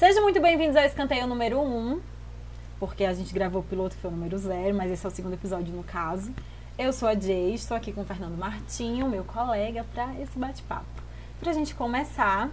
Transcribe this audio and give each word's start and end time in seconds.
Sejam 0.00 0.22
muito 0.22 0.40
bem-vindos 0.40 0.76
ao 0.76 0.84
Escanteio 0.84 1.26
número 1.26 1.60
1, 1.60 2.00
porque 2.78 3.04
a 3.04 3.12
gente 3.12 3.34
gravou 3.34 3.60
o 3.60 3.62
piloto 3.62 3.94
que 3.94 4.00
foi 4.00 4.10
o 4.10 4.14
número 4.14 4.38
0, 4.38 4.74
mas 4.74 4.90
esse 4.90 5.04
é 5.04 5.08
o 5.10 5.12
segundo 5.12 5.34
episódio 5.34 5.74
no 5.74 5.82
caso. 5.82 6.32
Eu 6.78 6.90
sou 6.90 7.06
a 7.06 7.14
Jay, 7.14 7.52
estou 7.52 7.76
aqui 7.76 7.92
com 7.92 8.00
o 8.00 8.04
Fernando 8.06 8.34
Martinho, 8.34 9.06
meu 9.10 9.24
colega, 9.24 9.84
para 9.92 10.06
esse 10.14 10.38
bate-papo. 10.38 10.86
Pra 11.38 11.52
gente 11.52 11.74
começar, 11.74 12.48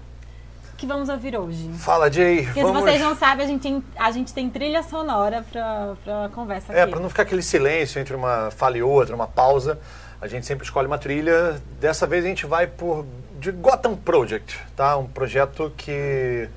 o 0.73 0.75
que 0.75 0.85
vamos 0.85 1.07
ouvir 1.07 1.37
hoje? 1.39 1.71
Fala, 1.75 2.11
Jay. 2.11 2.43
Porque 2.43 2.61
vamos... 2.61 2.79
se 2.79 2.83
vocês 2.83 3.01
não 3.01 3.15
sabem, 3.15 3.45
a 3.45 3.47
gente 3.47 3.61
tem, 3.61 3.83
a 3.95 4.11
gente 4.11 4.33
tem 4.33 4.49
trilha 4.49 4.83
sonora 4.83 5.45
pra, 5.49 5.95
pra 6.03 6.29
conversa 6.35 6.73
É, 6.73 6.81
aqui. 6.81 6.91
para 6.91 6.99
não 6.99 7.07
ficar 7.07 7.23
aquele 7.23 7.41
silêncio 7.41 7.97
entre 8.01 8.13
uma 8.13 8.51
fala 8.51 8.77
e 8.77 8.83
outra, 8.83 9.15
uma 9.15 9.25
pausa, 9.25 9.79
a 10.19 10.27
gente 10.27 10.45
sempre 10.45 10.65
escolhe 10.65 10.87
uma 10.87 10.97
trilha. 10.97 11.61
Dessa 11.79 12.05
vez 12.05 12.25
a 12.25 12.27
gente 12.27 12.45
vai 12.45 12.67
por 12.67 13.05
de 13.39 13.53
Gotham 13.53 13.95
Project, 13.95 14.59
tá? 14.75 14.97
Um 14.97 15.07
projeto 15.07 15.71
que 15.77 16.49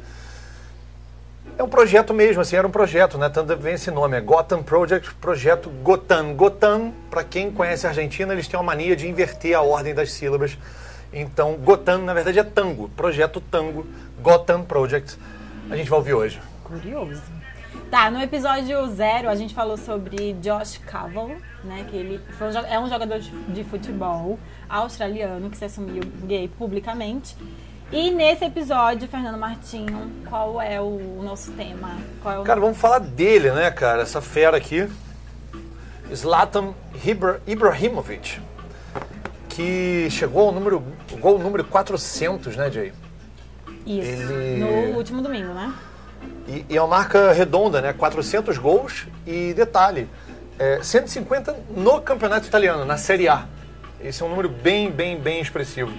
é 1.60 1.62
um 1.62 1.68
projeto 1.68 2.14
mesmo, 2.14 2.40
assim, 2.40 2.56
era 2.56 2.66
um 2.66 2.70
projeto, 2.70 3.18
né? 3.18 3.28
Tanto 3.28 3.54
vem 3.54 3.74
esse 3.74 3.90
nome, 3.90 4.16
é 4.16 4.20
Gotham 4.20 4.62
Project, 4.62 5.14
projeto 5.16 5.68
Gotham. 5.68 6.34
Gotham, 6.34 6.90
para 7.10 7.22
quem 7.22 7.50
conhece 7.50 7.86
a 7.86 7.90
Argentina, 7.90 8.32
eles 8.32 8.48
têm 8.48 8.58
uma 8.58 8.64
mania 8.64 8.96
de 8.96 9.06
inverter 9.06 9.54
a 9.54 9.60
ordem 9.60 9.94
das 9.94 10.10
sílabas. 10.10 10.56
Então, 11.12 11.56
Gotham, 11.56 11.98
na 11.98 12.14
verdade, 12.14 12.38
é 12.38 12.42
tango, 12.42 12.88
projeto 12.96 13.42
tango, 13.42 13.86
Gotham 14.22 14.62
Project. 14.62 15.18
A 15.68 15.76
gente 15.76 15.90
vai 15.90 15.98
ouvir 15.98 16.14
hoje. 16.14 16.40
Curioso. 16.64 17.22
Tá, 17.90 18.10
no 18.10 18.22
episódio 18.22 18.86
zero 18.94 19.28
a 19.28 19.34
gente 19.34 19.52
falou 19.52 19.76
sobre 19.76 20.32
Josh 20.34 20.78
Caval, 20.78 21.28
né? 21.62 21.84
Que 21.90 21.96
ele 21.96 22.20
um 22.40 22.72
é 22.72 22.80
um 22.80 22.88
jogador 22.88 23.18
de 23.18 23.64
futebol 23.64 24.38
australiano 24.66 25.50
que 25.50 25.58
se 25.58 25.66
assumiu 25.66 26.02
gay 26.24 26.48
publicamente. 26.48 27.36
E 27.92 28.10
nesse 28.10 28.44
episódio, 28.44 29.08
Fernando 29.08 29.36
Martinho, 29.36 30.10
qual 30.28 30.62
é 30.62 30.80
o, 30.80 31.20
nosso 31.24 31.50
tema? 31.52 31.98
É 32.24 32.38
o 32.38 32.42
Cara, 32.44 32.60
vamos 32.60 32.78
falar 32.78 33.00
dele, 33.00 33.50
né, 33.50 33.70
cara? 33.70 34.02
Essa 34.02 34.20
fera 34.20 34.56
aqui. 34.56 34.88
Zlatan 36.14 36.72
Ibra- 37.04 37.40
Ibrahimovic. 37.46 38.40
Que 39.48 40.08
chegou 40.10 40.46
ao 40.46 40.52
número, 40.52 40.82
gol 41.20 41.38
número 41.38 41.64
400, 41.64 42.56
né, 42.56 42.70
Jay? 42.70 42.92
Isso. 43.84 44.08
ele- 44.32 44.60
No 44.60 44.96
último 44.96 45.20
domingo, 45.20 45.52
né? 45.52 45.74
E, 46.46 46.64
e 46.68 46.76
é 46.76 46.80
uma 46.82 46.96
marca 46.96 47.32
redonda, 47.32 47.80
né? 47.80 47.92
400 47.92 48.56
gols 48.56 49.06
e 49.26 49.52
detalhe, 49.54 50.08
é, 50.58 50.80
150 50.82 51.56
no 51.76 52.00
campeonato 52.00 52.46
italiano, 52.46 52.84
na 52.84 52.96
Série 52.96 53.28
A. 53.28 53.46
Esse 54.00 54.22
é 54.22 54.26
um 54.26 54.28
número 54.28 54.48
bem, 54.48 54.90
bem, 54.90 55.18
bem 55.18 55.40
expressivo. 55.40 55.92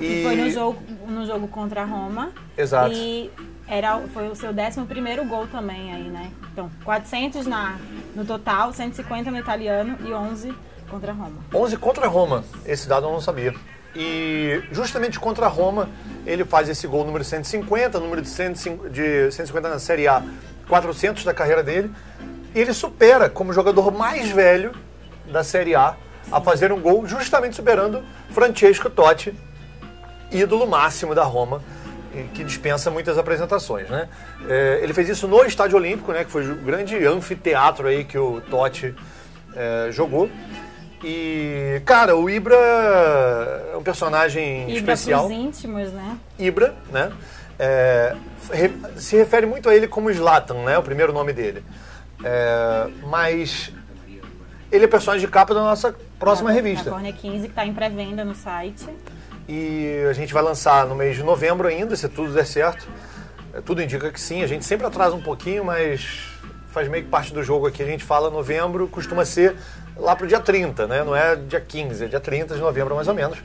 E 0.00 0.22
foi 0.24 0.36
no 0.36 0.50
jogo, 0.50 0.78
no 1.06 1.26
jogo 1.26 1.48
contra 1.48 1.82
a 1.82 1.84
Roma. 1.84 2.32
Exato. 2.56 2.92
E 2.92 3.30
era, 3.66 3.98
foi 4.12 4.28
o 4.28 4.34
seu 4.34 4.50
11 4.50 4.86
primeiro 4.86 5.24
gol 5.24 5.46
também 5.46 5.92
aí, 5.92 6.04
né? 6.04 6.30
Então, 6.52 6.70
400 6.84 7.46
na, 7.46 7.78
no 8.14 8.24
total, 8.24 8.72
150 8.72 9.30
no 9.30 9.38
italiano 9.38 9.96
e 10.04 10.12
11 10.12 10.54
contra 10.88 11.12
a 11.12 11.14
Roma. 11.14 11.36
11 11.52 11.76
contra 11.78 12.06
a 12.06 12.08
Roma. 12.08 12.44
Esse 12.66 12.88
dado 12.88 13.06
eu 13.06 13.12
não 13.12 13.20
sabia. 13.20 13.54
E 13.96 14.62
justamente 14.72 15.20
contra 15.20 15.46
a 15.46 15.48
Roma, 15.48 15.88
ele 16.26 16.44
faz 16.44 16.68
esse 16.68 16.86
gol 16.86 17.04
número 17.04 17.24
150, 17.24 18.00
número 18.00 18.20
de, 18.20 18.28
150 18.28 18.90
de 18.90 19.30
150 19.30 19.68
na 19.68 19.78
Série 19.78 20.08
A, 20.08 20.22
400 20.68 21.24
da 21.24 21.32
carreira 21.32 21.62
dele. 21.62 21.90
E 22.54 22.60
ele 22.60 22.72
supera 22.72 23.30
como 23.30 23.52
jogador 23.52 23.92
mais 23.92 24.30
velho 24.30 24.72
da 25.30 25.44
Série 25.44 25.74
A 25.74 25.96
a 26.30 26.40
fazer 26.40 26.72
um 26.72 26.80
gol, 26.80 27.06
justamente 27.06 27.56
superando 27.56 28.02
Francesco 28.30 28.88
Totti, 28.90 29.34
ídolo 30.34 30.66
máximo 30.66 31.14
da 31.14 31.22
Roma, 31.24 31.62
que 32.32 32.44
dispensa 32.44 32.90
muitas 32.90 33.18
apresentações, 33.18 33.88
né? 33.88 34.08
É, 34.48 34.80
ele 34.82 34.92
fez 34.94 35.08
isso 35.08 35.26
no 35.26 35.44
Estádio 35.44 35.76
Olímpico, 35.76 36.12
né? 36.12 36.24
Que 36.24 36.30
foi 36.30 36.48
o 36.50 36.54
grande 36.56 36.96
anfiteatro 37.06 37.88
aí 37.88 38.04
que 38.04 38.16
o 38.18 38.40
Totti 38.50 38.94
é, 39.56 39.88
jogou. 39.90 40.30
E, 41.02 41.82
cara, 41.84 42.16
o 42.16 42.30
Ibra 42.30 42.54
é 42.54 43.76
um 43.76 43.82
personagem 43.82 44.70
E 44.70 44.76
especial. 44.76 45.26
os 45.26 45.32
íntimos, 45.32 45.92
né? 45.92 46.16
Ibra, 46.38 46.74
né? 46.90 47.12
É, 47.58 48.16
se 48.96 49.16
refere 49.16 49.44
muito 49.46 49.68
a 49.68 49.74
ele 49.74 49.86
como 49.88 50.12
Zlatan, 50.12 50.62
né? 50.64 50.78
O 50.78 50.82
primeiro 50.82 51.12
nome 51.12 51.32
dele. 51.32 51.64
É, 52.22 52.88
mas 53.06 53.70
ele 54.72 54.84
é 54.84 54.88
personagem 54.88 55.26
de 55.26 55.30
capa 55.32 55.52
da 55.52 55.60
nossa 55.62 55.94
próxima 56.18 56.48
Da- 56.50 56.54
revista. 56.54 56.84
Da 56.84 56.90
Córnea 56.92 57.12
15, 57.12 57.40
que 57.40 57.46
está 57.48 57.66
em 57.66 57.74
pré-venda 57.74 58.24
no 58.24 58.34
site. 58.34 58.86
E 59.48 60.04
a 60.08 60.12
gente 60.12 60.32
vai 60.32 60.42
lançar 60.42 60.86
no 60.86 60.94
mês 60.94 61.16
de 61.16 61.22
novembro 61.22 61.68
ainda, 61.68 61.94
se 61.96 62.08
tudo 62.08 62.32
der 62.32 62.46
certo. 62.46 62.88
É, 63.52 63.60
Tudo 63.60 63.82
indica 63.82 64.10
que 64.10 64.20
sim, 64.20 64.42
a 64.42 64.46
gente 64.46 64.64
sempre 64.64 64.86
atrasa 64.86 65.14
um 65.14 65.22
pouquinho, 65.22 65.64
mas 65.64 66.28
faz 66.70 66.88
meio 66.88 67.04
que 67.04 67.10
parte 67.10 67.32
do 67.32 67.42
jogo 67.42 67.66
aqui. 67.66 67.82
A 67.82 67.86
gente 67.86 68.02
fala 68.02 68.30
novembro, 68.30 68.88
costuma 68.88 69.24
ser 69.24 69.54
lá 69.96 70.16
pro 70.16 70.26
dia 70.26 70.40
30, 70.40 70.86
né? 70.86 71.04
Não 71.04 71.14
é 71.14 71.36
dia 71.36 71.60
15, 71.60 72.04
é 72.04 72.08
dia 72.08 72.20
30 72.20 72.54
de 72.54 72.60
novembro 72.60 72.94
mais 72.96 73.06
ou 73.06 73.14
menos. 73.14 73.38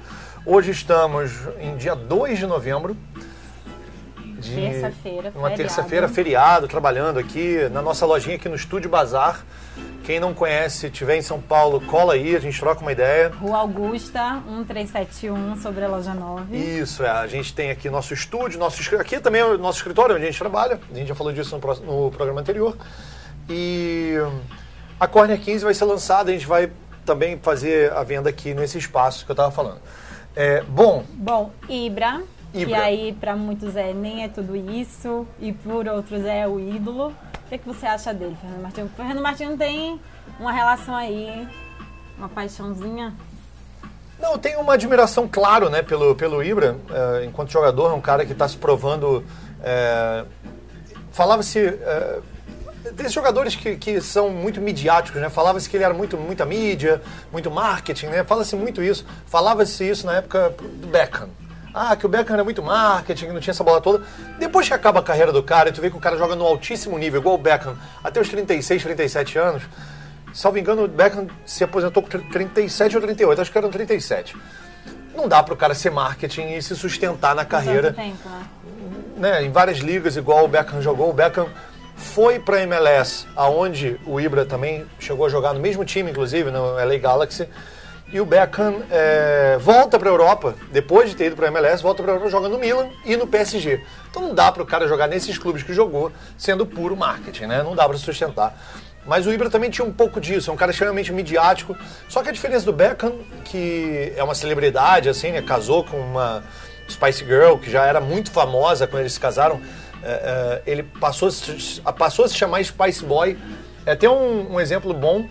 Hoje 0.45 0.71
estamos 0.71 1.31
em 1.59 1.75
dia 1.75 1.95
2 1.95 2.39
de 2.39 2.47
novembro. 2.47 2.95
De- 4.39 4.55
Terça-feira, 4.55 5.31
Uma 5.35 5.51
terça-feira, 5.51 6.07
feriado, 6.07 6.67
trabalhando 6.67 7.19
aqui 7.19 7.69
na 7.71 7.81
nossa 7.81 8.05
lojinha 8.05 8.35
aqui 8.37 8.49
no 8.49 8.55
Estúdio 8.55 8.89
Bazar. 8.89 9.45
Quem 10.03 10.19
não 10.19 10.33
conhece, 10.33 10.89
tiver 10.89 11.17
em 11.17 11.21
São 11.21 11.39
Paulo, 11.39 11.79
cola 11.81 12.13
aí, 12.13 12.35
a 12.35 12.39
gente 12.39 12.59
troca 12.59 12.81
uma 12.81 12.91
ideia. 12.91 13.29
Rua 13.29 13.57
Augusta, 13.59 14.41
1371, 14.47 15.55
sobre 15.57 15.85
a 15.85 15.87
loja 15.87 16.13
9. 16.15 16.57
Isso, 16.57 17.03
é. 17.03 17.09
A 17.09 17.27
gente 17.27 17.53
tem 17.53 17.69
aqui 17.69 17.89
nosso 17.89 18.13
estúdio, 18.13 18.59
nosso 18.59 18.81
aqui 18.95 19.19
também 19.19 19.41
é 19.41 19.45
o 19.45 19.57
nosso 19.57 19.77
escritório 19.77 20.15
onde 20.15 20.23
a 20.23 20.27
gente 20.31 20.39
trabalha. 20.39 20.79
A 20.91 20.95
gente 20.95 21.07
já 21.07 21.13
falou 21.15 21.31
disso 21.31 21.55
no, 21.57 22.03
no 22.05 22.11
programa 22.11 22.41
anterior. 22.41 22.75
E 23.47 24.15
a 24.99 25.07
Corner 25.07 25.39
15 25.39 25.63
vai 25.63 25.73
ser 25.73 25.85
lançada, 25.85 26.29
a 26.31 26.33
gente 26.33 26.47
vai 26.47 26.71
também 27.05 27.37
fazer 27.41 27.91
a 27.93 28.03
venda 28.03 28.29
aqui 28.29 28.53
nesse 28.53 28.77
espaço 28.77 29.25
que 29.25 29.31
eu 29.31 29.33
estava 29.33 29.51
falando. 29.51 29.79
É, 30.35 30.61
bom, 30.63 31.03
Bom, 31.13 31.51
Ibra, 31.67 32.21
que 32.51 32.59
Ibra. 32.61 32.81
aí 32.81 33.13
para 33.13 33.35
muitos 33.35 33.75
é 33.75 33.93
nem 33.93 34.23
é 34.23 34.27
tudo 34.27 34.55
isso, 34.55 35.27
e 35.39 35.51
por 35.53 35.87
outros 35.87 36.25
é 36.25 36.47
o 36.47 36.59
ídolo. 36.59 37.07
O 37.07 37.49
que, 37.49 37.55
é 37.55 37.57
que 37.57 37.67
você 37.67 37.85
acha 37.85 38.13
dele, 38.13 38.37
Fernando 38.39 38.61
Martins? 38.61 38.91
Fernando 38.95 39.21
Martins 39.21 39.57
tem 39.57 39.99
uma 40.39 40.51
relação 40.51 40.95
aí, 40.95 41.47
uma 42.17 42.29
paixãozinha. 42.29 43.13
Não, 44.19 44.33
eu 44.33 44.37
tenho 44.37 44.59
uma 44.59 44.73
admiração, 44.73 45.27
claro, 45.31 45.69
né, 45.69 45.81
pelo, 45.81 46.13
pelo 46.13 46.43
Ibra, 46.43 46.75
eh, 46.91 47.25
enquanto 47.25 47.49
jogador, 47.51 47.89
é 47.91 47.93
um 47.93 48.01
cara 48.01 48.25
que 48.25 48.33
está 48.33 48.47
se 48.47 48.57
provando. 48.57 49.23
eh, 49.63 50.25
Falava-se. 51.11 51.59
eh, 51.59 52.19
desses 52.93 53.13
jogadores 53.13 53.55
que, 53.55 53.75
que 53.75 54.01
são 54.01 54.29
muito 54.29 54.59
midiáticos, 54.61 55.21
né? 55.21 55.29
Falava-se 55.29 55.69
que 55.69 55.75
ele 55.77 55.83
era 55.83 55.93
muito, 55.93 56.17
muita 56.17 56.45
mídia, 56.45 57.01
muito 57.31 57.49
marketing, 57.51 58.07
né? 58.07 58.23
Fala-se 58.23 58.55
muito 58.55 58.81
isso. 58.81 59.05
Falava-se 59.25 59.87
isso 59.89 60.05
na 60.05 60.17
época 60.17 60.53
do 60.57 60.87
Beckham. 60.87 61.29
Ah, 61.73 61.95
que 61.95 62.05
o 62.05 62.09
Beckham 62.09 62.33
era 62.33 62.43
muito 62.43 62.63
marketing, 62.63 63.27
que 63.27 63.33
não 63.33 63.39
tinha 63.39 63.51
essa 63.51 63.63
bola 63.63 63.79
toda. 63.79 64.03
Depois 64.39 64.67
que 64.67 64.73
acaba 64.73 64.99
a 64.99 65.03
carreira 65.03 65.31
do 65.31 65.43
cara 65.43 65.69
e 65.69 65.71
tu 65.71 65.81
vê 65.81 65.89
que 65.89 65.97
o 65.97 65.99
cara 65.99 66.17
joga 66.17 66.35
no 66.35 66.45
altíssimo 66.45 66.97
nível, 66.97 67.21
igual 67.21 67.35
o 67.35 67.37
Beckham, 67.37 67.77
até 68.03 68.19
os 68.19 68.29
36, 68.29 68.83
37 68.83 69.37
anos, 69.37 69.63
salvo 70.33 70.57
engano, 70.57 70.83
o 70.83 70.87
Beckham 70.87 71.27
se 71.45 71.63
aposentou 71.63 72.03
com 72.03 72.09
37 72.09 72.95
ou 72.95 73.01
38, 73.01 73.41
acho 73.41 73.51
que 73.51 73.57
eram 73.57 73.69
37. 73.69 74.35
Não 75.15 75.27
dá 75.27 75.43
pro 75.43 75.55
cara 75.55 75.73
ser 75.73 75.91
marketing 75.91 76.53
e 76.53 76.61
se 76.61 76.75
sustentar 76.75 77.35
na 77.35 77.43
carreira 77.45 77.93
tempo, 77.93 78.29
né? 78.29 78.43
né, 79.17 79.43
em 79.43 79.51
várias 79.51 79.79
ligas, 79.79 80.15
igual 80.15 80.45
o 80.45 80.47
Beckham 80.47 80.81
jogou. 80.81 81.09
O 81.09 81.13
Beckham 81.13 81.47
foi 81.95 82.39
para 82.39 82.61
MLS, 82.61 83.27
aonde 83.35 83.99
o 84.05 84.19
Ibra 84.19 84.45
também 84.45 84.85
chegou 84.97 85.25
a 85.25 85.29
jogar 85.29 85.53
no 85.53 85.59
mesmo 85.59 85.83
time, 85.83 86.09
inclusive, 86.09 86.49
no 86.49 86.73
LA 86.73 86.97
Galaxy. 86.97 87.47
E 88.11 88.19
o 88.19 88.25
Beckham 88.25 88.81
é, 88.89 89.57
volta 89.59 89.99
para 89.99 90.09
a 90.09 90.11
Europa, 90.11 90.55
depois 90.71 91.11
de 91.11 91.15
ter 91.15 91.25
ido 91.25 91.35
para 91.35 91.45
a 91.45 91.49
MLS, 91.49 91.83
volta 91.83 92.01
para 92.01 92.11
a 92.11 92.15
Europa, 92.15 92.31
joga 92.31 92.49
no 92.49 92.57
Milan 92.57 92.89
e 93.05 93.15
no 93.15 93.27
PSG. 93.27 93.83
Então 94.09 94.23
não 94.23 94.33
dá 94.33 94.51
para 94.51 94.63
o 94.63 94.65
cara 94.65 94.87
jogar 94.87 95.07
nesses 95.07 95.37
clubes 95.37 95.61
que 95.61 95.73
jogou, 95.73 96.11
sendo 96.35 96.65
puro 96.65 96.97
marketing, 96.97 97.45
né? 97.45 97.61
Não 97.61 97.75
dá 97.75 97.87
para 97.87 97.97
sustentar. 97.99 98.59
Mas 99.05 99.27
o 99.27 99.31
Ibra 99.31 99.47
também 99.49 99.69
tinha 99.69 99.85
um 99.85 99.93
pouco 99.93 100.19
disso, 100.19 100.49
é 100.49 100.53
um 100.53 100.57
cara 100.57 100.71
extremamente 100.71 101.13
midiático. 101.13 101.77
Só 102.07 102.23
que 102.23 102.29
a 102.29 102.31
diferença 102.31 102.65
do 102.65 102.73
Beckham, 102.73 103.13
que 103.45 104.11
é 104.15 104.23
uma 104.23 104.33
celebridade, 104.33 105.07
assim, 105.07 105.31
né? 105.31 105.43
Casou 105.43 105.83
com 105.83 105.97
uma 105.97 106.43
Spice 106.89 107.23
Girl, 107.23 107.57
que 107.57 107.69
já 107.69 107.85
era 107.85 108.01
muito 108.01 108.31
famosa 108.31 108.87
quando 108.87 109.01
eles 109.01 109.13
se 109.13 109.19
casaram. 109.19 109.61
é, 110.01 110.61
é, 110.65 110.71
ele 110.71 110.81
passou, 110.81 111.29
passou 111.95 112.25
a 112.25 112.27
se 112.27 112.35
chamar 112.35 112.63
Spice 112.63 113.05
Boy. 113.05 113.37
É 113.85 113.91
até 113.91 114.09
um, 114.09 114.55
um 114.55 114.59
exemplo 114.59 114.95
bom 114.95 115.29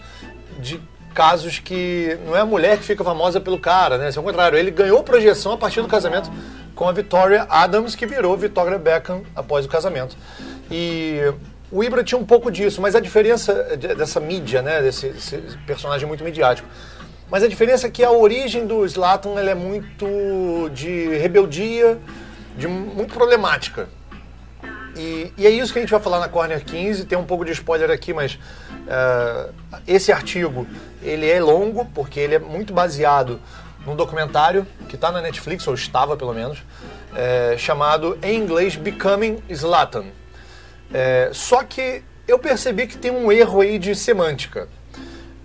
de 0.61 0.81
casos 1.15 1.59
que 1.59 2.19
não 2.27 2.37
é 2.37 2.41
a 2.41 2.47
mulher 2.47 2.79
que 2.79 2.85
fica 2.85 3.03
famosa 3.03 3.41
pelo 3.41 3.59
cara, 3.59 3.99
né? 3.99 4.09
Isso 4.09 4.19
é 4.19 4.23
o 4.23 4.25
contrário. 4.25 4.59
Ele 4.59 4.71
ganhou 4.71 5.03
projeção 5.03 5.53
a 5.53 5.57
partir 5.57 5.81
do 5.83 5.89
casamento 5.89 6.31
com 6.75 6.89
a 6.89 6.93
Victoria 6.93 7.47
Adams, 7.51 7.95
que 7.95 8.07
virou 8.07 8.37
Victoria 8.37 8.79
Beckham 8.79 9.23
após 9.35 9.67
o 9.67 9.69
casamento. 9.69 10.17
E 10.71 11.21
o 11.73 11.83
Ibra 11.83 12.05
tinha 12.05 12.19
um 12.19 12.25
pouco 12.25 12.51
disso, 12.51 12.81
mas 12.81 12.95
a 12.95 13.01
diferença 13.01 13.77
de- 13.77 13.95
dessa 13.95 14.21
mídia, 14.21 14.63
né? 14.63 14.81
Desse, 14.81 15.09
personagem 15.67 16.07
muito 16.07 16.23
midiático. 16.23 16.69
Mas 17.31 17.43
a 17.43 17.49
diferença 17.49 17.87
é 17.87 17.91
que 17.91 18.03
a 18.03 18.11
origem 18.11 18.67
do 18.67 18.87
Zlatan 18.89 19.39
é 19.39 19.55
muito 19.55 20.71
de 20.73 21.09
rebeldia, 21.19 21.99
de 22.57 22.67
muito 22.67 23.13
problemática. 23.13 23.89
E, 24.99 25.33
e, 25.39 25.47
é 25.47 25.51
isso 25.51 25.73
que 25.73 25.79
a 25.79 25.83
gente 25.83 25.91
vai 25.91 26.01
falar 26.01 26.19
na 26.19 26.29
Corner 26.29 26.63
15. 26.63 27.05
Tem 27.05 27.17
um 27.17 27.25
pouco 27.25 27.45
de 27.45 27.53
spoiler 27.53 27.91
aqui, 27.91 28.13
mas 28.13 28.35
uh, 28.35 29.55
esse 29.87 30.11
artigo 30.11 30.67
ele 31.03 31.31
é 31.31 31.41
longo 31.41 31.85
porque 31.95 32.19
ele 32.19 32.35
é 32.35 32.39
muito 32.39 32.75
baseado 32.75 33.41
num 33.87 33.95
documentário 33.95 34.67
que 34.89 34.97
está 34.97 35.13
na 35.13 35.21
Netflix 35.21 35.67
ou 35.67 35.75
estava 35.75 36.17
pelo 36.17 36.35
menos, 36.35 36.63
é, 37.15 37.57
chamado 37.57 38.19
em 38.23 38.37
inglês 38.37 38.77
Becoming 38.77 39.43
Zlatan. 39.53 40.07
É, 40.93 41.31
só 41.33 41.63
que 41.63 42.03
eu 42.27 42.39
percebi 42.39 42.87
que 42.87 42.99
tem 42.99 43.11
um 43.11 43.31
erro 43.33 43.61
aí 43.61 43.79
de 43.79 43.95
semântica. 43.95 44.69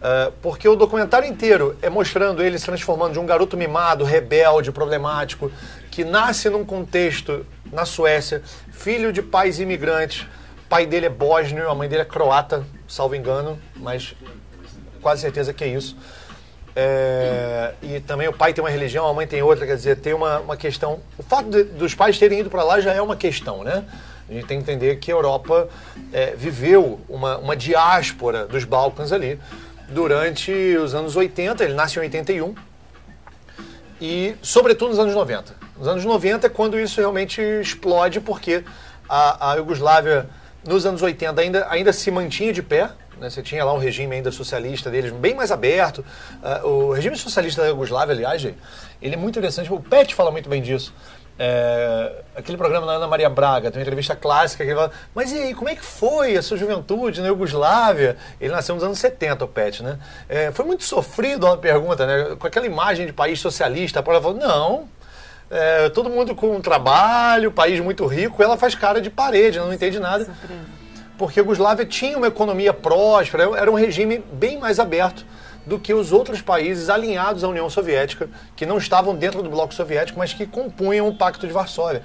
Uh, 0.03 0.33
porque 0.41 0.67
o 0.67 0.75
documentário 0.75 1.29
inteiro 1.29 1.77
é 1.81 1.89
mostrando 1.89 2.43
ele 2.43 2.59
se 2.59 2.65
transformando 2.65 3.13
de 3.13 3.19
um 3.19 3.25
garoto 3.25 3.55
mimado, 3.55 4.03
rebelde, 4.03 4.69
problemático, 4.69 5.49
que 5.89 6.03
nasce 6.03 6.49
num 6.49 6.65
contexto 6.65 7.45
na 7.71 7.85
Suécia, 7.85 8.43
filho 8.83 9.13
de 9.13 9.21
pais 9.21 9.61
imigrantes. 9.61 10.27
O 10.65 10.67
pai 10.67 10.85
dele 10.85 11.05
é 11.05 11.09
bósnio, 11.09 11.69
a 11.69 11.73
mãe 11.73 11.87
dele 11.87 12.01
é 12.01 12.05
croata, 12.05 12.65
salvo 12.85 13.15
engano, 13.15 13.57
mas 13.77 14.13
quase 15.01 15.21
certeza 15.21 15.53
que 15.53 15.63
é 15.63 15.67
isso. 15.67 15.95
É, 16.75 17.75
e 17.81 17.99
também 18.01 18.27
o 18.27 18.33
pai 18.33 18.53
tem 18.53 18.61
uma 18.61 18.69
religião, 18.69 19.07
a 19.07 19.13
mãe 19.13 19.25
tem 19.25 19.41
outra, 19.41 19.65
quer 19.65 19.77
dizer, 19.77 19.97
tem 19.97 20.13
uma, 20.13 20.39
uma 20.39 20.57
questão. 20.57 20.99
O 21.17 21.23
fato 21.23 21.49
de, 21.49 21.63
dos 21.63 21.95
pais 21.95 22.19
terem 22.19 22.41
ido 22.41 22.49
para 22.49 22.63
lá 22.63 22.81
já 22.81 22.91
é 22.91 23.01
uma 23.01 23.15
questão, 23.15 23.63
né? 23.63 23.85
A 24.27 24.33
gente 24.33 24.47
tem 24.47 24.57
que 24.57 24.63
entender 24.63 24.97
que 24.97 25.11
a 25.11 25.15
Europa 25.15 25.69
é, 26.11 26.33
viveu 26.35 26.99
uma, 27.07 27.37
uma 27.37 27.55
diáspora 27.55 28.47
dos 28.47 28.65
Balcãs 28.65 29.13
ali 29.13 29.39
durante 29.87 30.51
os 30.51 30.93
anos 30.93 31.15
80, 31.15 31.63
ele 31.63 31.73
nasce 31.73 31.99
em 31.99 32.01
81, 32.01 32.53
e 34.01 34.35
sobretudo 34.41 34.89
nos 34.89 34.99
anos 34.99 35.13
90. 35.13 35.62
Nos 35.77 35.87
anos 35.87 36.05
90 36.05 36.47
é 36.47 36.49
quando 36.49 36.79
isso 36.79 36.99
realmente 36.99 37.41
explode, 37.41 38.19
porque 38.19 38.63
a, 39.09 39.51
a 39.51 39.55
Iugoslávia, 39.55 40.29
nos 40.65 40.85
anos 40.85 41.01
80, 41.01 41.41
ainda, 41.41 41.67
ainda 41.69 41.93
se 41.93 42.09
mantinha 42.11 42.53
de 42.53 42.61
pé, 42.61 42.89
né? 43.17 43.29
Você 43.29 43.41
tinha 43.41 43.63
lá 43.63 43.73
um 43.73 43.77
regime 43.77 44.15
ainda 44.15 44.31
socialista 44.31 44.89
deles, 44.89 45.11
bem 45.11 45.33
mais 45.33 45.51
aberto. 45.51 46.05
Uh, 46.63 46.67
o 46.67 46.93
regime 46.93 47.15
socialista 47.15 47.61
da 47.61 47.67
Iugoslávia, 47.69 48.13
aliás, 48.13 48.43
ele 49.01 49.13
é 49.13 49.17
muito 49.17 49.37
interessante. 49.39 49.71
O 49.71 49.79
Pet 49.79 50.13
fala 50.13 50.31
muito 50.31 50.49
bem 50.49 50.61
disso. 50.61 50.93
É, 51.37 52.21
aquele 52.35 52.57
programa 52.57 52.85
da 52.85 52.93
Ana 52.93 53.07
Maria 53.07 53.27
Braga, 53.27 53.71
tem 53.71 53.79
uma 53.79 53.81
entrevista 53.81 54.15
clássica 54.15 54.63
que 54.63 54.69
ele 54.69 54.77
fala, 54.77 54.91
mas 55.15 55.31
e 55.31 55.39
aí, 55.39 55.55
como 55.55 55.67
é 55.67 55.75
que 55.75 55.83
foi 55.83 56.37
a 56.37 56.43
sua 56.43 56.57
juventude 56.57 57.21
na 57.21 57.27
Iugoslávia? 57.27 58.17
Ele 58.39 58.53
nasceu 58.53 58.75
nos 58.75 58.83
anos 58.83 58.99
70, 58.99 59.43
o 59.43 59.47
Pet, 59.47 59.81
né? 59.81 59.97
É, 60.29 60.51
foi 60.51 60.63
muito 60.63 60.83
sofrido 60.83 61.47
a 61.47 61.57
pergunta, 61.57 62.05
né? 62.05 62.35
Com 62.37 62.45
aquela 62.45 62.67
imagem 62.67 63.07
de 63.07 63.13
país 63.13 63.39
socialista, 63.39 63.99
a 63.99 64.03
Paula 64.03 64.21
falou, 64.21 64.37
não, 64.37 64.87
é, 65.53 65.89
todo 65.89 66.09
mundo 66.09 66.33
com 66.33 66.59
trabalho, 66.59 67.51
país 67.51 67.79
muito 67.79 68.07
rico, 68.07 68.41
ela 68.41 68.57
faz 68.57 68.73
cara 68.73 68.99
de 68.99 69.11
parede, 69.11 69.59
não 69.59 69.71
entende 69.71 69.99
nada. 69.99 70.27
Porque 71.15 71.39
a 71.39 71.43
Iugoslávia 71.43 71.85
tinha 71.85 72.17
uma 72.17 72.25
economia 72.25 72.73
próspera, 72.73 73.43
era 73.55 73.69
um 73.69 73.75
regime 73.75 74.23
bem 74.33 74.57
mais 74.57 74.79
aberto 74.79 75.23
do 75.63 75.77
que 75.77 75.93
os 75.93 76.11
outros 76.11 76.41
países 76.41 76.89
alinhados 76.89 77.43
à 77.43 77.47
União 77.47 77.69
Soviética, 77.69 78.27
que 78.55 78.65
não 78.65 78.79
estavam 78.79 79.15
dentro 79.15 79.43
do 79.43 79.49
bloco 79.49 79.75
soviético, 79.75 80.17
mas 80.17 80.33
que 80.33 80.47
compunham 80.47 81.07
o 81.07 81.15
Pacto 81.15 81.45
de 81.45 81.53
Varsóvia. 81.53 82.01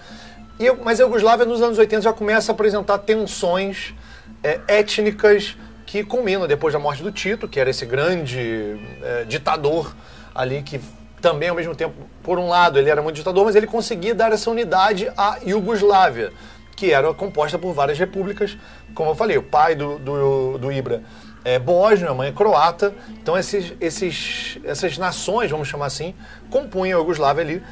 E, 0.60 0.70
mas 0.84 1.00
a 1.00 1.04
Iugoslávia, 1.04 1.46
nos 1.46 1.62
anos 1.62 1.78
80, 1.78 2.02
já 2.02 2.12
começa 2.12 2.52
a 2.52 2.54
apresentar 2.54 2.98
tensões 2.98 3.94
é, 4.42 4.60
étnicas 4.68 5.56
que 5.86 6.04
culminam 6.04 6.46
depois 6.46 6.74
da 6.74 6.78
morte 6.78 7.02
do 7.02 7.10
Tito, 7.10 7.48
que 7.48 7.58
era 7.58 7.70
esse 7.70 7.86
grande 7.86 8.78
é, 9.02 9.24
ditador 9.24 9.96
ali 10.34 10.62
que 10.62 10.78
também, 11.20 11.48
ao 11.48 11.56
mesmo 11.56 11.74
tempo, 11.74 11.94
por 12.22 12.38
um 12.38 12.48
lado, 12.48 12.78
ele 12.78 12.90
era 12.90 13.02
muito 13.02 13.16
ditador, 13.16 13.44
mas 13.44 13.56
ele 13.56 13.66
conseguia 13.66 14.14
dar 14.14 14.32
essa 14.32 14.50
unidade 14.50 15.10
à 15.16 15.38
Iugoslávia, 15.44 16.32
que 16.76 16.92
era 16.92 17.12
composta 17.12 17.58
por 17.58 17.72
várias 17.72 17.98
repúblicas. 17.98 18.56
Como 18.94 19.10
eu 19.10 19.14
falei, 19.14 19.36
o 19.36 19.42
pai 19.42 19.74
do, 19.74 19.98
do, 19.98 20.58
do 20.58 20.72
Ibra 20.72 21.02
é 21.44 21.58
bósnio, 21.58 22.10
a 22.10 22.14
mãe 22.14 22.28
é 22.28 22.32
croata. 22.32 22.94
Então 23.10 23.36
esses, 23.36 23.72
esses, 23.80 24.58
essas 24.64 24.98
nações, 24.98 25.50
vamos 25.50 25.68
chamar 25.68 25.86
assim, 25.86 26.14
compunham 26.50 26.98
a 26.98 27.02
Iugoslávia 27.02 27.42
ali. 27.42 27.62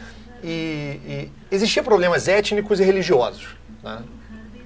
E, 0.43 1.01
e 1.07 1.33
existiam 1.51 1.85
problemas 1.85 2.29
étnicos 2.29 2.81
e 2.81 2.85
religiosos. 2.85 3.49
Né? 3.83 4.03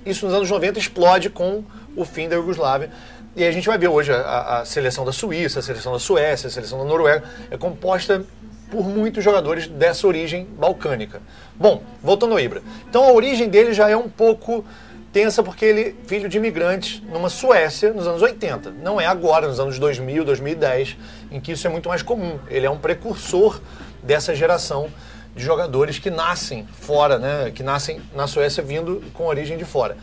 Isso 0.05 0.25
nos 0.27 0.35
anos 0.35 0.51
90 0.51 0.79
explode 0.79 1.31
com 1.31 1.65
o 1.97 2.05
fim 2.05 2.29
da 2.29 2.37
Iugoslávia. 2.37 2.91
E 3.37 3.45
a 3.45 3.53
gente 3.53 3.67
vai 3.67 3.79
ver 3.79 3.89
hoje 3.89 4.13
a, 4.13 4.59
a, 4.59 4.65
seleção 4.65 5.05
da 5.05 5.13
Suíça, 5.13 5.61
a 5.61 5.63
seleção 5.63 5.93
da 5.93 5.99
Suécia, 5.99 6.49
a 6.49 6.51
seleção 6.51 6.79
da 6.79 6.85
Noruega, 6.85 7.25
é 7.51 7.57
composta 7.57 8.25
por 8.71 8.87
muitos 8.87 9.23
jogadores 9.23 9.67
dessa 9.67 10.07
origem 10.07 10.47
balcânica. 10.59 11.21
Bom, 11.57 11.83
voltando 12.03 12.33
ao 12.33 12.41
Ibra. 12.41 12.63
Então 12.89 13.05
a 13.05 13.13
origem 13.13 13.49
dele 13.49 13.73
já 13.73 13.89
é 13.89 13.97
um 13.97 14.09
pouco 14.09 14.65
tensa 15.13 15.43
porque 15.43 15.65
ele 15.65 15.97
filho 16.07 16.29
de 16.29 16.39
imigrantes 16.39 17.03
numa 17.11 17.29
Suécia 17.29 17.93
nos 17.93 18.07
anos 18.07 18.23
80. 18.23 18.71
Não 18.83 19.01
é 19.01 19.07
agora, 19.07 19.49
nos 19.49 19.59
anos 19.59 19.79
2000, 19.79 20.25
2010, 20.25 20.97
em 21.31 21.41
que 21.41 21.53
isso 21.53 21.67
é 21.67 21.71
muito 21.71 21.89
mais 21.89 22.03
comum. 22.03 22.39
Ele 22.49 22.67
é 22.67 22.71
um 22.71 22.79
precursor 22.79 23.61
dessa 24.03 24.35
geração 24.35 24.89
de 25.35 25.45
jogadores 25.45 25.99
que 25.99 26.11
nascem 26.11 26.67
fora, 26.67 27.19
né? 27.19 27.51
que 27.55 27.63
nascem 27.63 28.01
na 28.15 28.27
Suécia 28.27 28.63
vindo 28.63 29.03
com 29.13 29.27
origem 29.27 29.57
de 29.57 29.65
fora. 29.65 29.97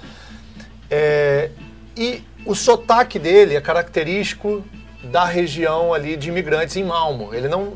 É, 0.89 1.51
e 1.95 2.23
o 2.45 2.55
sotaque 2.55 3.19
dele 3.19 3.55
é 3.55 3.61
característico 3.61 4.63
da 5.03 5.25
região 5.25 5.93
ali 5.93 6.15
de 6.15 6.29
imigrantes 6.29 6.75
em 6.75 6.83
Malmo. 6.83 7.33
Ele 7.33 7.47
não 7.47 7.73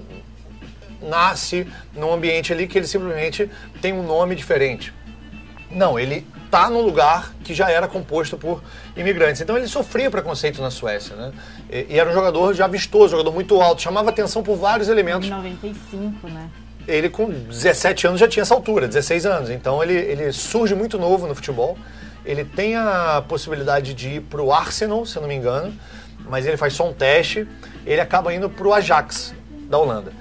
nasce 1.01 1.67
num 1.93 2.13
ambiente 2.13 2.53
ali 2.53 2.67
que 2.67 2.77
ele 2.77 2.87
simplesmente 2.87 3.49
tem 3.81 3.93
um 3.93 4.03
nome 4.03 4.35
diferente. 4.35 4.93
Não, 5.69 5.97
ele 5.97 6.27
está 6.45 6.69
num 6.69 6.81
lugar 6.81 7.33
que 7.43 7.53
já 7.53 7.71
era 7.71 7.87
composto 7.87 8.37
por 8.37 8.61
imigrantes. 8.95 9.41
Então 9.41 9.57
ele 9.57 9.67
sofria 9.67 10.11
preconceito 10.11 10.61
na 10.61 10.69
Suécia, 10.69 11.15
né? 11.15 11.31
E, 11.69 11.87
e, 11.91 11.99
era 11.99 12.09
um 12.09 12.13
jogador 12.13 12.53
já 12.53 12.67
vistoso, 12.67 13.11
jogador 13.11 13.31
muito 13.31 13.59
alto, 13.61 13.81
chamava 13.81 14.09
atenção 14.09 14.43
por 14.43 14.57
vários 14.57 14.89
elementos. 14.89 15.27
Em 15.27 15.31
95, 15.31 16.27
né? 16.27 16.49
Ele 16.87 17.09
com 17.09 17.29
17 17.29 18.07
anos 18.07 18.19
já 18.19 18.27
tinha 18.27 18.41
essa 18.41 18.53
altura, 18.53 18.87
16 18.87 19.25
anos. 19.25 19.49
Então 19.49 19.81
ele, 19.81 19.93
ele 19.93 20.31
surge 20.33 20.75
muito 20.75 20.99
novo 20.99 21.25
no 21.25 21.33
futebol. 21.33 21.77
Ele 22.25 22.43
tem 22.43 22.75
a 22.75 23.23
possibilidade 23.27 23.93
de 23.93 24.09
ir 24.09 24.21
para 24.21 24.41
o 24.41 24.51
Arsenal, 24.51 25.05
se 25.05 25.15
eu 25.15 25.21
não 25.21 25.29
me 25.29 25.35
engano, 25.35 25.73
mas 26.27 26.45
ele 26.45 26.57
faz 26.57 26.73
só 26.73 26.87
um 26.87 26.93
teste. 26.93 27.47
Ele 27.85 28.01
acaba 28.01 28.33
indo 28.33 28.49
para 28.49 28.67
o 28.67 28.73
Ajax, 28.73 29.33
da 29.69 29.77
Holanda. 29.77 30.11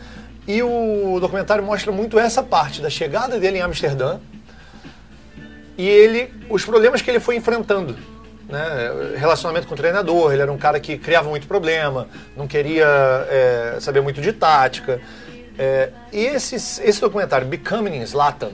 E 0.51 0.65
o 0.65 1.21
documentário 1.21 1.63
mostra 1.63 1.93
muito 1.93 2.19
essa 2.19 2.43
parte 2.43 2.83
da 2.83 2.91
chegada 2.91 3.39
dele 3.39 3.59
em 3.59 3.61
Amsterdã, 3.61 4.19
e 5.79 5.89
ele, 5.89 6.35
os 6.51 6.65
problemas 6.65 7.01
que 7.01 7.09
ele 7.09 7.21
foi 7.21 7.37
enfrentando. 7.37 7.97
Né? 8.49 9.15
Relacionamento 9.17 9.69
com 9.69 9.75
o 9.75 9.77
treinador, 9.77 10.33
ele 10.33 10.43
era 10.43 10.51
um 10.51 10.59
cara 10.59 10.81
que 10.81 10.99
criava 10.99 11.29
muito 11.29 11.47
problema, 11.47 12.09
não 12.37 12.49
queria 12.49 12.85
é, 13.31 13.77
saber 13.79 14.01
muito 14.01 14.21
de 14.21 14.33
tática. 14.33 15.01
É, 15.57 15.91
e 16.13 16.19
esse, 16.19 16.57
esse 16.57 17.01
documentário, 17.01 17.47
Becoming 17.47 18.05
Zlatan, 18.05 18.51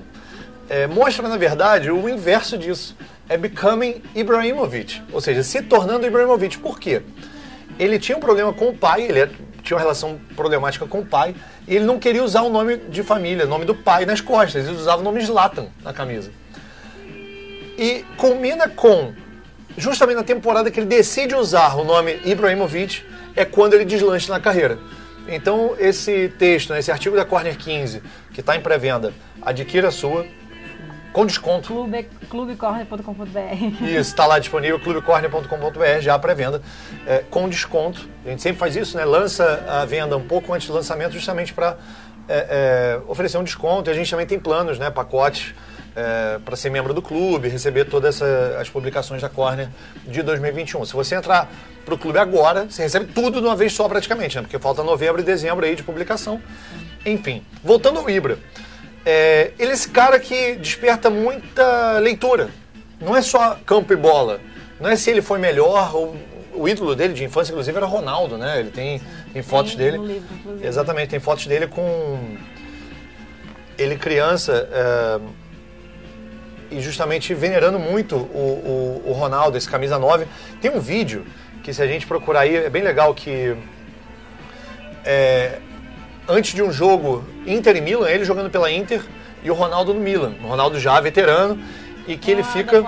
é, 0.68 0.86
mostra, 0.86 1.26
na 1.26 1.38
verdade, 1.38 1.90
o 1.90 2.06
inverso 2.10 2.58
disso. 2.58 2.94
É 3.26 3.38
Becoming 3.38 4.02
Ibrahimovic, 4.14 5.02
ou 5.10 5.20
seja, 5.22 5.42
se 5.42 5.62
tornando 5.62 6.06
Ibrahimovic. 6.06 6.58
Por 6.58 6.78
quê? 6.78 7.00
Ele 7.78 7.98
tinha 7.98 8.18
um 8.18 8.20
problema 8.20 8.52
com 8.52 8.68
o 8.68 8.76
pai, 8.76 9.04
ele 9.04 9.30
tinha 9.62 9.76
uma 9.76 9.80
relação 9.80 10.20
problemática 10.36 10.86
com 10.86 11.00
o 11.00 11.06
pai, 11.06 11.34
e 11.66 11.75
ele 11.75 11.85
não 11.85 11.99
queria 11.99 12.23
usar 12.23 12.42
o 12.42 12.49
nome 12.49 12.76
de 12.76 13.02
família, 13.02 13.44
o 13.44 13.49
nome 13.49 13.64
do 13.64 13.75
pai 13.75 14.06
nas 14.06 14.20
costas, 14.20 14.66
ele 14.66 14.76
usava 14.76 15.00
o 15.00 15.04
nome 15.04 15.20
Zlatan 15.25 15.66
na 15.82 15.92
camisa. 15.92 16.30
E 17.76 18.04
culmina 18.16 18.68
com, 18.68 19.12
justamente 19.76 20.16
na 20.16 20.23
temporada 20.23 20.70
que 20.70 20.78
ele 20.78 20.87
decide 20.87 21.35
usar 21.35 21.76
o 21.76 21.85
nome 21.85 22.20
Ibrahimovic, 22.25 23.04
é 23.35 23.44
quando 23.44 23.75
ele 23.75 23.85
deslancha 23.85 24.32
na 24.32 24.40
carreira. 24.40 24.78
Então, 25.28 25.75
esse 25.78 26.32
texto, 26.38 26.73
né, 26.73 26.78
esse 26.78 26.90
artigo 26.90 27.16
da 27.16 27.25
Corner 27.25 27.56
15, 27.56 28.00
que 28.32 28.40
está 28.40 28.56
em 28.56 28.61
pré-venda, 28.61 29.12
adquira 29.42 29.88
a 29.88 29.90
sua, 29.90 30.25
com 31.16 31.25
desconto. 31.25 31.68
Clube, 31.68 32.06
clubecorner.com.br. 32.28 33.82
Isso, 33.82 34.11
está 34.11 34.26
lá 34.26 34.38
disponível, 34.38 34.78
clubecorner.com.br, 34.78 36.00
já 36.00 36.18
pré-venda, 36.18 36.61
é, 37.06 37.25
com 37.30 37.49
desconto. 37.49 38.06
A 38.26 38.28
gente 38.28 38.42
sempre 38.42 38.58
faz 38.58 38.76
isso, 38.76 38.99
né? 38.99 39.04
Lança 39.06 39.64
a 39.66 39.87
venda 39.87 40.14
um 40.14 40.26
pouco 40.26 40.52
antes 40.52 40.68
do 40.68 40.75
lançamento, 40.75 41.12
justamente 41.12 41.54
para 41.54 41.78
é, 42.28 42.99
é, 43.00 43.00
oferecer 43.08 43.38
um 43.38 43.44
desconto. 43.44 43.88
E 43.88 43.92
a 43.92 43.94
gente 43.94 44.11
também 44.11 44.26
tem 44.26 44.38
planos, 44.38 44.78
né? 44.78 44.90
Pacotes 44.90 45.54
é, 45.96 46.38
para 46.44 46.54
ser 46.54 46.68
membro 46.68 46.92
do 46.92 47.00
clube, 47.00 47.49
receber 47.49 47.87
todas 47.87 48.20
as 48.20 48.68
publicações 48.68 49.23
da 49.23 49.30
Corner 49.30 49.70
de 50.06 50.23
2021. 50.23 50.85
Se 50.85 50.92
você 50.92 51.14
entrar 51.14 51.50
para 51.82 51.94
o 51.94 51.99
clube 51.99 52.18
agora, 52.18 52.66
você 52.68 52.82
recebe 52.82 53.06
tudo 53.06 53.40
de 53.40 53.46
uma 53.46 53.56
vez 53.56 53.73
só 53.73 53.88
praticamente, 53.88 54.37
né? 54.37 54.42
porque 54.42 54.58
falta 54.58 54.82
novembro 54.82 55.23
e 55.23 55.25
dezembro 55.25 55.64
aí 55.64 55.75
de 55.75 55.82
publicação. 55.82 56.42
Enfim, 57.06 57.42
voltando 57.64 58.00
ao 58.00 58.11
Ibra. 58.11 58.38
É, 59.08 59.52
ele 59.56 59.70
é 59.70 59.75
esse 59.75 59.88
cara 59.88 60.18
que 60.18 60.56
desperta 60.56 61.08
muita 61.08 62.00
leitura. 62.00 62.50
Não 63.00 63.16
é 63.16 63.22
só 63.22 63.56
campo 63.64 63.92
e 63.92 63.96
bola. 63.96 64.40
Não 64.80 64.90
é 64.90 64.96
se 64.96 65.10
ele 65.10 65.22
foi 65.22 65.38
melhor 65.38 65.94
ou 65.94 66.16
o 66.52 66.68
ídolo 66.68 66.96
dele 66.96 67.14
de 67.14 67.22
infância, 67.22 67.52
inclusive, 67.52 67.76
era 67.76 67.86
Ronaldo, 67.86 68.36
né? 68.36 68.58
Ele 68.58 68.70
tem, 68.70 69.00
tem 69.32 69.42
fotos 69.42 69.76
tem 69.76 69.92
dele. 69.92 69.98
Livro, 69.98 70.58
exatamente, 70.60 71.10
tem 71.10 71.20
fotos 71.20 71.46
dele 71.46 71.68
com 71.68 72.36
ele 73.78 73.96
criança. 73.96 74.68
É, 74.72 75.20
e 76.68 76.80
justamente 76.80 77.32
venerando 77.32 77.78
muito 77.78 78.16
o, 78.16 79.02
o, 79.06 79.10
o, 79.10 79.12
Ronaldo, 79.12 79.56
esse 79.56 79.68
camisa 79.68 80.00
9. 80.00 80.26
Tem 80.60 80.68
um 80.68 80.80
vídeo 80.80 81.25
que 81.62 81.72
se 81.72 81.80
a 81.80 81.86
gente 81.86 82.08
procurar 82.08 82.40
aí, 82.40 82.56
é 82.56 82.68
bem 82.68 82.82
legal 82.82 83.14
que 83.14 83.56
é, 85.04 85.60
antes 86.28 86.54
de 86.54 86.62
um 86.62 86.73
jogo 86.73 87.25
Inter 87.47 87.76
e 87.76 87.80
Milan, 87.80 88.09
ele 88.09 88.25
jogando 88.25 88.50
pela 88.50 88.71
Inter 88.71 89.02
e 89.42 89.50
o 89.50 89.54
Ronaldo 89.54 89.95
no 89.95 90.00
Milan. 90.00 90.35
O 90.42 90.47
Ronaldo 90.47 90.78
já 90.78 91.00
veterano 91.00 91.59
e 92.06 92.16
que 92.16 92.30
ah, 92.30 92.35
ele 92.35 92.42
fica 92.42 92.85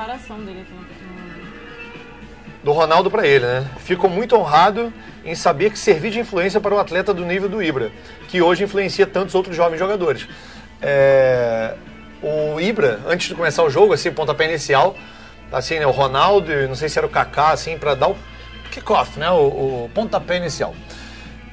do 2.62 2.72
Ronaldo 2.72 3.10
para 3.10 3.26
ele, 3.26 3.46
né? 3.46 3.66
Ficou 3.78 4.10
muito 4.10 4.36
honrado 4.36 4.92
em 5.24 5.34
saber 5.34 5.70
que 5.70 5.78
servir 5.78 6.10
de 6.10 6.20
influência 6.20 6.60
para 6.60 6.74
um 6.74 6.78
atleta 6.78 7.14
do 7.14 7.24
nível 7.24 7.48
do 7.48 7.62
Ibra, 7.62 7.90
que 8.28 8.42
hoje 8.42 8.64
influencia 8.64 9.06
tantos 9.06 9.34
outros 9.34 9.56
jovens 9.56 9.78
jogadores. 9.78 10.26
É, 10.80 11.74
o 12.22 12.60
Ibra, 12.60 13.00
antes 13.06 13.28
de 13.28 13.34
começar 13.34 13.62
o 13.62 13.70
jogo, 13.70 13.92
assim, 13.92 14.10
pontapé 14.10 14.46
inicial, 14.46 14.96
assim, 15.52 15.78
né, 15.78 15.86
o 15.86 15.90
Ronaldo, 15.90 16.52
não 16.66 16.74
sei 16.74 16.88
se 16.88 16.98
era 16.98 17.06
o 17.06 17.10
Kaká, 17.10 17.50
assim, 17.50 17.78
para 17.78 17.94
dar 17.94 18.08
o 18.08 18.16
kickoff, 18.70 19.18
né, 19.18 19.30
o, 19.30 19.84
o, 19.84 19.90
pontapé 19.94 20.36
inicial. 20.36 20.74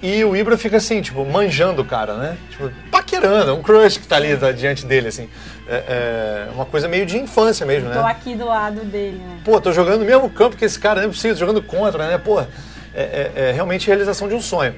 E 0.05 0.23
o 0.23 0.35
Ibra 0.35 0.55
fica 0.55 0.77
assim, 0.77 1.01
tipo, 1.01 1.25
manjando 1.25 1.81
o 1.81 1.85
cara, 1.85 2.15
né? 2.15 2.37
Tipo, 2.51 2.71
paquerando, 2.91 3.55
um 3.55 3.63
crush 3.63 3.97
que 3.97 4.05
tá 4.05 4.17
ali 4.17 4.37
tá, 4.37 4.51
diante 4.51 4.85
dele, 4.85 5.07
assim. 5.07 5.27
É, 5.67 6.45
é, 6.47 6.51
uma 6.53 6.65
coisa 6.65 6.87
meio 6.87 7.07
de 7.07 7.17
infância 7.17 7.65
mesmo, 7.65 7.89
né? 7.89 7.95
Tô 7.95 8.05
aqui 8.05 8.35
do 8.35 8.45
lado 8.45 8.81
dele, 8.81 9.17
né? 9.17 9.39
Pô, 9.43 9.59
tô 9.59 9.71
jogando 9.71 10.01
no 10.01 10.05
mesmo 10.05 10.29
campo 10.29 10.55
que 10.55 10.63
esse 10.63 10.79
cara, 10.79 11.01
não 11.01 11.09
precisa, 11.09 11.39
jogando 11.39 11.63
contra, 11.63 12.07
né? 12.07 12.19
Pô, 12.19 12.39
é, 12.39 12.45
é, 12.93 13.31
é 13.35 13.51
realmente 13.51 13.87
realização 13.87 14.27
de 14.27 14.35
um 14.35 14.41
sonho. 14.41 14.75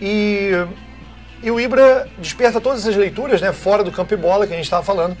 E 0.00 0.52
e 1.44 1.50
o 1.50 1.60
Ibra 1.60 2.08
desperta 2.16 2.58
todas 2.58 2.80
essas 2.80 2.96
leituras, 2.96 3.42
né, 3.42 3.52
fora 3.52 3.84
do 3.84 3.92
campo 3.92 4.14
e 4.14 4.16
bola 4.16 4.46
que 4.46 4.54
a 4.54 4.56
gente 4.56 4.64
estava 4.64 4.82
falando. 4.82 5.14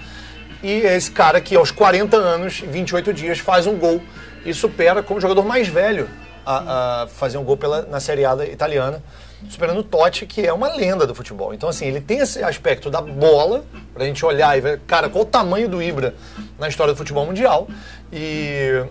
E 0.62 0.80
é 0.80 0.96
esse 0.96 1.10
cara 1.10 1.38
que 1.38 1.54
aos 1.54 1.70
40 1.70 2.16
anos, 2.16 2.60
28 2.60 3.12
dias, 3.12 3.38
faz 3.40 3.66
um 3.66 3.76
gol 3.76 4.02
e 4.42 4.54
supera 4.54 5.02
como 5.02 5.20
jogador 5.20 5.44
mais 5.44 5.68
velho 5.68 6.08
a, 6.46 7.02
a 7.02 7.06
fazer 7.08 7.36
um 7.36 7.44
gol 7.44 7.58
pela, 7.58 7.82
na 7.82 8.00
Série 8.00 8.24
A 8.24 8.34
italiana, 8.46 9.02
superando 9.48 9.78
o 9.78 9.82
Totti, 9.82 10.26
que 10.26 10.46
é 10.46 10.52
uma 10.52 10.74
lenda 10.74 11.06
do 11.06 11.14
futebol. 11.14 11.54
Então, 11.54 11.68
assim, 11.68 11.86
ele 11.86 12.00
tem 12.00 12.18
esse 12.18 12.42
aspecto 12.42 12.90
da 12.90 13.00
bola, 13.00 13.64
pra 13.92 14.04
gente 14.04 14.24
olhar 14.24 14.56
e 14.56 14.60
ver, 14.60 14.80
cara, 14.86 15.08
qual 15.08 15.24
o 15.24 15.26
tamanho 15.26 15.68
do 15.68 15.82
Ibra 15.82 16.14
na 16.58 16.68
história 16.68 16.92
do 16.92 16.96
futebol 16.96 17.26
mundial. 17.26 17.68
E 18.12 18.84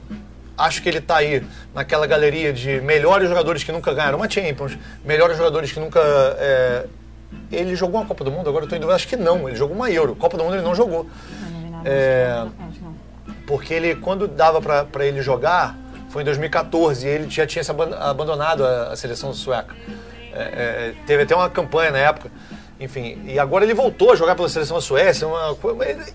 acho 0.57 0.81
que 0.81 0.89
ele 0.89 0.99
está 0.99 1.17
aí 1.17 1.43
naquela 1.73 2.05
galeria 2.05 2.53
de 2.53 2.79
melhores 2.81 3.27
jogadores 3.27 3.63
que 3.63 3.71
nunca 3.71 3.93
ganharam 3.93 4.17
uma 4.17 4.29
Champions, 4.29 4.77
melhores 5.03 5.37
jogadores 5.37 5.71
que 5.71 5.79
nunca 5.79 5.99
é, 6.37 6.85
ele 7.51 7.75
jogou 7.75 7.99
uma 7.99 8.07
Copa 8.07 8.23
do 8.23 8.31
Mundo? 8.31 8.49
Agora 8.49 8.63
eu 8.63 8.65
estou 8.65 8.77
em 8.77 8.81
dúvida, 8.81 8.95
acho 8.95 9.07
que 9.07 9.15
não. 9.15 9.47
Ele 9.47 9.57
jogou 9.57 9.75
uma 9.75 9.89
Euro. 9.89 10.15
Copa 10.15 10.37
do 10.37 10.43
Mundo 10.43 10.55
ele 10.55 10.63
não 10.63 10.75
jogou. 10.75 11.07
É, 11.85 12.45
porque 13.45 13.73
ele, 13.73 13.95
quando 13.95 14.27
dava 14.27 14.61
para 14.61 15.05
ele 15.05 15.21
jogar, 15.21 15.77
foi 16.09 16.21
em 16.21 16.25
2014 16.25 17.05
e 17.05 17.09
ele 17.09 17.29
já 17.29 17.45
tinha 17.45 17.63
se 17.63 17.71
abandonado 17.71 18.65
a, 18.65 18.93
a 18.93 18.95
seleção 18.95 19.33
sueca. 19.33 19.75
É, 20.33 20.41
é, 20.41 20.93
teve 21.05 21.23
até 21.23 21.35
uma 21.35 21.49
campanha 21.49 21.91
na 21.91 21.99
época. 21.99 22.31
Enfim, 22.79 23.21
e 23.25 23.39
agora 23.39 23.63
ele 23.63 23.73
voltou 23.73 24.11
a 24.11 24.15
jogar 24.15 24.35
pela 24.35 24.49
seleção 24.49 24.77
da 24.77 24.81
Suécia. 24.81 25.27
Uma, 25.27 25.55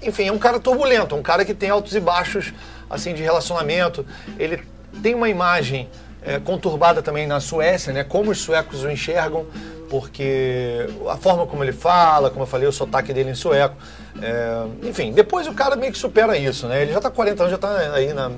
enfim, 0.02 0.28
é 0.28 0.32
um 0.32 0.38
cara 0.38 0.58
turbulento, 0.60 1.14
um 1.14 1.22
cara 1.22 1.44
que 1.44 1.54
tem 1.54 1.70
altos 1.70 1.94
e 1.94 2.00
baixos 2.00 2.52
assim 2.90 3.14
de 3.14 3.22
relacionamento. 3.22 4.04
Ele 4.38 4.62
tem 5.02 5.14
uma 5.14 5.28
imagem 5.28 5.88
é, 6.22 6.38
conturbada 6.38 7.00
também 7.00 7.26
na 7.26 7.40
Suécia, 7.40 7.92
né? 7.92 8.04
Como 8.04 8.30
os 8.30 8.38
suecos 8.38 8.82
o 8.82 8.90
enxergam 8.90 9.46
porque 9.88 10.86
a 11.08 11.16
forma 11.16 11.46
como 11.46 11.64
ele 11.64 11.72
fala, 11.72 12.30
como 12.30 12.42
eu 12.42 12.46
falei, 12.46 12.68
o 12.68 12.72
sotaque 12.72 13.12
dele 13.12 13.30
em 13.30 13.34
sueco. 13.34 13.76
É, 14.20 14.88
enfim, 14.88 15.12
depois 15.12 15.46
o 15.46 15.54
cara 15.54 15.76
meio 15.76 15.92
que 15.92 15.98
supera 15.98 16.36
isso, 16.36 16.66
né? 16.66 16.82
Ele 16.82 16.92
já 16.92 16.98
está 16.98 17.10
40 17.10 17.42
anos, 17.42 17.50
já 17.50 17.56
está 17.56 17.94
aí 17.94 18.12
na 18.12 18.30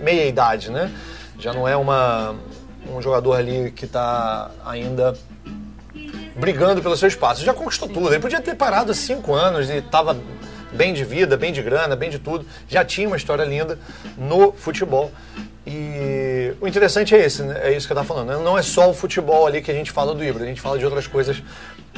meia 0.00 0.26
idade, 0.26 0.70
né? 0.70 0.90
Já 1.38 1.52
não 1.52 1.66
é 1.68 1.76
uma, 1.76 2.34
um 2.88 3.00
jogador 3.00 3.34
ali 3.34 3.70
que 3.70 3.84
está 3.84 4.50
ainda 4.64 5.14
brigando 6.36 6.82
pelo 6.82 6.96
seu 6.96 7.08
espaço. 7.08 7.44
Já 7.44 7.54
conquistou 7.54 7.88
tudo. 7.88 8.08
Ele 8.08 8.20
podia 8.20 8.40
ter 8.40 8.54
parado 8.54 8.90
há 8.90 8.94
cinco 8.94 9.34
anos 9.34 9.70
e 9.70 9.78
estava 9.78 10.16
bem 10.72 10.92
de 10.92 11.04
vida, 11.04 11.36
bem 11.36 11.52
de 11.52 11.62
grana, 11.62 11.94
bem 11.94 12.10
de 12.10 12.18
tudo. 12.18 12.44
Já 12.68 12.84
tinha 12.84 13.06
uma 13.06 13.16
história 13.16 13.44
linda 13.44 13.78
no 14.18 14.52
futebol. 14.52 15.12
E 15.66 16.52
o 16.60 16.68
interessante 16.68 17.14
é 17.14 17.24
esse, 17.24 17.42
né? 17.42 17.58
é 17.62 17.72
isso 17.74 17.86
que 17.86 17.92
eu 17.92 17.98
estava 17.98 18.06
falando. 18.06 18.36
Né? 18.36 18.44
Não 18.44 18.58
é 18.58 18.62
só 18.62 18.90
o 18.90 18.94
futebol 18.94 19.46
ali 19.46 19.62
que 19.62 19.70
a 19.70 19.74
gente 19.74 19.90
fala 19.90 20.14
do 20.14 20.22
Ibra, 20.22 20.44
a 20.44 20.46
gente 20.46 20.60
fala 20.60 20.78
de 20.78 20.84
outras 20.84 21.06
coisas 21.06 21.42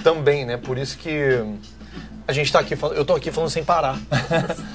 também, 0.05 0.45
né? 0.45 0.57
Por 0.57 0.79
isso 0.79 0.97
que 0.99 1.43
a 2.29 2.33
gente 2.33 2.47
está 2.47 2.61
aqui, 2.61 2.77
eu 2.95 3.03
estou 3.03 3.17
aqui 3.17 3.33
falando 3.33 3.51
sem 3.51 3.65
parar. 3.65 3.99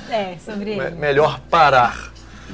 É, 0.10 0.36
sobre 0.44 0.72
ele. 0.76 0.90
Melhor 0.96 1.40
parar. 1.50 2.11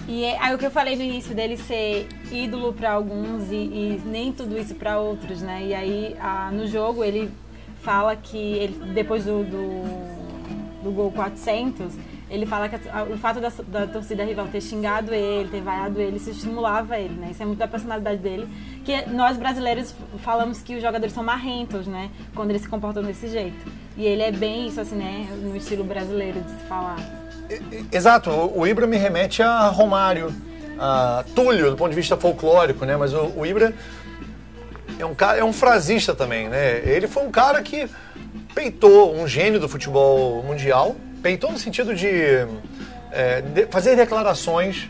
E 0.07 0.23
é, 0.23 0.37
aí 0.39 0.53
o 0.53 0.57
que 0.57 0.65
eu 0.65 0.71
falei 0.71 0.95
no 0.95 1.03
início 1.03 1.35
dele 1.35 1.57
ser 1.57 2.07
ídolo 2.31 2.73
para 2.73 2.91
alguns 2.91 3.51
e, 3.51 3.55
e, 3.55 4.01
nem 4.05 4.31
tudo 4.31 4.57
isso 4.57 4.75
para 4.75 4.99
outros, 4.99 5.41
né? 5.41 5.63
E 5.65 5.73
aí 5.73 6.15
a, 6.19 6.51
no 6.51 6.67
jogo 6.67 7.03
ele 7.03 7.31
fala 7.81 8.15
que 8.15 8.37
ele, 8.37 8.93
depois 8.93 9.25
do, 9.25 9.43
do, 9.43 10.83
do 10.83 10.91
gol 10.91 11.11
400 11.11 11.93
ele 12.29 12.45
fala 12.45 12.67
que 12.67 12.75
a, 12.89 13.03
o 13.03 13.17
fato 13.17 13.39
da, 13.39 13.49
da, 13.49 13.87
torcida 13.87 14.23
rival 14.23 14.47
ter 14.47 14.61
xingado 14.61 15.13
ele, 15.13 15.49
ter 15.49 15.61
vaiado 15.61 15.99
ele, 15.99 16.17
isso 16.17 16.29
estimulava 16.29 16.97
ele, 16.97 17.13
né? 17.13 17.29
Isso 17.31 17.41
é 17.41 17.45
muito 17.45 17.59
da 17.59 17.67
personalidade 17.67 18.17
dele. 18.17 18.47
Que 18.83 19.05
nós 19.09 19.37
brasileiros 19.37 19.95
falamos 20.19 20.61
que 20.61 20.75
os 20.75 20.81
jogadores 20.81 21.13
são 21.13 21.23
marrentos, 21.23 21.87
né? 21.87 22.09
Quando 22.35 22.49
eles 22.49 22.63
se 22.63 22.67
comportam 22.67 23.01
desse 23.01 23.29
jeito. 23.29 23.65
E 23.95 24.05
ele 24.05 24.21
é 24.21 24.31
bem 24.31 24.67
isso, 24.67 24.81
assim, 24.81 24.95
né? 24.95 25.27
No 25.41 25.55
estilo 25.55 25.85
brasileiro 25.85 26.41
de 26.41 26.51
se 26.51 26.67
falar. 26.67 27.26
Exato. 27.91 28.29
O 28.29 28.65
Ibra 28.67 28.85
me 28.87 28.97
remete 28.97 29.41
a 29.41 29.67
Romário, 29.67 30.33
a 30.79 31.23
Túlio, 31.35 31.71
do 31.71 31.77
ponto 31.77 31.89
de 31.89 31.95
vista 31.95 32.17
folclórico, 32.17 32.85
né? 32.85 32.95
Mas 32.97 33.13
o, 33.13 33.33
o 33.35 33.45
Ibra 33.45 33.73
é 34.99 35.05
um, 35.05 35.15
cara, 35.15 35.39
é 35.39 35.43
um 35.43 35.53
frasista 35.53 36.13
também, 36.15 36.49
né? 36.49 36.81
Ele 36.83 37.07
foi 37.07 37.23
um 37.23 37.31
cara 37.31 37.61
que 37.61 37.87
peitou 38.53 39.15
um 39.15 39.27
gênio 39.27 39.59
do 39.59 39.69
futebol 39.69 40.43
mundial, 40.43 40.95
peitou 41.21 41.51
no 41.51 41.59
sentido 41.59 41.93
de, 41.93 42.11
é, 43.11 43.41
de 43.41 43.67
fazer 43.67 43.95
declarações 43.95 44.89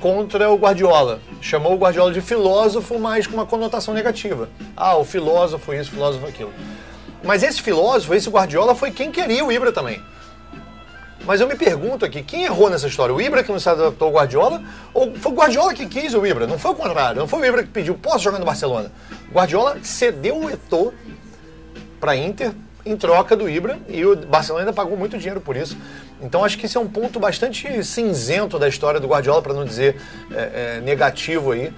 contra 0.00 0.50
o 0.50 0.56
Guardiola. 0.56 1.20
Chamou 1.40 1.74
o 1.74 1.76
Guardiola 1.76 2.12
de 2.12 2.20
filósofo, 2.20 2.98
mas 2.98 3.26
com 3.26 3.34
uma 3.34 3.46
conotação 3.46 3.92
negativa. 3.92 4.48
Ah, 4.76 4.96
o 4.96 5.04
filósofo 5.04 5.74
isso, 5.74 5.90
o 5.90 5.94
filósofo 5.94 6.26
aquilo. 6.26 6.52
Mas 7.24 7.42
esse 7.42 7.60
filósofo, 7.60 8.14
esse 8.14 8.28
Guardiola, 8.28 8.74
foi 8.74 8.90
quem 8.90 9.10
queria 9.10 9.44
o 9.44 9.50
Ibra 9.50 9.72
também. 9.72 10.00
Mas 11.26 11.40
eu 11.40 11.48
me 11.48 11.56
pergunto 11.56 12.04
aqui, 12.04 12.22
quem 12.22 12.44
errou 12.44 12.70
nessa 12.70 12.86
história? 12.86 13.12
O 13.12 13.20
Ibra 13.20 13.42
que 13.42 13.50
não 13.50 13.58
se 13.58 13.68
adaptou 13.68 14.06
ao 14.08 14.14
Guardiola? 14.14 14.62
Ou 14.94 15.12
foi 15.16 15.32
o 15.32 15.34
Guardiola 15.34 15.74
que 15.74 15.86
quis 15.86 16.14
o 16.14 16.24
Ibra? 16.24 16.46
Não 16.46 16.56
foi 16.56 16.70
o 16.70 16.74
contrário. 16.74 17.18
Não 17.18 17.26
foi 17.26 17.40
o 17.40 17.44
Ibra 17.44 17.64
que 17.64 17.68
pediu, 17.68 17.96
posso 17.96 18.20
jogar 18.20 18.38
no 18.38 18.44
Barcelona? 18.44 18.92
O 19.28 19.34
Guardiola 19.34 19.78
cedeu 19.82 20.38
o 20.38 20.48
Eto'o 20.48 20.94
para 21.98 22.14
Inter 22.14 22.52
em 22.84 22.96
troca 22.96 23.36
do 23.36 23.50
Ibra 23.50 23.80
e 23.88 24.06
o 24.06 24.14
Barcelona 24.14 24.62
ainda 24.62 24.72
pagou 24.72 24.96
muito 24.96 25.18
dinheiro 25.18 25.40
por 25.40 25.56
isso. 25.56 25.76
Então 26.22 26.44
acho 26.44 26.56
que 26.56 26.66
esse 26.66 26.76
é 26.76 26.80
um 26.80 26.86
ponto 26.86 27.18
bastante 27.18 27.82
cinzento 27.82 28.56
da 28.56 28.68
história 28.68 29.00
do 29.00 29.08
Guardiola, 29.08 29.42
para 29.42 29.52
não 29.52 29.64
dizer 29.64 30.00
é, 30.30 30.76
é, 30.76 30.80
negativo 30.80 31.50
aí, 31.50 31.74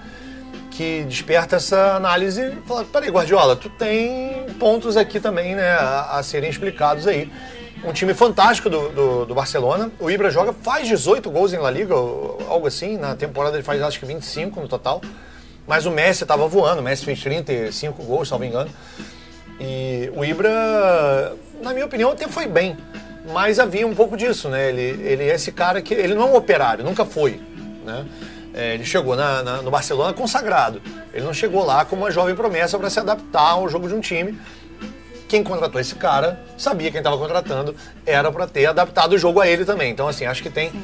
que 0.69 1.03
desperta 1.05 1.55
essa 1.55 1.95
análise. 1.95 2.55
Fala, 2.67 2.85
peraí, 2.85 3.09
Guardiola, 3.09 3.55
tu 3.55 3.67
tem 3.67 4.45
pontos 4.59 4.95
aqui 4.95 5.19
também 5.19 5.55
né, 5.55 5.71
a, 5.71 6.19
a 6.19 6.23
serem 6.23 6.51
explicados 6.51 7.07
aí. 7.07 7.31
Um 7.83 7.93
time 7.93 8.13
fantástico 8.13 8.69
do, 8.69 8.89
do, 8.89 9.25
do, 9.25 9.35
Barcelona. 9.35 9.89
O 9.99 10.11
Ibra 10.11 10.29
joga, 10.29 10.51
faz 10.51 10.87
18 10.87 11.29
gols 11.31 11.53
em 11.53 11.57
La 11.57 11.71
Liga, 11.71 11.95
algo 11.95 12.67
assim. 12.67 12.97
Na 12.97 13.15
temporada 13.15 13.55
ele 13.55 13.63
faz 13.63 13.81
acho 13.81 13.99
que 13.99 14.05
25 14.05 14.59
no 14.59 14.67
total. 14.67 15.01
Mas 15.65 15.85
o 15.85 15.91
Messi 15.91 16.23
estava 16.23 16.47
voando, 16.47 16.81
o 16.81 16.83
Messi 16.83 17.05
fez 17.05 17.21
35 17.21 18.03
gols, 18.03 18.27
se 18.27 18.31
não 18.31 18.39
me 18.39 18.47
engano. 18.47 18.69
E 19.59 20.11
o 20.15 20.25
Ibra, 20.25 21.35
na 21.61 21.73
minha 21.73 21.85
opinião, 21.85 22.11
até 22.11 22.27
foi 22.27 22.47
bem. 22.47 22.75
Mas 23.31 23.59
havia 23.59 23.85
um 23.85 23.93
pouco 23.93 24.17
disso, 24.17 24.49
né? 24.49 24.69
Ele, 24.69 25.07
ele 25.07 25.23
é 25.29 25.35
esse 25.35 25.51
cara 25.51 25.81
que. 25.81 25.93
Ele 25.93 26.15
não 26.15 26.23
é 26.23 26.25
um 26.31 26.35
operário, 26.35 26.83
nunca 26.83 27.05
foi. 27.05 27.39
Né? 27.85 28.05
É, 28.53 28.73
ele 28.73 28.83
chegou 28.83 29.15
na, 29.15 29.43
na, 29.43 29.61
no 29.61 29.69
Barcelona 29.69 30.13
consagrado. 30.13 30.81
Ele 31.13 31.23
não 31.23 31.33
chegou 31.33 31.63
lá 31.65 31.85
como 31.85 32.03
uma 32.03 32.11
jovem 32.11 32.35
promessa 32.35 32.77
para 32.77 32.89
se 32.89 32.99
adaptar 32.99 33.51
ao 33.51 33.69
jogo 33.69 33.87
de 33.87 33.93
um 33.93 33.99
time. 33.99 34.39
Quem 35.29 35.43
contratou 35.43 35.79
esse 35.79 35.93
cara 35.93 36.41
sabia 36.57 36.89
quem 36.89 36.97
estava 36.99 37.15
contratando, 37.15 37.75
era 38.03 38.31
para 38.31 38.47
ter 38.47 38.65
adaptado 38.65 39.13
o 39.13 39.17
jogo 39.17 39.39
a 39.39 39.47
ele 39.47 39.63
também. 39.63 39.91
Então, 39.91 40.07
assim, 40.07 40.25
acho 40.25 40.41
que 40.41 40.49
tem 40.49 40.71
Sim. 40.71 40.81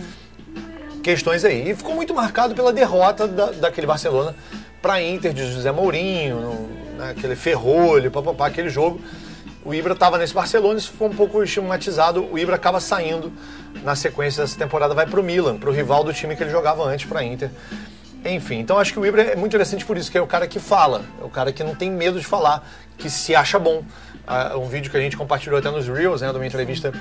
questões 1.01 1.43
aí. 1.43 1.71
E 1.71 1.75
ficou 1.75 1.95
muito 1.95 2.13
marcado 2.13 2.53
pela 2.53 2.71
derrota 2.71 3.27
da, 3.27 3.47
daquele 3.47 3.87
Barcelona 3.87 4.35
para 4.83 5.01
Inter 5.01 5.33
de 5.33 5.51
José 5.51 5.71
Mourinho, 5.71 6.39
no, 6.39 6.95
né, 6.95 7.09
aquele 7.17 7.35
ferrolho, 7.35 8.11
papapá, 8.11 8.45
aquele 8.45 8.69
jogo. 8.69 9.01
O 9.65 9.73
Ibra 9.73 9.93
estava 9.93 10.19
nesse 10.19 10.31
Barcelona, 10.31 10.77
isso 10.77 10.91
ficou 10.91 11.07
um 11.07 11.15
pouco 11.15 11.41
estigmatizado. 11.41 12.23
O 12.31 12.37
Ibra 12.37 12.55
acaba 12.55 12.79
saindo 12.79 13.33
na 13.83 13.95
sequência 13.95 14.43
dessa 14.43 14.55
temporada, 14.55 14.93
vai 14.93 15.07
para 15.07 15.19
o 15.19 15.23
Milan, 15.23 15.57
para 15.57 15.71
o 15.71 15.73
rival 15.73 16.03
do 16.03 16.13
time 16.13 16.35
que 16.35 16.43
ele 16.43 16.51
jogava 16.51 16.83
antes, 16.83 17.07
para 17.07 17.23
Inter. 17.23 17.49
Enfim, 18.23 18.59
então 18.59 18.77
acho 18.77 18.93
que 18.93 18.99
o 18.99 19.05
Ibra 19.05 19.23
é 19.23 19.35
muito 19.35 19.53
interessante 19.53 19.83
por 19.83 19.97
isso, 19.97 20.11
que 20.11 20.17
é 20.19 20.21
o 20.21 20.27
cara 20.27 20.47
que 20.47 20.59
fala, 20.59 21.03
é 21.19 21.23
o 21.23 21.29
cara 21.29 21.51
que 21.51 21.63
não 21.63 21.73
tem 21.73 21.91
medo 21.91 22.19
de 22.19 22.25
falar, 22.25 22.63
que 22.95 23.09
se 23.09 23.35
acha 23.35 23.57
bom. 23.57 23.83
Um 24.57 24.67
vídeo 24.67 24.89
que 24.89 24.97
a 24.97 24.99
gente 24.99 25.17
compartilhou 25.17 25.59
até 25.59 25.69
nos 25.69 25.87
Reels, 25.87 26.21
né, 26.21 26.29
de 26.29 26.35
uma 26.35 26.45
entrevista 26.45 26.91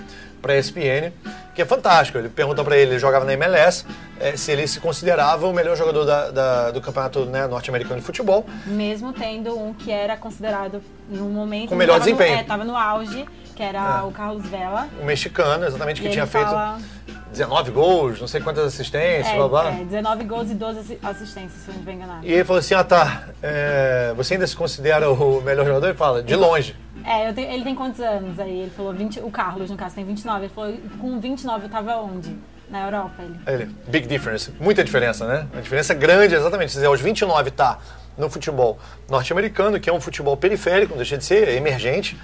para 0.43 0.52
a 0.52 0.59
ESPN, 0.59 1.12
que 1.54 1.62
é 1.62 1.64
fantástico. 1.64 2.19
Ele 2.19 2.28
pergunta 2.28 2.62
para 2.62 2.76
ele, 2.76 2.93
ele 2.93 2.99
jogava 2.99 3.25
na 3.25 3.33
MLS, 3.33 3.87
é, 4.21 4.37
se 4.37 4.52
ele 4.52 4.66
se 4.66 4.81
considerava 4.81 5.47
o 5.47 5.52
melhor 5.52 5.76
jogador 5.76 6.04
da, 6.04 6.31
da, 6.31 6.71
do 6.71 6.81
campeonato 6.81 7.25
né, 7.26 7.47
norte-americano 7.47 8.00
de 8.00 8.07
futebol. 8.07 8.45
Mesmo 8.66 9.12
tendo 9.12 9.59
um 9.59 9.73
que 9.73 9.90
era 9.90 10.16
considerado, 10.16 10.83
no 11.09 11.28
momento... 11.28 11.71
Com 11.71 11.76
melhor 11.76 11.99
desempenho. 11.99 12.40
Estava 12.40 12.64
no, 12.64 12.71
é, 12.71 12.75
no 12.75 12.78
auge, 12.78 13.26
que 13.54 13.62
era 13.62 14.00
é. 14.00 14.02
o 14.02 14.11
Carlos 14.11 14.47
Vela. 14.47 14.88
O 15.00 15.04
mexicano, 15.04 15.64
exatamente, 15.64 16.02
que 16.02 16.09
tinha 16.11 16.26
fala... 16.26 16.78
feito 16.78 16.95
19 17.35 17.73
gols, 17.73 18.21
não 18.21 18.28
sei 18.28 18.40
quantas 18.40 18.64
assistências, 18.64 19.26
é, 19.26 19.37
blá 19.37 19.49
blá. 19.49 19.71
É, 19.73 19.85
19 19.85 20.25
gols 20.25 20.50
e 20.50 20.54
12 20.54 20.99
assistências, 21.02 21.62
se 21.62 21.69
eu 21.69 21.75
não 21.75 21.83
me 21.83 21.93
engano. 21.93 22.21
E 22.23 22.33
ele 22.33 22.45
falou 22.45 22.61
assim: 22.61 22.75
ah 22.75 22.85
tá, 22.85 23.25
é, 23.43 24.14
você 24.16 24.35
ainda 24.35 24.47
se 24.47 24.54
considera 24.54 25.11
o 25.11 25.40
melhor 25.40 25.66
jogador? 25.66 25.88
Ele 25.88 25.99
fala, 25.99 26.23
de 26.23 26.37
longe. 26.37 26.76
É, 27.04 27.28
ele 27.28 27.62
tem 27.62 27.75
quantos 27.75 28.00
anos 28.00 28.38
aí? 28.40 28.61
Ele 28.61 28.70
falou 28.70 28.92
20, 28.92 29.20
o 29.20 29.30
Carlos, 29.30 29.70
no 29.70 29.76
caso, 29.76 29.94
tem 29.94 30.04
29. 30.04 30.46
Ele 30.46 30.54
falou, 30.54 30.75
com 30.99 31.20
29 31.20 31.66
eu 31.66 31.70
tava 31.70 31.96
onde? 31.96 32.34
Na 32.68 32.87
Europa, 32.87 33.23
ele. 33.23 33.38
ele. 33.46 33.75
Big 33.88 34.08
difference. 34.08 34.50
Muita 34.58 34.82
diferença, 34.82 35.26
né? 35.26 35.46
A 35.54 35.61
diferença 35.61 35.92
é 35.92 35.96
grande, 35.96 36.34
exatamente. 36.34 36.70
Quer 36.70 36.78
dizer, 36.78 36.87
aos 36.87 37.00
29 37.00 37.50
tá 37.50 37.78
no 38.16 38.30
futebol 38.30 38.78
norte-americano, 39.08 39.78
que 39.78 39.90
é 39.90 39.92
um 39.92 40.00
futebol 40.00 40.34
periférico, 40.37 40.92
não 40.92 40.96
deixa 40.96 41.18
de 41.18 41.25
ser, 41.25 41.49
é 41.49 41.56
emergente. 41.56 42.16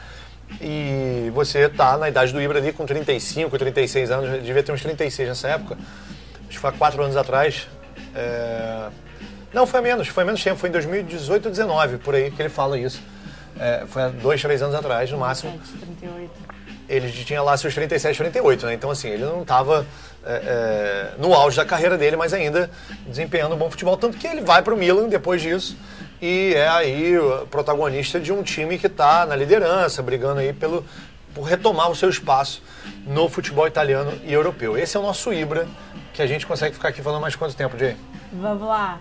E 0.60 1.30
você 1.34 1.68
tá 1.68 1.96
na 1.98 2.08
idade 2.08 2.32
do 2.32 2.40
Ibra 2.40 2.58
ali 2.58 2.72
com 2.72 2.86
35, 2.86 3.56
36 3.58 4.10
anos, 4.10 4.42
devia 4.42 4.62
ter 4.62 4.72
uns 4.72 4.82
36 4.82 5.28
nessa 5.28 5.48
época. 5.48 5.76
Acho 6.40 6.48
que 6.48 6.58
foi 6.58 6.70
há 6.70 6.72
4 6.72 7.02
anos 7.02 7.16
atrás. 7.16 7.68
É... 8.14 8.88
Não, 9.52 9.66
foi 9.66 9.80
menos, 9.80 10.08
foi 10.08 10.24
menos 10.24 10.42
tempo, 10.42 10.56
foi 10.56 10.68
em 10.68 10.72
2018 10.72 11.46
ou 11.46 11.52
2019, 11.52 11.98
por 11.98 12.14
aí 12.14 12.30
que 12.30 12.40
ele 12.40 12.48
fala 12.48 12.78
isso. 12.78 13.00
É, 13.58 13.84
foi 13.86 14.02
há 14.02 14.08
dois, 14.08 14.40
três 14.40 14.62
anos 14.62 14.74
atrás, 14.74 15.10
no 15.10 15.18
máximo. 15.18 15.58
38. 15.80 16.30
Ele 16.88 17.10
tinha 17.10 17.40
lá 17.40 17.56
seus 17.56 17.74
37, 17.74 18.16
38, 18.16 18.66
né? 18.66 18.74
Então, 18.74 18.90
assim, 18.90 19.08
ele 19.08 19.24
não 19.24 19.42
estava 19.42 19.86
é, 20.24 20.32
é, 20.32 21.10
no 21.18 21.32
auge 21.32 21.56
da 21.56 21.64
carreira 21.64 21.96
dele, 21.96 22.16
mas 22.16 22.32
ainda 22.32 22.70
desempenhando 23.06 23.54
um 23.54 23.58
bom 23.58 23.70
futebol. 23.70 23.96
Tanto 23.96 24.18
que 24.18 24.26
ele 24.26 24.40
vai 24.40 24.60
para 24.62 24.74
o 24.74 24.76
Milan 24.76 25.08
depois 25.08 25.40
disso 25.40 25.76
e 26.20 26.52
é 26.54 26.68
aí 26.68 27.18
o 27.18 27.46
protagonista 27.46 28.20
de 28.20 28.32
um 28.32 28.42
time 28.42 28.78
que 28.78 28.86
está 28.86 29.24
na 29.24 29.34
liderança, 29.34 30.02
brigando 30.02 30.40
aí 30.40 30.52
pelo, 30.52 30.84
por 31.34 31.44
retomar 31.44 31.90
o 31.90 31.96
seu 31.96 32.10
espaço 32.10 32.62
no 33.06 33.28
futebol 33.28 33.66
italiano 33.66 34.12
e 34.24 34.32
europeu. 34.32 34.76
Esse 34.76 34.96
é 34.96 35.00
o 35.00 35.02
nosso 35.02 35.32
Ibra, 35.32 35.66
que 36.12 36.20
a 36.20 36.26
gente 36.26 36.46
consegue 36.46 36.74
ficar 36.74 36.88
aqui 36.88 37.00
falando 37.00 37.22
mais 37.22 37.34
quanto 37.34 37.56
tempo, 37.56 37.78
Jay? 37.78 37.96
Vamos 38.32 38.68
lá. 38.68 39.00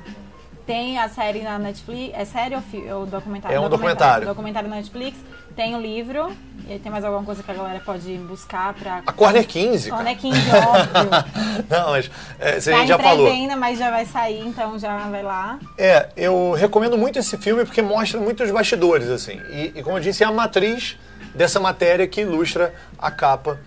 Tem 0.69 0.99
a 0.99 1.09
série 1.09 1.41
na 1.41 1.57
Netflix. 1.57 2.13
É 2.15 2.23
série 2.25 2.53
ou, 2.53 2.99
ou 2.99 3.05
documentário? 3.07 3.57
É 3.57 3.59
um 3.59 3.67
documentário. 3.67 4.27
Documentário 4.27 4.69
na 4.69 4.75
Netflix. 4.75 5.17
Tem 5.55 5.75
o 5.75 5.81
livro. 5.81 6.31
E 6.69 6.77
tem 6.77 6.91
mais 6.91 7.03
alguma 7.03 7.23
coisa 7.23 7.41
que 7.41 7.49
a 7.49 7.55
galera 7.55 7.81
pode 7.83 8.15
buscar 8.17 8.75
pra. 8.75 9.01
A 9.07 9.11
Corner 9.11 9.47
15. 9.47 9.89
Corner 9.89 10.15
15, 10.15 10.37
óbvio. 10.37 11.65
Não, 11.67 11.89
mas 11.89 12.11
é, 12.37 12.59
se 12.59 12.69
tá 12.69 12.75
a 12.75 12.79
gente 12.81 12.89
já 12.89 12.99
falou. 12.99 13.25
ainda, 13.25 13.55
mas 13.55 13.79
já 13.79 13.89
vai 13.89 14.05
sair, 14.05 14.45
então 14.45 14.77
já 14.77 14.95
vai 15.07 15.23
lá. 15.23 15.57
É, 15.75 16.09
eu 16.15 16.51
recomendo 16.51 16.95
muito 16.99 17.17
esse 17.17 17.35
filme 17.35 17.65
porque 17.65 17.81
mostra 17.81 18.19
muitos 18.19 18.51
bastidores, 18.51 19.09
assim. 19.09 19.41
E, 19.49 19.73
e 19.75 19.81
como 19.81 19.97
eu 19.97 20.01
disse, 20.01 20.23
é 20.23 20.27
a 20.27 20.31
matriz 20.31 20.99
dessa 21.33 21.59
matéria 21.59 22.07
que 22.07 22.21
ilustra 22.21 22.75
a 22.95 23.09
capa 23.09 23.59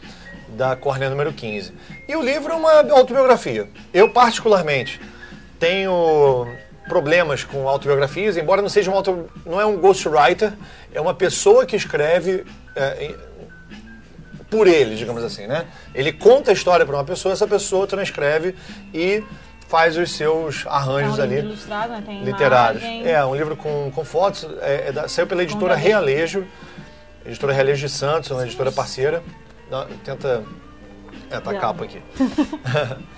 da 0.51 0.77
Corner 0.77 1.11
número 1.11 1.33
15. 1.33 1.75
E 2.07 2.15
o 2.15 2.23
livro 2.23 2.53
é 2.53 2.55
uma 2.55 2.93
autobiografia. 2.93 3.69
Eu, 3.93 4.09
particularmente, 4.09 5.01
tenho 5.59 6.47
problemas 6.89 7.45
com 7.45 7.69
autobiografias, 7.69 8.37
embora 8.37 8.61
não 8.61 8.69
seja 8.69 8.91
um 8.91 8.95
auto, 8.95 9.31
não 9.47 9.61
é 9.61 9.67
um 9.67 9.77
ghostwriter, 9.77 10.53
é 10.93 11.01
uma 11.01 11.15
pessoa 11.15 11.65
que 11.65 11.77
escreve 11.77 12.45
é, 12.75 13.15
por 14.51 14.67
ele, 14.67 14.97
digamos 14.97 15.25
assim, 15.25 15.47
né? 15.47 15.67
Ele 15.95 16.12
conta 16.12 16.51
a 16.51 16.55
história 16.55 16.85
para 16.85 16.95
uma 16.95 17.05
pessoa, 17.05 17.33
essa 17.33 17.47
pessoa 17.47 17.87
transcreve 17.87 18.55
e 18.93 19.25
faz 19.69 19.97
os 19.97 20.12
seus 20.12 20.67
arranjos 20.67 21.19
é 21.19 21.23
um 21.23 21.25
ali 21.25 21.39
ilustrado, 21.39 21.93
né? 21.93 22.03
Tem 22.05 22.23
literários. 22.23 22.83
Imagem. 22.83 23.11
É 23.11 23.25
um 23.25 23.35
livro 23.35 23.57
com, 23.57 23.90
com 23.95 24.05
fotos, 24.05 24.47
é, 24.61 24.88
é 24.88 24.92
da, 24.92 25.09
saiu 25.09 25.27
pela 25.27 25.42
editora 25.42 25.75
Realejo, 25.75 26.47
editora 27.25 27.55
Realejo 27.55 27.87
de 27.87 27.92
Santos, 27.92 28.31
uma 28.31 28.45
editora 28.45 28.71
parceira. 28.71 29.23
tenta, 30.05 30.45
é, 31.31 31.40
tá 31.40 31.51
a 31.53 31.59
capa 31.59 31.85
aqui. 31.85 32.03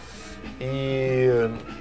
E 0.61 1.29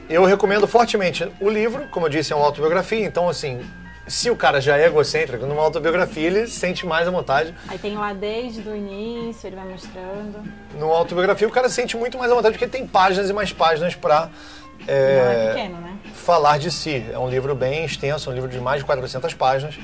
eu 0.09 0.25
recomendo 0.25 0.67
fortemente 0.67 1.29
o 1.39 1.49
livro, 1.49 1.87
como 1.89 2.05
eu 2.07 2.09
disse, 2.09 2.33
é 2.33 2.35
uma 2.35 2.45
autobiografia, 2.45 3.05
então 3.05 3.29
assim, 3.29 3.61
se 4.07 4.29
o 4.29 4.35
cara 4.35 4.59
já 4.59 4.77
é 4.77 4.87
egocêntrico, 4.87 5.45
numa 5.45 5.61
autobiografia 5.61 6.27
ele 6.27 6.47
sente 6.47 6.85
mais 6.85 7.07
à 7.07 7.11
vontade. 7.11 7.53
Aí 7.67 7.77
tem 7.77 7.95
lá 7.95 8.13
desde 8.13 8.67
o 8.67 8.75
início, 8.75 9.47
ele 9.47 9.55
vai 9.55 9.65
mostrando. 9.65 10.43
Numa 10.77 10.95
autobiografia 10.95 11.47
o 11.47 11.51
cara 11.51 11.69
sente 11.69 11.95
muito 11.95 12.17
mais 12.17 12.31
à 12.31 12.35
vontade 12.35 12.57
porque 12.57 12.67
tem 12.67 12.85
páginas 12.85 13.29
e 13.29 13.33
mais 13.33 13.53
páginas 13.53 13.95
para 13.95 14.29
é, 14.87 15.51
é 15.51 15.53
pequeno, 15.53 15.79
né? 15.79 15.97
falar 16.13 16.57
de 16.57 16.71
si. 16.71 17.05
É 17.11 17.17
um 17.17 17.29
livro 17.29 17.55
bem 17.55 17.85
extenso, 17.85 18.29
um 18.29 18.33
livro 18.33 18.49
de 18.49 18.59
mais 18.59 18.79
de 18.79 18.85
400 18.85 19.33
páginas. 19.33 19.75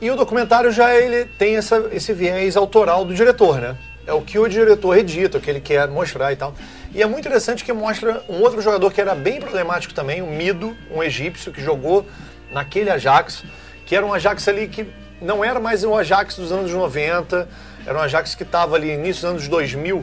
E 0.00 0.10
o 0.10 0.16
documentário 0.16 0.70
já 0.70 0.94
ele 0.94 1.24
tem 1.24 1.56
essa, 1.56 1.88
esse 1.92 2.12
viés 2.12 2.56
autoral 2.56 3.04
do 3.04 3.14
diretor, 3.14 3.60
né? 3.60 3.76
É 4.08 4.12
o 4.14 4.22
que 4.22 4.38
o 4.38 4.48
diretor 4.48 4.96
edita, 4.96 5.36
o 5.36 5.40
que 5.40 5.50
ele 5.50 5.60
quer 5.60 5.86
mostrar 5.86 6.32
e 6.32 6.36
tal. 6.36 6.54
E 6.94 7.02
é 7.02 7.06
muito 7.06 7.26
interessante 7.26 7.62
que 7.62 7.70
mostra 7.74 8.24
um 8.26 8.40
outro 8.40 8.62
jogador 8.62 8.90
que 8.90 8.98
era 8.98 9.14
bem 9.14 9.38
problemático 9.38 9.92
também, 9.92 10.22
o 10.22 10.26
Mido, 10.26 10.74
um 10.90 11.02
egípcio 11.02 11.52
que 11.52 11.62
jogou 11.62 12.06
naquele 12.50 12.88
Ajax, 12.88 13.44
que 13.84 13.94
era 13.94 14.06
um 14.06 14.14
Ajax 14.14 14.48
ali 14.48 14.66
que 14.66 14.86
não 15.20 15.44
era 15.44 15.60
mais 15.60 15.84
o 15.84 15.94
Ajax 15.94 16.36
dos 16.36 16.50
anos 16.50 16.72
90, 16.72 17.46
era 17.86 17.98
um 17.98 18.00
Ajax 18.00 18.34
que 18.34 18.44
estava 18.44 18.76
ali 18.76 18.92
início 18.92 19.20
dos 19.20 19.30
anos 19.30 19.46
2000, 19.46 20.02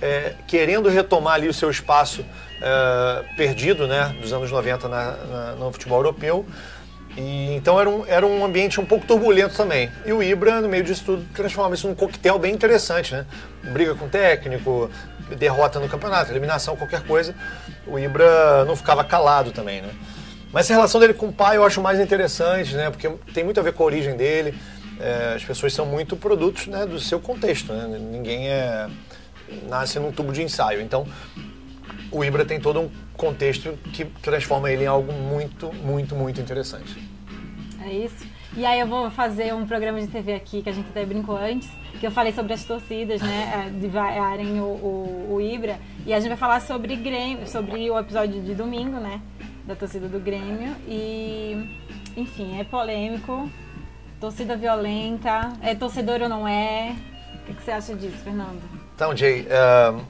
é, 0.00 0.32
querendo 0.46 0.88
retomar 0.88 1.34
ali 1.34 1.46
o 1.46 1.52
seu 1.52 1.70
espaço 1.70 2.24
é, 2.62 3.24
perdido, 3.36 3.86
né, 3.86 4.16
dos 4.22 4.32
anos 4.32 4.50
90 4.50 4.88
na, 4.88 5.10
na, 5.12 5.52
no 5.52 5.70
futebol 5.70 5.98
europeu. 5.98 6.46
E, 7.16 7.54
então 7.54 7.80
era 7.80 7.88
um, 7.88 8.06
era 8.06 8.26
um 8.26 8.44
ambiente 8.44 8.80
um 8.80 8.84
pouco 8.84 9.06
turbulento 9.06 9.56
também. 9.56 9.90
E 10.04 10.12
o 10.12 10.22
Ibra, 10.22 10.60
no 10.60 10.68
meio 10.68 10.82
disso 10.82 11.04
tudo, 11.04 11.26
transforma 11.34 11.74
isso 11.74 11.86
num 11.86 11.94
coquetel 11.94 12.38
bem 12.38 12.52
interessante, 12.52 13.14
né? 13.14 13.24
Briga 13.62 13.94
com 13.94 14.06
o 14.06 14.08
técnico, 14.08 14.90
derrota 15.36 15.78
no 15.78 15.88
campeonato, 15.88 16.32
eliminação, 16.32 16.76
qualquer 16.76 17.02
coisa, 17.02 17.34
o 17.86 17.98
Ibra 17.98 18.64
não 18.64 18.76
ficava 18.76 19.04
calado 19.04 19.52
também, 19.52 19.80
né? 19.80 19.90
Mas 20.52 20.70
a 20.70 20.74
relação 20.74 21.00
dele 21.00 21.14
com 21.14 21.26
o 21.26 21.32
pai 21.32 21.56
eu 21.56 21.64
acho 21.64 21.80
mais 21.80 21.98
interessante, 21.98 22.74
né? 22.74 22.90
Porque 22.90 23.08
tem 23.32 23.42
muito 23.42 23.58
a 23.58 23.62
ver 23.62 23.72
com 23.72 23.82
a 23.82 23.86
origem 23.86 24.16
dele. 24.16 24.54
É, 25.00 25.34
as 25.34 25.44
pessoas 25.44 25.72
são 25.72 25.84
muito 25.84 26.16
produtos 26.16 26.68
né, 26.68 26.86
do 26.86 27.00
seu 27.00 27.18
contexto, 27.18 27.72
né? 27.72 27.98
Ninguém 27.98 28.48
é, 28.48 28.86
nasce 29.68 29.98
num 29.98 30.12
tubo 30.12 30.32
de 30.32 30.42
ensaio. 30.42 30.80
Então, 30.80 31.06
o 32.12 32.24
Ibra 32.24 32.44
tem 32.44 32.60
todo 32.60 32.82
um 32.82 32.90
contexto 33.16 33.78
que 33.92 34.04
transforma 34.04 34.70
ele 34.70 34.84
em 34.84 34.86
algo 34.86 35.12
muito, 35.12 35.72
muito, 35.74 36.14
muito 36.14 36.40
interessante. 36.40 36.96
É 37.82 37.92
isso. 37.92 38.26
E 38.56 38.64
aí 38.64 38.78
eu 38.78 38.86
vou 38.86 39.10
fazer 39.10 39.52
um 39.52 39.66
programa 39.66 40.00
de 40.00 40.06
TV 40.06 40.32
aqui 40.32 40.62
que 40.62 40.68
a 40.68 40.72
gente 40.72 40.88
até 40.88 41.04
brincou 41.04 41.36
antes, 41.36 41.68
que 41.98 42.06
eu 42.06 42.10
falei 42.10 42.32
sobre 42.32 42.52
as 42.52 42.64
torcidas, 42.64 43.20
né, 43.20 43.66
é, 43.66 43.70
de 43.70 43.88
vaiarem 43.88 44.60
o, 44.60 44.64
o, 44.64 45.34
o, 45.34 45.40
Ibra. 45.40 45.78
E 46.06 46.14
a 46.14 46.20
gente 46.20 46.28
vai 46.28 46.36
falar 46.36 46.60
sobre 46.60 46.94
Grêmio, 46.94 47.48
sobre 47.48 47.90
o 47.90 47.98
episódio 47.98 48.40
de 48.40 48.54
domingo, 48.54 49.00
né, 49.00 49.20
da 49.64 49.74
torcida 49.74 50.06
do 50.06 50.20
Grêmio. 50.20 50.76
E, 50.86 51.80
enfim, 52.16 52.60
é 52.60 52.64
polêmico, 52.64 53.50
torcida 54.20 54.56
violenta, 54.56 55.52
é 55.60 55.74
torcedor 55.74 56.22
ou 56.22 56.28
não 56.28 56.46
é? 56.46 56.94
O 57.34 57.46
que, 57.46 57.54
que 57.54 57.62
você 57.62 57.72
acha 57.72 57.94
disso, 57.94 58.18
Fernando? 58.18 58.62
Então, 58.94 59.16
Jay, 59.16 59.42
uh, 59.42 60.00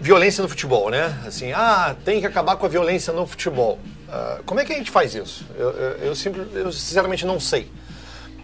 violência 0.00 0.42
no 0.42 0.48
futebol, 0.48 0.90
né? 0.90 1.20
Assim, 1.26 1.52
ah, 1.52 1.94
tem 2.04 2.20
que 2.20 2.26
acabar 2.26 2.56
com 2.56 2.64
a 2.64 2.68
violência 2.68 3.12
no 3.12 3.26
futebol. 3.26 3.78
Uh, 4.08 4.42
como 4.44 4.58
é 4.58 4.64
que 4.64 4.72
a 4.72 4.76
gente 4.76 4.90
faz 4.90 5.14
isso? 5.14 5.46
Eu, 5.56 5.70
eu, 5.70 5.90
eu, 5.98 6.50
eu 6.54 6.72
sinceramente 6.72 7.26
não 7.26 7.38
sei. 7.38 7.70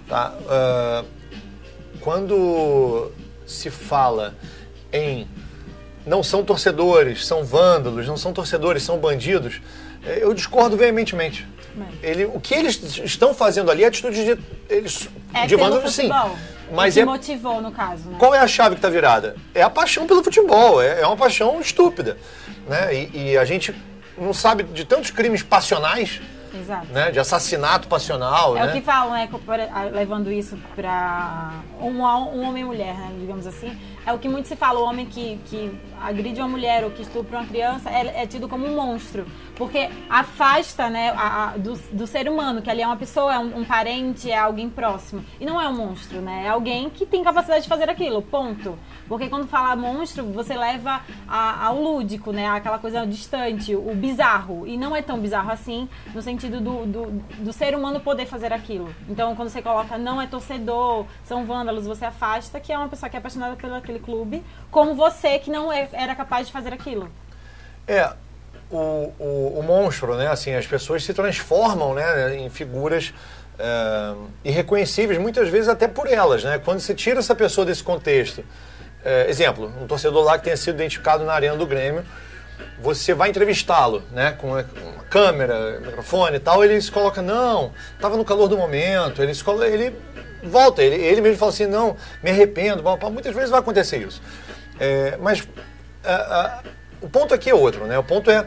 Tá? 0.07 0.35
Uh, 0.35 1.07
quando 2.01 3.11
se 3.47 3.71
fala 3.71 4.35
em 4.93 5.27
não 6.07 6.23
são 6.23 6.45
torcedores, 6.45 7.27
são 7.27 7.43
vândalos, 7.43 8.07
não 8.07 8.17
são 8.17 8.33
torcedores, 8.33 8.85
são 8.85 8.97
bandidos, 8.97 9.61
eh, 10.05 10.21
eu 10.23 10.33
discordo 10.33 10.77
veementemente. 10.77 11.45
Ele, 12.03 12.25
o 12.25 12.41
que 12.41 12.55
eles 12.55 12.99
estão 12.99 13.35
fazendo 13.35 13.71
ali 13.71 13.85
é 13.85 13.87
atitude 13.87 14.25
de, 14.25 14.39
eles, 14.69 15.09
é 15.35 15.47
de 15.47 15.57
vândalos, 15.57 15.95
sim. 15.95 16.11
Mas 16.73 16.95
o 16.95 16.97
que 16.97 17.01
é, 17.01 17.05
motivou, 17.05 17.63
no 17.63 17.71
caso, 17.71 18.09
né? 18.09 18.17
Qual 18.19 18.35
é 18.35 18.39
a 18.39 18.47
chave 18.47 18.75
que 18.75 18.79
está 18.79 18.91
virada? 18.91 19.37
É 19.55 19.63
a 19.63 19.71
paixão 19.71 20.07
pelo 20.07 20.23
futebol, 20.23 20.83
é, 20.83 21.01
é 21.01 21.07
uma 21.07 21.17
paixão 21.17 21.61
estúpida. 21.61 22.17
Né? 22.69 22.95
E, 22.95 23.31
e 23.31 23.39
a 23.39 23.45
gente 23.45 23.75
não 24.19 24.33
sabe 24.33 24.65
de 24.65 24.85
tantos 24.85 25.11
crimes 25.11 25.43
passionais 25.43 26.21
Exato. 26.59 26.87
Né, 26.87 27.11
de 27.11 27.21
assassinato 27.21 27.87
passional. 27.87 28.57
É 28.57 28.65
né? 28.65 28.71
o 28.71 28.73
que 28.73 28.81
falam, 28.81 29.13
né, 29.13 29.29
levando 29.93 30.33
isso 30.33 30.57
para 30.75 31.53
um, 31.81 32.01
um 32.01 32.43
homem 32.43 32.63
e 32.63 32.65
mulher, 32.65 32.95
né, 32.95 33.13
digamos 33.21 33.47
assim. 33.47 33.77
É 34.07 34.13
o 34.13 34.19
que 34.19 34.29
muito 34.29 34.47
se 34.47 34.55
fala, 34.55 34.79
o 34.79 34.85
homem 34.85 35.05
que, 35.05 35.39
que 35.47 35.77
agride 36.01 36.41
uma 36.41 36.49
mulher 36.49 36.85
ou 36.85 36.91
que 36.93 37.03
estupra 37.03 37.39
uma 37.39 37.47
criança 37.47 37.91
é, 37.91 38.23
é 38.23 38.27
tido 38.27 38.49
como 38.49 38.65
um 38.65 38.77
monstro. 38.77 39.27
Porque 39.57 39.89
afasta 40.09 40.89
né, 40.89 41.11
a, 41.11 41.55
a, 41.55 41.57
do, 41.57 41.75
do, 41.93 42.07
ser 42.07 42.29
humano, 42.29 42.63
que 42.63 42.71
ali 42.71 42.83
é 42.83 42.87
uma 42.87 42.97
pessoa, 42.97 43.35
é 43.35 43.39
um, 43.39 43.61
um, 43.61 43.65
parente, 43.65 44.31
é 44.31 44.39
alguém 44.39 44.69
próximo. 44.69 45.25
E 45.41 45.47
não 45.47 45.61
é 45.61 45.67
um 45.69 45.75
monstro, 45.75 46.21
né? 46.21 46.45
É 46.45 46.49
alguém 46.51 46.91
que 46.91 47.07
tem 47.07 47.25
capacidade 47.25 47.63
de 47.63 47.69
fazer 47.69 47.89
aquilo, 47.89 48.21
ponto. 48.21 48.79
Porque 49.09 49.29
quando 49.29 49.49
fala 49.49 49.75
monstro, 49.75 50.25
você 50.27 50.55
leva 50.55 51.01
a, 51.27 51.67
ao 51.67 51.81
lúdico, 51.81 52.33
né? 52.33 52.47
Aquela 52.47 52.79
coisa 52.79 53.07
distante, 53.07 53.75
o 53.75 53.95
bizarro. 53.95 54.67
E 54.67 54.77
não 54.77 54.95
é 54.95 55.01
tão 55.01 55.19
bizarro 55.19 55.51
assim, 55.51 55.89
no 56.15 56.21
sentido 56.21 56.61
do, 56.61 56.87
do, 56.87 57.11
do 57.39 57.53
ser 57.53 57.75
humano 57.75 57.99
poder 57.99 58.27
fazer 58.27 58.53
aquilo. 58.53 58.95
Então, 59.09 59.35
quando 59.35 59.49
você 59.49 59.63
coloca 59.63 59.97
não 59.97 60.21
é 60.21 60.27
torcedor, 60.27 61.07
são 61.25 61.45
vândalos, 61.47 61.87
você 61.87 62.05
afasta 62.05 62.61
que 62.61 62.73
é 62.73 62.79
uma 62.79 62.89
pessoa 62.89 63.09
que 63.09 63.17
é 63.17 63.19
apaixonada 63.19 63.57
pelo 63.57 63.75
clube, 63.99 64.43
como 64.71 64.95
você 64.95 65.39
que 65.39 65.51
não 65.51 65.73
é, 65.73 65.89
era 65.93 66.15
capaz 66.15 66.47
de 66.47 66.53
fazer 66.53 66.73
aquilo. 66.73 67.11
É, 67.87 68.13
o, 68.71 69.13
o, 69.19 69.59
o, 69.59 69.63
monstro, 69.63 70.17
né? 70.17 70.29
Assim, 70.29 70.55
as 70.55 70.67
pessoas 70.67 71.05
se 71.05 71.15
transformam 71.15 71.95
né, 71.95 72.37
em 72.37 72.51
figuras 72.51 73.15
é, 73.59 74.15
irreconhecíveis, 74.45 75.19
muitas 75.19 75.49
vezes 75.49 75.69
até 75.69 75.87
por 75.87 76.07
elas, 76.07 76.45
né? 76.45 76.61
Quando 76.65 76.81
você 76.81 76.95
tira 76.95 77.21
essa 77.21 77.35
pessoa 77.35 77.65
desse 77.65 77.83
contexto, 77.83 78.45
é, 79.05 79.31
exemplo, 79.31 79.73
um 79.81 79.87
torcedor 79.87 80.25
lá 80.25 80.37
que 80.37 80.45
tenha 80.45 80.57
sido 80.57 80.75
identificado 80.75 81.25
na 81.25 81.33
arena 81.33 81.57
do 81.57 81.67
Grêmio, 81.67 82.05
você 82.81 83.15
vai 83.15 83.31
entrevistá-lo, 83.31 84.03
né, 84.13 84.33
com 84.33 84.53
uma 84.53 84.65
câmera, 85.09 85.81
microfone 85.81 86.37
e 86.37 86.41
tal, 86.41 86.65
ele 86.65 86.81
se 86.81 86.91
coloca, 86.91 87.23
não, 87.23 87.73
estava 87.95 88.17
no 88.17 88.25
calor 88.25 88.49
do 88.49 88.57
momento, 88.57 89.23
ele, 89.23 89.35
coloca, 89.43 89.67
ele 89.67 89.95
volta, 90.43 90.83
ele, 90.83 90.97
ele 90.97 91.21
mesmo 91.21 91.39
fala 91.39 91.53
assim, 91.53 91.67
não, 91.67 91.97
me 92.23 92.31
arrependo, 92.31 92.83
muitas 93.11 93.35
vezes 93.35 93.51
vai 93.51 93.61
acontecer 93.61 93.99
isso. 93.99 94.21
É, 94.79 95.17
mas 95.21 95.47
o 97.01 97.09
ponto 97.09 97.35
aqui 97.35 97.51
é 97.51 97.55
outro, 97.55 97.87
né? 97.87 97.99
O 97.99 98.05
ponto 98.05 98.31
é 98.31 98.47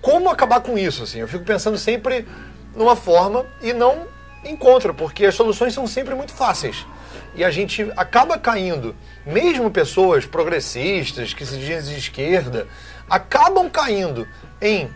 como 0.00 0.28
acabar 0.28 0.60
com 0.60 0.76
isso, 0.76 1.02
assim. 1.02 1.20
Eu 1.20 1.28
fico 1.28 1.44
pensando 1.44 1.78
sempre 1.78 2.26
numa 2.74 2.94
forma 2.94 3.46
e 3.62 3.72
não 3.72 4.06
encontro, 4.44 4.92
porque 4.92 5.24
as 5.24 5.34
soluções 5.34 5.72
são 5.72 5.86
sempre 5.86 6.14
muito 6.14 6.32
fáceis. 6.32 6.86
E 7.34 7.44
a 7.44 7.50
gente 7.50 7.90
acaba 7.96 8.38
caindo, 8.38 8.94
mesmo 9.26 9.70
pessoas 9.70 10.24
progressistas, 10.24 11.34
que 11.34 11.44
se 11.44 11.56
dizem 11.56 11.94
de 11.94 12.00
esquerda, 12.00 12.66
acabam 13.10 13.68
caindo 13.68 14.26
em 14.60 14.88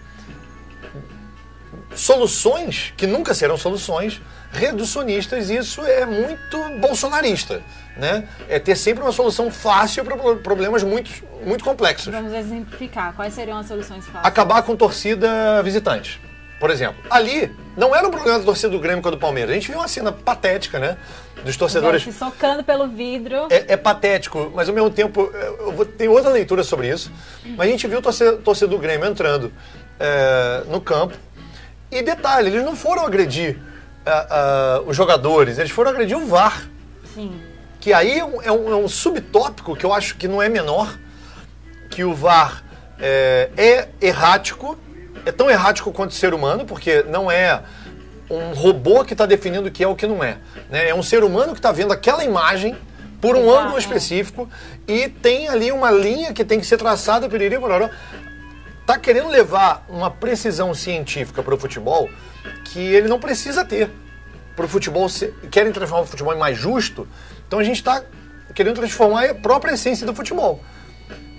soluções 1.95 2.93
que 2.97 3.07
nunca 3.07 3.35
serão 3.35 3.57
soluções 3.57 4.21
reducionistas. 4.53 5.51
Isso 5.51 5.83
é 5.85 6.07
muito 6.07 6.81
bolsonarista 6.81 7.63
né? 7.99 8.29
É 8.49 8.59
ter 8.59 8.77
sempre 8.77 9.03
uma 9.03 9.13
solução 9.13 9.51
fácil 9.51 10.05
para 10.05 10.17
problemas 10.37 10.83
muito, 10.85 11.11
muito 11.45 11.65
complexos. 11.65 12.13
Vamos 12.13 12.33
exemplificar. 12.33 13.13
Quais 13.15 13.35
seriam 13.35 13.59
as 13.59 13.67
soluções 13.67 14.07
fáceis? 14.07 14.25
Acabar 14.25 14.63
com 14.63 14.77
torcida 14.77 15.63
visitante. 15.63 16.21
Por 16.61 16.71
exemplo, 16.71 17.03
ali 17.11 17.55
não 17.79 17.95
era 17.95 18.07
um 18.07 18.11
problema 18.11 18.39
da 18.39 18.45
torcida 18.45 18.69
do 18.71 18.79
Grêmio 18.79 19.01
com 19.01 19.09
a 19.09 19.13
do 19.13 19.19
Palmeiras. 19.19 19.53
A 19.53 19.55
gente 19.55 19.69
viu 19.69 19.79
uma 19.79 19.89
cena 19.89 20.13
patética, 20.13 20.79
né? 20.79 20.99
Dos 21.45 21.57
torcedores. 21.57 22.03
Se 22.03 22.13
socando 22.13 22.65
pelo 22.65 22.89
vidro. 22.89 23.47
É, 23.49 23.73
é, 23.73 23.77
patético, 23.77 24.53
mas 24.55 24.69
ao 24.69 24.75
mesmo 24.75 24.91
tempo, 24.91 25.31
eu 25.33 25.73
vou, 25.73 25.87
tem 25.87 26.09
outra 26.09 26.31
leitura 26.31 26.65
sobre 26.65 26.91
isso. 26.91 27.11
Mas 27.57 27.69
a 27.69 27.71
gente 27.71 27.87
viu 27.87 28.01
o 28.01 28.03
torcedor, 28.03 28.39
torcedor 28.39 28.77
do 28.77 28.83
Grêmio 28.83 29.07
entrando 29.07 29.53
é, 29.99 30.65
no 30.69 30.81
campo. 30.81 31.15
E 31.91 32.03
detalhe, 32.03 32.49
eles 32.49 32.65
não 32.65 32.77
foram 32.77 33.07
agredir 33.07 33.57
uh, 33.57 34.83
uh, 34.85 34.91
os 34.91 34.95
jogadores, 34.95 35.59
eles 35.59 35.71
foram 35.71 35.91
agredir 35.91 36.19
o 36.19 36.27
VAR. 36.27 36.69
Sim 37.15 37.41
que 37.81 37.93
aí 37.93 38.19
é 38.19 38.25
um, 38.25 38.43
é 38.43 38.53
um, 38.53 38.85
é 38.85 38.89
subtópico 38.89 39.77
que 39.77 39.85
eu 39.85 39.93
acho 39.93 40.17
que 40.17 40.27
não 40.27 40.43
é 40.43 40.49
menor, 40.49 40.99
que 41.91 42.05
o 42.05 42.15
VAR 42.15 42.65
é, 42.99 43.51
é 43.57 43.89
errático, 44.01 44.77
é 45.25 45.33
tão 45.33 45.51
errático 45.51 45.93
quanto 45.93 46.11
o 46.11 46.15
ser 46.15 46.35
humano, 46.35 46.65
porque 46.65 47.03
não 47.03 47.31
é 47.31 47.63
um 48.31 48.53
robô 48.53 49.05
que 49.05 49.15
está 49.15 49.27
definindo 49.27 49.69
o 49.69 49.71
que 49.71 49.83
é 49.83 49.89
o 49.89 49.97
que 49.97 50.07
não 50.07 50.23
é. 50.23 50.39
Né? 50.71 50.89
É 50.89 50.95
um 50.95 51.03
ser 51.03 51.25
humano 51.25 51.53
que 51.53 51.59
está 51.59 51.73
vendo 51.73 51.93
aquela 51.93 52.25
imagem 52.25 52.77
por 53.21 53.35
um 53.35 53.45
Exato. 53.45 53.59
ângulo 53.59 53.79
específico 53.79 54.49
e 54.87 55.09
tem 55.09 55.49
ali 55.49 55.73
uma 55.73 55.91
linha 55.91 56.33
que 56.33 56.45
tem 56.45 56.61
que 56.61 56.67
ser 56.67 56.77
traçada, 56.77 57.29
piriri, 57.29 57.59
pororó. 57.59 57.89
Tá 58.87 58.99
querendo 58.99 59.29
levar 59.29 59.85
uma 59.89 60.11
precisão 60.11 60.73
científica 60.73 61.43
para 61.43 61.55
o 61.55 61.59
futebol 61.59 62.09
que 62.65 62.81
ele 62.81 63.09
não 63.09 63.19
precisa 63.19 63.65
ter. 63.65 63.91
Para 64.57 64.65
o 64.65 64.69
futebol, 64.69 65.09
querem 65.51 65.73
transformar 65.73 66.03
o 66.05 66.07
futebol 66.07 66.35
em 66.35 66.39
mais 66.39 66.57
justo, 66.57 67.07
então 67.47 67.59
a 67.59 67.65
gente 67.65 67.77
está 67.77 68.03
querendo 68.55 68.75
transformar 68.77 69.27
a 69.27 69.35
própria 69.35 69.73
essência 69.73 70.05
do 70.05 70.15
futebol, 70.15 70.61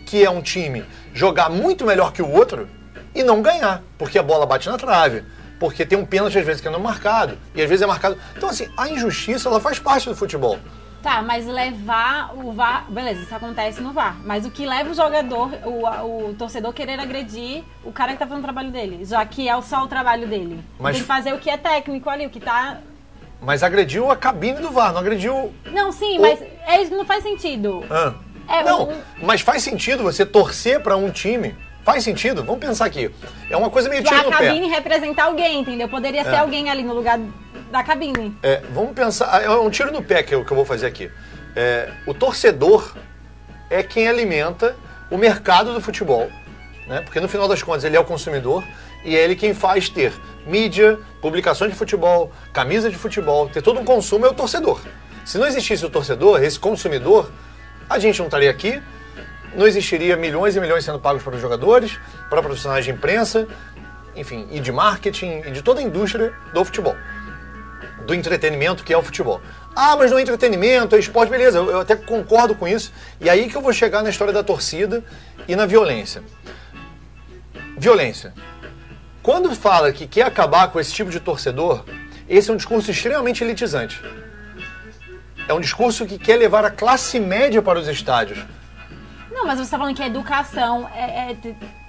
que 0.06 0.24
é 0.24 0.30
um 0.30 0.42
time 0.42 0.86
jogar 1.14 1.50
muito 1.50 1.86
melhor 1.86 2.14
que 2.14 2.22
o 2.22 2.30
outro 2.30 2.70
e 3.14 3.24
não 3.24 3.42
ganhar, 3.42 3.82
porque 3.98 4.18
a 4.18 4.24
bola 4.24 4.46
bate 4.46 4.70
na 4.70 4.78
trave, 4.78 5.24
porque 5.60 5.86
tem 5.86 5.98
um 5.98 6.06
pênalti 6.06 6.38
às 6.38 6.46
vezes 6.46 6.62
que 6.62 6.70
não 6.70 6.80
é 6.80 6.82
marcado, 6.82 7.38
e 7.54 7.62
às 7.62 7.70
vezes 7.70 7.82
é 7.82 7.88
marcado. 7.88 8.18
Então, 8.36 8.50
assim, 8.50 8.70
a 8.78 8.90
injustiça 8.90 9.50
ela 9.50 9.60
faz 9.60 9.80
parte 9.80 10.08
do 10.08 10.16
futebol. 10.16 10.58
Tá, 11.02 11.22
mas 11.22 11.48
levar 11.48 12.36
o 12.36 12.52
VAR. 12.52 12.86
Beleza, 12.92 13.22
isso 13.22 13.34
acontece 13.34 13.80
no 13.80 13.94
VAR. 13.94 14.18
Mas 14.26 14.46
o 14.46 14.52
que 14.52 14.66
leva 14.66 14.90
o 14.90 14.94
jogador, 14.94 15.50
o, 15.64 16.30
o 16.30 16.34
torcedor, 16.34 16.74
querer 16.74 17.00
agredir 17.00 17.64
o 17.86 17.92
cara 17.92 18.12
que 18.12 18.20
tá 18.20 18.28
fazendo 18.28 18.42
o 18.42 18.44
trabalho 18.44 18.70
dele, 18.70 19.06
já 19.06 19.26
que 19.26 19.48
é 19.48 19.62
só 19.62 19.84
o 19.84 19.88
trabalho 19.88 20.28
dele. 20.28 20.60
Mas... 20.78 20.98
Tem 20.98 21.02
que 21.02 21.08
fazer 21.08 21.34
o 21.34 21.40
que 21.40 21.50
é 21.50 21.56
técnico 21.56 22.10
ali, 22.10 22.26
o 22.26 22.30
que 22.30 22.42
tá 22.42 22.80
mas 23.42 23.64
agrediu 23.64 24.12
a 24.12 24.18
cabine 24.18 24.60
do 24.60 24.70
VAR, 24.70 24.92
não 24.92 25.00
agrediu. 25.00 25.54
Não, 25.72 25.92
sim, 25.92 26.18
o... 26.18 26.22
mas 26.22 26.42
é, 26.68 26.82
isso 26.82 26.94
não 26.96 27.06
faz 27.06 27.24
sentido. 27.24 27.86
Ah. 27.90 28.14
É, 28.48 28.64
não, 28.64 28.90
um... 28.90 29.02
mas 29.22 29.42
faz 29.42 29.64
sentido 29.64 30.04
você 30.04 30.26
torcer 30.26 30.82
para 30.82 30.98
um 30.98 31.10
time. 31.10 31.56
Faz 31.84 32.04
sentido? 32.04 32.44
Vamos 32.44 32.60
pensar 32.60 32.86
aqui. 32.86 33.10
É 33.50 33.58
uma 33.58 33.70
coisa 33.70 33.90
meio 33.90 34.04
tiro 34.04 34.28
A 34.28 34.32
cabine 34.32 34.68
representar 34.68 35.26
alguém, 35.26 35.62
entendeu? 35.62 35.88
Poderia 35.88 36.22
é. 36.22 36.24
ser 36.24 36.36
alguém 36.36 36.70
ali 36.70 36.84
no 36.84 36.94
lugar 36.94 37.20
da 37.72 37.84
cabine. 37.84 38.38
É, 38.44 38.62
vamos 38.74 38.94
pensar. 38.94 39.44
É 39.44 39.50
um 39.50 39.70
tiro 39.70 39.92
no 39.92 40.02
pé 40.02 40.22
que 40.22 40.36
eu, 40.36 40.46
que 40.46 40.52
eu 40.52 40.56
vou 40.56 40.66
fazer 40.66 40.86
aqui. 40.86 41.10
É, 41.56 41.92
o 42.06 42.14
torcedor 42.14 42.96
é 43.70 43.82
quem 43.82 44.08
alimenta 44.08 44.76
o 45.10 45.18
mercado 45.18 45.74
do 45.74 45.82
futebol. 45.82 46.30
Né? 46.88 47.02
Porque 47.02 47.20
no 47.20 47.30
final 47.30 47.48
das 47.48 47.62
contas 47.62 47.84
ele 47.84 47.96
é 47.96 48.00
o 48.00 48.06
consumidor 48.06 48.64
e 49.04 49.16
é 49.16 49.24
ele 49.24 49.36
quem 49.36 49.54
faz 49.54 49.90
ter 49.90 50.14
mídia, 50.46 51.00
publicações 51.22 51.72
de 51.72 51.78
futebol, 51.78 52.32
camisa 52.52 52.90
de 52.90 52.98
futebol, 52.98 53.48
ter 53.48 53.62
todo 53.62 53.80
um 53.80 53.86
consumo 53.86 54.26
é 54.26 54.30
o 54.30 54.34
torcedor. 54.34 54.82
Se 55.26 55.38
não 55.38 55.46
existisse 55.46 55.86
o 55.86 55.90
torcedor, 55.90 56.44
esse 56.44 56.60
consumidor, 56.60 57.32
a 57.90 58.00
gente 58.00 58.18
não 58.18 58.26
estaria 58.26 58.50
aqui, 58.50 58.82
não 59.56 59.68
existiria 59.68 60.16
milhões 60.16 60.56
e 60.56 60.60
milhões 60.60 60.86
sendo 60.86 61.00
pagos 61.00 61.24
para 61.24 61.36
os 61.36 61.42
jogadores, 61.42 62.00
para 62.30 62.42
profissionais 62.42 62.86
de 62.86 62.92
imprensa, 62.92 63.48
enfim, 64.16 64.48
e 64.52 64.60
de 64.60 64.72
marketing 64.72 65.44
e 65.46 65.52
de 65.52 65.62
toda 65.62 65.80
a 65.80 65.84
indústria 65.84 66.34
do 66.54 66.64
futebol, 66.64 66.96
do 68.06 68.14
entretenimento 68.14 68.84
que 68.84 68.94
é 68.94 68.98
o 68.98 69.02
futebol. 69.02 69.42
Ah, 69.76 69.96
mas 69.96 70.12
não 70.12 70.18
é 70.18 70.22
entretenimento, 70.22 70.96
é 70.96 71.00
esporte, 71.00 71.30
beleza, 71.30 71.60
eu 71.60 71.80
até 71.80 71.96
concordo 71.96 72.56
com 72.56 72.68
isso. 72.68 72.92
E 73.22 73.30
aí 73.30 73.50
que 73.50 73.56
eu 73.56 73.62
vou 73.62 73.72
chegar 73.72 74.04
na 74.04 74.10
história 74.10 74.34
da 74.34 74.44
torcida 74.44 75.04
e 75.48 75.56
na 75.56 75.66
violência. 75.66 76.24
Violência. 77.78 78.34
Quando 79.22 79.56
fala 79.56 79.92
que 79.92 80.08
quer 80.08 80.24
acabar 80.24 80.70
com 80.70 80.80
esse 80.80 80.92
tipo 80.94 81.12
de 81.12 81.20
torcedor, 81.20 81.86
esse 82.28 82.50
é 82.50 82.54
um 82.54 82.58
discurso 82.58 82.92
extremamente 82.92 83.44
elitizante. 83.44 84.02
É 85.48 85.54
um 85.54 85.60
discurso 85.60 86.06
que 86.06 86.18
quer 86.18 86.36
levar 86.36 86.64
a 86.64 86.70
classe 86.70 87.20
média 87.20 87.62
para 87.62 87.80
os 87.80 87.88
estádios. 87.88 88.40
Não, 89.40 89.46
mas 89.46 89.58
você 89.58 89.64
está 89.64 89.78
falando 89.78 89.96
que 89.96 90.04
a 90.04 90.08
educação 90.08 90.90
é, 90.94 91.32
é, 91.32 91.38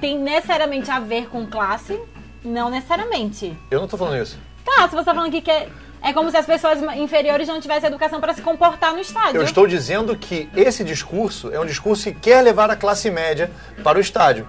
tem 0.00 0.16
necessariamente 0.16 0.88
a 0.88 1.00
ver 1.00 1.28
com 1.28 1.44
classe? 1.44 2.00
Não 2.44 2.70
necessariamente. 2.70 3.58
Eu 3.68 3.78
não 3.78 3.86
estou 3.86 3.98
falando 3.98 4.22
isso. 4.22 4.38
Tá, 4.64 4.82
se 4.84 4.90
você 4.90 5.00
está 5.00 5.12
falando 5.12 5.32
que 5.32 5.40
quer, 5.40 5.68
é 6.00 6.12
como 6.12 6.30
se 6.30 6.36
as 6.36 6.46
pessoas 6.46 6.80
inferiores 6.96 7.48
não 7.48 7.60
tivessem 7.60 7.88
educação 7.88 8.20
para 8.20 8.34
se 8.34 8.40
comportar 8.40 8.92
no 8.92 9.00
estádio. 9.00 9.40
Eu 9.40 9.42
estou 9.42 9.66
dizendo 9.66 10.16
que 10.16 10.48
esse 10.54 10.84
discurso 10.84 11.52
é 11.52 11.58
um 11.58 11.66
discurso 11.66 12.04
que 12.04 12.12
quer 12.12 12.40
levar 12.40 12.70
a 12.70 12.76
classe 12.76 13.10
média 13.10 13.50
para 13.82 13.98
o 13.98 14.00
estádio. 14.00 14.46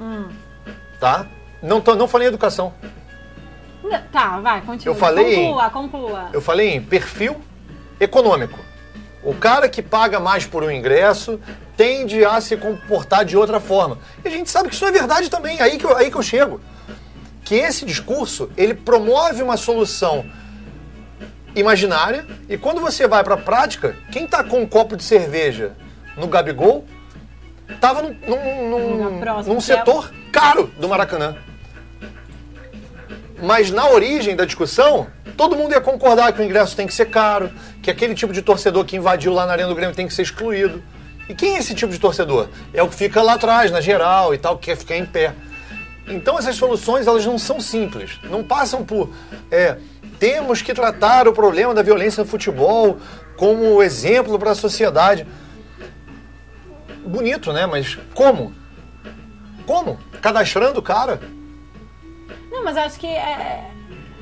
Hum. 0.00 0.26
Tá? 0.98 1.26
Não, 1.62 1.82
tô, 1.82 1.94
não 1.94 2.08
falei 2.08 2.26
em 2.26 2.30
educação. 2.30 2.72
Tá, 4.10 4.40
vai, 4.40 4.62
continua. 4.62 4.94
Eu 4.94 4.98
falei 4.98 5.34
conclua, 5.34 5.70
conclua. 5.70 6.30
Eu 6.32 6.40
falei 6.40 6.74
em 6.74 6.82
perfil 6.82 7.38
econômico. 8.00 8.58
O 9.24 9.34
cara 9.34 9.68
que 9.68 9.82
paga 9.82 10.20
mais 10.20 10.44
por 10.44 10.62
um 10.62 10.70
ingresso 10.70 11.40
tende 11.76 12.24
a 12.24 12.40
se 12.40 12.56
comportar 12.56 13.24
de 13.24 13.36
outra 13.36 13.58
forma. 13.58 13.98
E 14.24 14.28
a 14.28 14.30
gente 14.30 14.50
sabe 14.50 14.68
que 14.68 14.74
isso 14.74 14.84
é 14.84 14.92
verdade 14.92 15.30
também, 15.30 15.60
aí 15.60 15.78
que 15.78 15.84
eu, 15.84 15.96
aí 15.96 16.10
que 16.10 16.16
eu 16.16 16.22
chego. 16.22 16.60
Que 17.42 17.54
esse 17.54 17.84
discurso, 17.84 18.50
ele 18.56 18.74
promove 18.74 19.42
uma 19.42 19.56
solução 19.56 20.24
imaginária 21.56 22.26
e 22.48 22.58
quando 22.58 22.80
você 22.80 23.06
vai 23.06 23.22
para 23.24 23.34
a 23.34 23.38
prática, 23.38 23.96
quem 24.10 24.24
está 24.24 24.42
com 24.44 24.60
um 24.60 24.66
copo 24.66 24.96
de 24.96 25.04
cerveja 25.04 25.72
no 26.16 26.26
Gabigol 26.26 26.84
estava 27.68 28.02
num, 28.02 28.16
num, 28.26 28.68
num, 28.68 29.42
num 29.42 29.60
setor 29.60 30.12
caro 30.32 30.70
do 30.78 30.88
Maracanã. 30.88 31.36
Mas 33.42 33.70
na 33.70 33.88
origem 33.88 34.36
da 34.36 34.44
discussão, 34.44 35.06
todo 35.36 35.56
mundo 35.56 35.72
ia 35.72 35.80
concordar 35.80 36.32
que 36.32 36.40
o 36.40 36.44
ingresso 36.44 36.76
tem 36.76 36.86
que 36.86 36.94
ser 36.94 37.06
caro, 37.06 37.50
que 37.82 37.90
aquele 37.90 38.14
tipo 38.14 38.32
de 38.32 38.42
torcedor 38.42 38.84
que 38.84 38.96
invadiu 38.96 39.32
lá 39.32 39.44
na 39.46 39.52
Arena 39.52 39.68
do 39.68 39.74
Grêmio 39.74 39.94
tem 39.94 40.06
que 40.06 40.14
ser 40.14 40.22
excluído. 40.22 40.82
E 41.28 41.34
quem 41.34 41.56
é 41.56 41.58
esse 41.58 41.74
tipo 41.74 41.92
de 41.92 41.98
torcedor? 41.98 42.48
É 42.72 42.82
o 42.82 42.88
que 42.88 42.94
fica 42.94 43.22
lá 43.22 43.34
atrás, 43.34 43.70
na 43.70 43.80
geral 43.80 44.34
e 44.34 44.38
tal, 44.38 44.58
que 44.58 44.66
quer 44.66 44.76
ficar 44.76 44.96
em 44.96 45.06
pé. 45.06 45.34
Então 46.06 46.38
essas 46.38 46.56
soluções 46.56 47.06
elas 47.06 47.24
não 47.24 47.38
são 47.38 47.58
simples, 47.60 48.20
não 48.24 48.44
passam 48.44 48.84
por 48.84 49.10
é, 49.50 49.78
temos 50.18 50.62
que 50.62 50.74
tratar 50.74 51.26
o 51.26 51.32
problema 51.32 51.74
da 51.74 51.82
violência 51.82 52.22
no 52.22 52.28
futebol 52.28 52.98
como 53.36 53.82
exemplo 53.82 54.38
para 54.38 54.52
a 54.52 54.54
sociedade. 54.54 55.26
Bonito, 57.04 57.52
né? 57.52 57.66
Mas 57.66 57.98
como? 58.14 58.54
Como? 59.66 59.98
Cadastrando 60.20 60.78
o 60.78 60.82
cara? 60.82 61.20
Não, 62.54 62.62
mas 62.62 62.76
acho 62.76 63.00
que 63.00 63.08
é, 63.08 63.68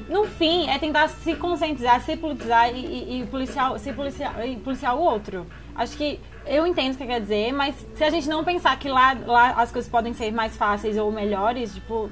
no 0.08 0.24
fim 0.24 0.66
é 0.66 0.78
tentar 0.78 1.06
se 1.08 1.34
conscientizar, 1.34 2.00
se 2.00 2.16
politizar 2.16 2.74
e, 2.74 2.78
e, 2.78 3.20
e 3.20 3.26
policiar, 3.26 3.78
se 3.78 3.92
policiar, 3.92 4.48
e 4.48 4.56
policiar 4.56 4.96
o 4.96 5.02
outro. 5.02 5.46
Acho 5.76 5.94
que 5.98 6.18
eu 6.46 6.66
entendo 6.66 6.94
o 6.94 6.96
que 6.96 7.06
quer 7.06 7.20
dizer, 7.20 7.52
mas 7.52 7.74
se 7.94 8.02
a 8.02 8.08
gente 8.08 8.26
não 8.30 8.42
pensar 8.42 8.78
que 8.78 8.88
lá, 8.88 9.14
lá 9.26 9.50
as 9.50 9.70
coisas 9.70 9.90
podem 9.90 10.14
ser 10.14 10.32
mais 10.32 10.56
fáceis 10.56 10.96
ou 10.96 11.12
melhores, 11.12 11.74
tipo, 11.74 12.10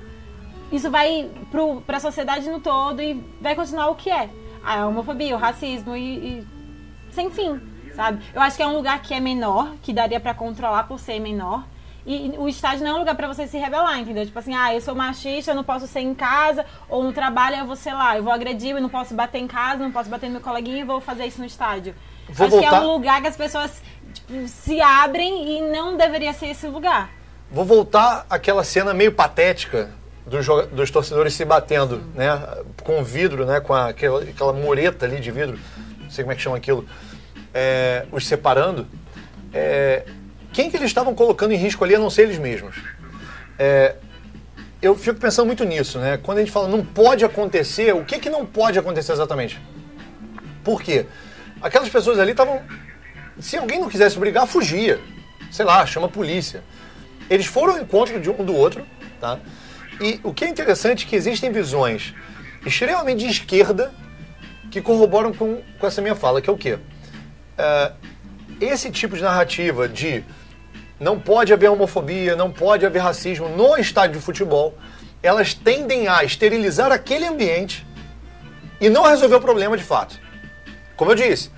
isso 0.70 0.90
vai 0.90 1.30
pro, 1.50 1.80
pra 1.80 1.98
sociedade 1.98 2.50
no 2.50 2.60
todo 2.60 3.00
e 3.00 3.14
vai 3.40 3.54
continuar 3.54 3.88
o 3.88 3.94
que 3.94 4.10
é. 4.10 4.28
A 4.62 4.86
homofobia, 4.86 5.34
o 5.34 5.38
racismo 5.38 5.96
e, 5.96 6.16
e 6.18 6.46
sem 7.12 7.30
fim, 7.30 7.58
sabe? 7.96 8.22
Eu 8.34 8.42
acho 8.42 8.58
que 8.58 8.62
é 8.62 8.66
um 8.66 8.76
lugar 8.76 9.00
que 9.00 9.14
é 9.14 9.20
menor, 9.20 9.72
que 9.80 9.90
daria 9.90 10.20
para 10.20 10.34
controlar 10.34 10.82
por 10.82 11.00
ser 11.00 11.18
menor. 11.18 11.64
E 12.10 12.34
o 12.38 12.48
estádio 12.48 12.82
não 12.82 12.90
é 12.90 12.94
um 12.94 12.98
lugar 12.98 13.14
para 13.14 13.28
você 13.28 13.46
se 13.46 13.56
rebelar, 13.56 14.00
entendeu? 14.00 14.26
Tipo 14.26 14.36
assim, 14.36 14.52
ah, 14.52 14.74
eu 14.74 14.80
sou 14.80 14.96
machista, 14.96 15.52
eu 15.52 15.54
não 15.54 15.62
posso 15.62 15.86
ser 15.86 16.00
em 16.00 16.12
casa, 16.12 16.66
ou 16.88 17.04
no 17.04 17.12
trabalho 17.12 17.54
eu 17.54 17.66
vou, 17.66 17.76
sei 17.76 17.92
lá, 17.92 18.16
eu 18.16 18.24
vou 18.24 18.32
agredir, 18.32 18.70
eu 18.74 18.82
não 18.82 18.88
posso 18.88 19.14
bater 19.14 19.38
em 19.38 19.46
casa, 19.46 19.84
não 19.84 19.92
posso 19.92 20.10
bater 20.10 20.26
no 20.26 20.32
meu 20.32 20.40
coleguinha 20.40 20.80
e 20.80 20.82
vou 20.82 21.00
fazer 21.00 21.26
isso 21.26 21.38
no 21.38 21.46
estádio. 21.46 21.94
Vou 22.28 22.48
Acho 22.48 22.56
voltar... 22.56 22.68
que 22.68 22.74
é 22.74 22.80
um 22.80 22.92
lugar 22.92 23.20
que 23.20 23.28
as 23.28 23.36
pessoas 23.36 23.80
tipo, 24.12 24.48
se 24.48 24.80
abrem 24.80 25.56
e 25.56 25.70
não 25.70 25.96
deveria 25.96 26.32
ser 26.32 26.46
esse 26.46 26.66
lugar. 26.66 27.10
Vou 27.48 27.64
voltar 27.64 28.26
àquela 28.28 28.64
cena 28.64 28.92
meio 28.92 29.12
patética 29.12 29.90
dos, 30.26 30.44
dos 30.72 30.90
torcedores 30.90 31.32
se 31.32 31.44
batendo, 31.44 32.02
né? 32.12 32.30
Com 32.82 33.04
vidro, 33.04 33.46
né? 33.46 33.60
Com 33.60 33.72
a, 33.72 33.86
aquela, 33.90 34.20
aquela 34.20 34.52
mureta 34.52 35.06
ali 35.06 35.20
de 35.20 35.30
vidro, 35.30 35.56
não 36.00 36.10
sei 36.10 36.24
como 36.24 36.32
é 36.32 36.34
que 36.34 36.42
chama 36.42 36.56
aquilo, 36.56 36.84
é, 37.54 38.04
os 38.10 38.26
separando. 38.26 38.88
É, 39.54 40.04
quem 40.52 40.70
que 40.70 40.76
eles 40.76 40.88
estavam 40.88 41.14
colocando 41.14 41.52
em 41.52 41.56
risco 41.56 41.84
ali 41.84 41.94
a 41.94 41.98
não 41.98 42.10
ser 42.10 42.22
eles 42.22 42.38
mesmos? 42.38 42.76
É, 43.58 43.96
eu 44.82 44.96
fico 44.96 45.20
pensando 45.20 45.46
muito 45.46 45.64
nisso, 45.64 45.98
né? 45.98 46.16
Quando 46.16 46.38
a 46.38 46.40
gente 46.40 46.52
fala 46.52 46.68
não 46.68 46.84
pode 46.84 47.24
acontecer, 47.24 47.94
o 47.94 48.04
que, 48.04 48.18
que 48.18 48.30
não 48.30 48.46
pode 48.46 48.78
acontecer 48.78 49.12
exatamente? 49.12 49.60
Por 50.64 50.82
quê? 50.82 51.06
Aquelas 51.60 51.88
pessoas 51.88 52.18
ali 52.18 52.30
estavam. 52.30 52.62
Se 53.38 53.56
alguém 53.56 53.80
não 53.80 53.88
quisesse 53.88 54.18
brigar, 54.18 54.46
fugia. 54.46 55.00
Sei 55.50 55.64
lá, 55.64 55.84
chama 55.86 56.06
a 56.06 56.10
polícia. 56.10 56.62
Eles 57.28 57.46
foram 57.46 57.74
ao 57.74 57.80
encontro 57.80 58.20
de 58.20 58.30
um 58.30 58.44
do 58.44 58.54
outro, 58.54 58.84
tá? 59.20 59.38
E 60.00 60.18
o 60.22 60.32
que 60.32 60.44
é 60.44 60.48
interessante 60.48 61.04
é 61.04 61.08
que 61.08 61.16
existem 61.16 61.52
visões 61.52 62.14
extremamente 62.64 63.20
de 63.20 63.30
esquerda 63.30 63.92
que 64.70 64.80
corroboram 64.80 65.32
com, 65.32 65.62
com 65.78 65.86
essa 65.86 66.00
minha 66.00 66.14
fala, 66.14 66.40
que 66.40 66.48
é 66.48 66.52
o 66.52 66.56
quê? 66.56 66.74
Uh, 66.74 67.94
esse 68.60 68.90
tipo 68.90 69.16
de 69.16 69.22
narrativa 69.22 69.88
de 69.88 70.24
não 71.00 71.18
pode 71.18 71.50
haver 71.52 71.70
homofobia, 71.70 72.36
não 72.36 72.52
pode 72.52 72.84
haver 72.84 72.98
racismo 73.00 73.48
no 73.48 73.76
estádio 73.78 74.18
de 74.18 74.24
futebol, 74.24 74.76
elas 75.22 75.54
tendem 75.54 76.06
a 76.06 76.22
esterilizar 76.22 76.92
aquele 76.92 77.26
ambiente 77.26 77.86
e 78.78 78.90
não 78.90 79.04
resolver 79.04 79.36
o 79.36 79.40
problema 79.40 79.76
de 79.76 79.82
fato. 79.82 80.20
Como 80.96 81.10
eu 81.10 81.14
disse, 81.14 81.50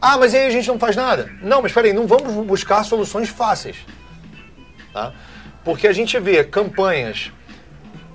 ah, 0.00 0.16
mas 0.16 0.34
aí 0.34 0.46
a 0.46 0.50
gente 0.50 0.66
não 0.66 0.78
faz 0.78 0.96
nada. 0.96 1.30
Não, 1.42 1.60
mas 1.60 1.72
peraí, 1.72 1.92
não 1.92 2.06
vamos 2.06 2.32
buscar 2.46 2.82
soluções 2.84 3.28
fáceis. 3.28 3.76
Tá? 4.94 5.12
Porque 5.62 5.86
a 5.86 5.92
gente 5.92 6.18
vê 6.18 6.42
campanhas 6.42 7.30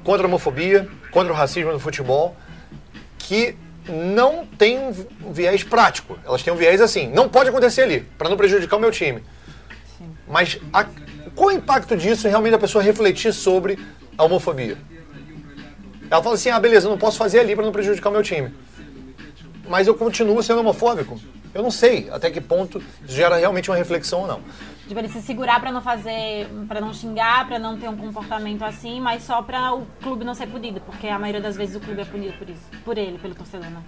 contra 0.04 0.26
a 0.26 0.28
homofobia, 0.28 0.88
contra 1.12 1.32
o 1.32 1.36
racismo 1.36 1.72
no 1.72 1.80
futebol, 1.80 2.36
que 3.20 3.56
não 3.88 4.46
tem 4.46 4.80
um 4.80 5.32
viés 5.32 5.64
prático. 5.64 6.18
Elas 6.26 6.42
têm 6.42 6.52
um 6.52 6.58
viés 6.58 6.82
assim, 6.82 7.08
não 7.08 7.30
pode 7.30 7.50
acontecer 7.50 7.84
ali, 7.84 8.00
para 8.18 8.30
não 8.30 8.38
prejudicar 8.38 8.78
o 8.78 8.80
meu 8.80 8.92
time. 8.92 9.24
Mas 10.28 10.60
a, 10.74 10.86
qual 11.36 11.50
o 11.50 11.52
impacto 11.52 11.96
disso 11.96 12.28
realmente 12.28 12.56
a 12.56 12.60
pessoa 12.60 12.84
refletir 12.84 13.34
sobre 13.34 13.80
a 14.18 14.24
homofobia? 14.24 14.78
Ela 16.10 16.22
fala 16.22 16.36
assim, 16.36 16.50
ah, 16.50 16.60
beleza, 16.60 16.88
eu 16.88 16.92
não 16.92 16.98
posso 16.98 17.18
fazer 17.18 17.40
ali 17.40 17.56
para 17.56 17.66
não 17.66 17.72
prejudicar 17.72 18.10
o 18.10 18.14
meu 18.14 18.24
time. 18.24 18.54
Mas 19.68 19.88
eu 19.88 19.96
continuo 19.96 20.42
sendo 20.44 20.60
homofóbico. 20.60 21.20
Eu 21.54 21.64
não 21.64 21.72
sei 21.72 22.10
até 22.12 22.30
que 22.30 22.42
ponto 22.42 22.82
isso 23.06 23.16
gera 23.16 23.38
realmente 23.38 23.70
uma 23.70 23.78
reflexão 23.78 24.22
ou 24.22 24.28
não 24.28 24.42
de 24.88 24.94
ele 24.94 25.10
se 25.10 25.22
segurar 25.22 25.60
para 25.60 25.72
não 25.72 25.82
fazer, 25.82 26.48
para 26.68 26.80
não 26.80 26.94
xingar, 26.94 27.48
para 27.48 27.58
não 27.58 27.78
ter 27.78 27.90
um 27.90 27.98
comportamento 27.98 28.64
assim, 28.64 29.02
mas 29.02 29.24
só 29.24 29.42
para 29.42 29.74
o 29.74 29.86
clube 30.02 30.24
não 30.24 30.36
ser 30.36 30.48
punido, 30.48 30.80
porque 30.82 31.08
a 31.08 31.18
maioria 31.18 31.42
das 31.42 31.56
vezes 31.56 31.76
o 31.76 31.80
clube 31.80 32.02
é 32.02 32.06
punido 32.06 32.34
por 32.38 32.48
isso, 32.48 32.62
por 32.84 32.98
ele, 32.98 33.18
pelo 33.18 33.34
torcedor, 33.34 33.70
né? 33.70 33.82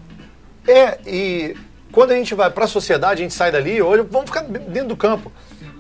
É, 0.68 1.00
e 1.06 1.56
quando 1.92 2.12
a 2.12 2.16
gente 2.16 2.34
vai 2.34 2.50
para 2.50 2.66
a 2.66 2.68
sociedade, 2.68 3.22
a 3.22 3.24
gente 3.24 3.34
sai 3.34 3.52
dali, 3.52 3.82
olha, 3.82 4.04
vamos 4.04 4.30
ficar 4.30 4.42
dentro 4.42 4.90
do 4.90 4.98
campo. 4.98 5.32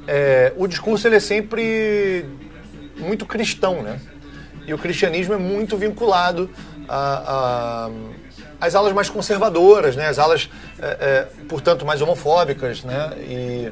É, 0.07 0.53
o 0.55 0.67
discurso 0.67 1.07
ele 1.07 1.17
é 1.17 1.19
sempre 1.19 2.25
muito 2.97 3.25
cristão, 3.25 3.81
né? 3.83 3.99
E 4.65 4.73
o 4.73 4.77
cristianismo 4.77 5.33
é 5.33 5.37
muito 5.37 5.77
vinculado 5.77 6.49
a, 6.87 7.87
a 7.87 7.89
as 8.59 8.75
alas 8.75 8.93
mais 8.93 9.09
conservadoras, 9.09 9.95
né? 9.95 10.07
As 10.07 10.17
alas, 10.17 10.49
é, 10.79 10.85
é, 10.85 11.27
portanto, 11.47 11.85
mais 11.85 12.01
homofóbicas, 12.01 12.83
né? 12.83 13.11
E 13.19 13.71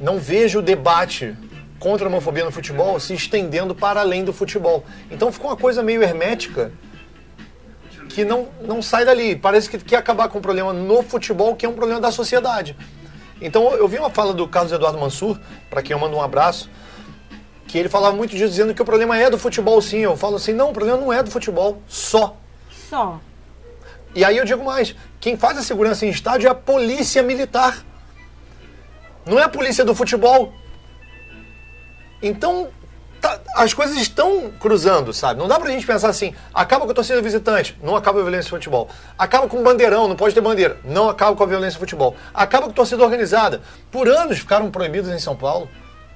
não 0.00 0.18
vejo 0.18 0.58
o 0.58 0.62
debate 0.62 1.34
contra 1.78 2.06
a 2.06 2.08
homofobia 2.08 2.44
no 2.44 2.50
futebol 2.50 2.98
se 3.00 3.14
estendendo 3.14 3.74
para 3.74 4.00
além 4.00 4.24
do 4.24 4.32
futebol. 4.32 4.84
Então 5.10 5.32
ficou 5.32 5.50
uma 5.50 5.56
coisa 5.56 5.82
meio 5.82 6.02
hermética 6.02 6.72
que 8.08 8.24
não, 8.24 8.48
não 8.62 8.80
sai 8.80 9.04
dali. 9.04 9.34
Parece 9.34 9.68
que 9.68 9.78
quer 9.78 9.96
acabar 9.96 10.28
com 10.28 10.38
um 10.38 10.42
problema 10.42 10.72
no 10.72 11.02
futebol, 11.02 11.56
que 11.56 11.66
é 11.66 11.68
um 11.68 11.74
problema 11.74 12.00
da 12.00 12.10
sociedade. 12.10 12.76
Então 13.40 13.72
eu 13.74 13.88
vi 13.88 13.98
uma 13.98 14.10
fala 14.10 14.32
do 14.32 14.46
Carlos 14.46 14.72
Eduardo 14.72 14.98
Mansur, 14.98 15.38
para 15.68 15.82
quem 15.82 15.92
eu 15.92 15.98
mando 15.98 16.16
um 16.16 16.22
abraço, 16.22 16.70
que 17.66 17.78
ele 17.78 17.88
falava 17.88 18.14
muito 18.14 18.30
disso, 18.30 18.48
dizendo 18.48 18.74
que 18.74 18.82
o 18.82 18.84
problema 18.84 19.18
é 19.18 19.28
do 19.28 19.38
futebol 19.38 19.80
sim. 19.82 19.98
Eu 19.98 20.16
falo 20.16 20.36
assim, 20.36 20.52
não, 20.52 20.70
o 20.70 20.72
problema 20.72 20.98
não 20.98 21.12
é 21.12 21.22
do 21.22 21.30
futebol, 21.30 21.82
só. 21.88 22.36
Só. 22.88 23.20
E 24.14 24.24
aí 24.24 24.36
eu 24.36 24.44
digo 24.44 24.64
mais, 24.64 24.94
quem 25.20 25.36
faz 25.36 25.58
a 25.58 25.62
segurança 25.62 26.06
em 26.06 26.10
estádio 26.10 26.46
é 26.46 26.50
a 26.50 26.54
polícia 26.54 27.22
militar. 27.22 27.84
Não 29.26 29.38
é 29.38 29.42
a 29.42 29.48
polícia 29.48 29.84
do 29.84 29.94
futebol. 29.94 30.52
Então, 32.22 32.68
tá, 33.20 33.40
as 33.56 33.72
coisas 33.72 33.96
estão 33.96 34.50
cruzando, 34.60 35.12
sabe? 35.12 35.38
Não 35.38 35.48
dá 35.48 35.58
pra 35.58 35.70
gente 35.70 35.86
pensar 35.86 36.08
assim, 36.08 36.34
acaba 36.52 36.84
com 36.84 36.90
a 36.90 36.94
torcida 36.94 37.20
visitante, 37.20 37.78
não 37.82 37.96
acaba 37.96 38.20
a 38.20 38.22
violência 38.22 38.50
no 38.50 38.56
futebol. 38.56 38.88
Acaba 39.18 39.48
com 39.48 39.58
o 39.58 39.62
bandeirão, 39.62 40.08
não 40.08 40.16
pode 40.16 40.34
ter 40.34 40.40
bandeira, 40.40 40.78
não 40.84 41.08
acaba 41.08 41.36
com 41.36 41.42
a 41.42 41.46
violência 41.46 41.76
no 41.76 41.80
futebol. 41.80 42.16
Acaba 42.32 42.66
com 42.66 42.72
a 42.72 42.74
torcida 42.74 43.02
organizada. 43.02 43.60
Por 43.90 44.08
anos 44.08 44.38
ficaram 44.38 44.70
proibidos 44.70 45.10
em 45.10 45.18
São 45.18 45.36
Paulo. 45.36 45.68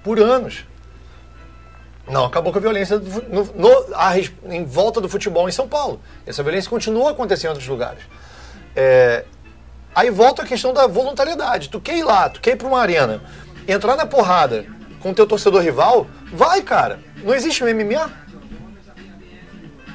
Por 0.03 0.19
anos. 0.21 0.65
Não 2.09 2.25
acabou 2.25 2.53
com 2.53 2.59
a 2.59 2.63
violência 2.63 2.99
no, 2.99 3.45
no, 3.55 3.95
a, 3.95 4.15
em 4.19 4.65
volta 4.65 5.01
do 5.01 5.09
futebol 5.09 5.49
em 5.49 5.53
São 5.53 5.69
Paulo. 5.69 6.01
Essa 6.27 6.43
violência 6.43 6.71
continua 6.71 7.11
acontecendo 7.11 7.51
em 7.51 7.53
outros 7.53 7.69
lugares. 7.69 8.03
É, 8.75 9.25
Aí 9.99 10.11
volta 10.11 10.43
a 10.43 10.47
questão 10.47 10.73
da 10.73 10.87
voluntariedade. 10.87 11.69
Tu 11.69 11.81
quer 11.81 11.97
ir 11.97 12.05
lá, 12.05 12.29
tu 12.29 12.41
quer 12.41 12.53
ir 12.53 12.57
pra 12.57 12.69
uma 12.69 12.81
arena, 12.81 13.21
entrar 13.67 13.97
na 13.97 14.07
porrada 14.07 14.65
com 15.01 15.11
o 15.11 15.15
teu 15.15 15.27
torcedor 15.27 15.63
rival, 15.63 16.07
vai, 16.33 16.63
cara. 16.63 17.01
Não 17.23 17.35
existe 17.35 17.63
um 17.65 17.67
MMA? 17.67 18.11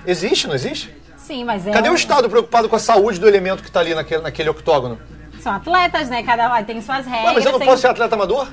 Existe, 0.05 0.47
não 0.47 0.55
existe? 0.55 0.93
Sim, 1.17 1.45
mas 1.45 1.65
é. 1.65 1.71
Cadê 1.71 1.89
o 1.89 1.95
Estado 1.95 2.29
preocupado 2.29 2.67
com 2.67 2.75
a 2.75 2.79
saúde 2.79 3.19
do 3.19 3.27
elemento 3.27 3.63
que 3.63 3.69
está 3.69 3.79
ali 3.79 3.95
naquele, 3.95 4.21
naquele 4.21 4.49
octógono? 4.49 4.99
São 5.39 5.53
atletas, 5.53 6.09
né? 6.09 6.23
Cada 6.23 6.53
um 6.53 6.63
tem 6.63 6.81
suas 6.81 7.05
regras. 7.05 7.25
Ué, 7.25 7.33
mas 7.33 7.45
eu 7.45 7.51
não 7.51 7.59
tem... 7.59 7.67
posso 7.67 7.81
ser 7.81 7.87
atleta 7.87 8.15
amador? 8.15 8.47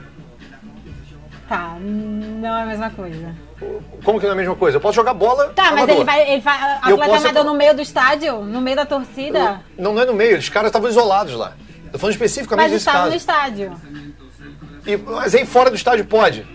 Tá, 1.49 1.77
não 1.81 2.49
é 2.49 2.63
a 2.63 2.67
mesma 2.67 2.91
coisa. 2.91 3.35
Como 4.05 4.21
que 4.21 4.25
não 4.25 4.31
é 4.31 4.35
a 4.35 4.37
mesma 4.37 4.55
coisa? 4.55 4.77
Eu 4.77 4.81
posso 4.81 4.95
jogar 4.95 5.15
bola. 5.15 5.49
Tá, 5.49 5.69
amador. 5.69 5.87
mas 5.87 5.97
ele 5.97 6.05
vai. 6.05 6.31
Ele 6.31 6.41
vai 6.41 6.63
atleta 6.81 7.17
amador 7.17 7.45
no 7.45 7.55
meio 7.55 7.75
do 7.75 7.83
estádio? 7.83 8.41
No 8.45 8.61
meio 8.61 8.77
da 8.77 8.87
torcida? 8.87 9.61
não, 9.77 9.93
não 9.93 10.03
é 10.03 10.05
no 10.05 10.15
meio, 10.15 10.39
os 10.39 10.49
caras 10.49 10.69
estavam 10.69 10.89
isolados 10.89 11.35
lá. 11.35 11.55
Tô 11.91 11.99
falando 11.99 12.13
especificamente 12.13 12.71
mas 12.71 12.73
desse 12.73 12.85
caso. 12.85 12.99
Mas 12.99 13.11
no 13.11 13.17
estádio. 13.17 13.73
E, 14.87 14.97
mas 14.97 15.35
aí 15.35 15.45
fora 15.45 15.71
do 15.71 15.77
estádio 15.77 16.05
pode. 16.05 16.47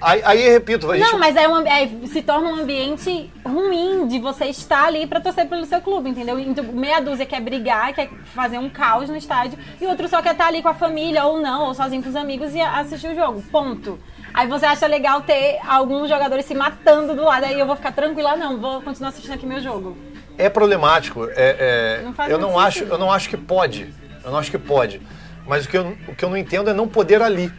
Aí, 0.00 0.20
aí 0.22 0.48
repito, 0.50 0.86
vai 0.86 0.98
Não, 0.98 1.18
mas 1.18 1.34
é, 1.34 1.48
um, 1.48 1.66
é, 1.66 1.88
se 2.06 2.20
torna 2.20 2.50
um 2.50 2.56
ambiente 2.56 3.30
ruim 3.44 4.06
de 4.06 4.18
você 4.18 4.44
estar 4.46 4.84
ali 4.84 5.06
para 5.06 5.18
torcer 5.18 5.48
pelo 5.48 5.64
seu 5.64 5.80
clube, 5.80 6.10
entendeu? 6.10 6.38
Então, 6.38 6.62
meia 6.64 7.00
dúzia 7.00 7.24
quer 7.24 7.40
brigar, 7.40 7.94
quer 7.94 8.10
fazer 8.34 8.58
um 8.58 8.68
caos 8.68 9.08
no 9.08 9.16
estádio, 9.16 9.58
e 9.80 9.86
outro 9.86 10.06
só 10.06 10.20
quer 10.20 10.32
estar 10.32 10.48
ali 10.48 10.60
com 10.60 10.68
a 10.68 10.74
família, 10.74 11.24
ou 11.24 11.40
não, 11.40 11.68
ou 11.68 11.74
sozinho 11.74 12.02
com 12.02 12.10
os 12.10 12.16
amigos 12.16 12.54
e 12.54 12.60
assistir 12.60 13.08
o 13.08 13.14
jogo. 13.14 13.42
Ponto. 13.50 13.98
Aí 14.34 14.46
você 14.46 14.66
acha 14.66 14.86
legal 14.86 15.22
ter 15.22 15.58
alguns 15.66 16.10
jogadores 16.10 16.44
se 16.44 16.54
matando 16.54 17.14
do 17.14 17.24
lado, 17.24 17.44
aí 17.44 17.58
eu 17.58 17.66
vou 17.66 17.76
ficar 17.76 17.92
tranquila, 17.92 18.36
não, 18.36 18.58
vou 18.58 18.82
continuar 18.82 19.08
assistindo 19.08 19.32
aqui 19.32 19.46
meu 19.46 19.60
jogo. 19.60 19.96
É 20.36 20.50
problemático. 20.50 21.28
É, 21.30 21.32
é, 21.36 22.02
Não 22.02 22.26
eu, 22.26 22.38
não 22.38 22.58
acho, 22.58 22.84
eu 22.84 22.98
não 22.98 23.10
acho 23.10 23.28
que 23.28 23.36
pode. 23.36 23.94
Eu 24.22 24.30
não 24.30 24.38
acho 24.38 24.50
que 24.50 24.58
pode. 24.58 25.00
Mas 25.46 25.64
o 25.64 25.68
que, 25.68 25.76
eu, 25.76 25.96
o 26.08 26.14
que 26.14 26.24
eu 26.24 26.30
não 26.30 26.36
entendo 26.36 26.70
é 26.70 26.72
não 26.72 26.88
poder 26.88 27.20
ali. 27.22 27.52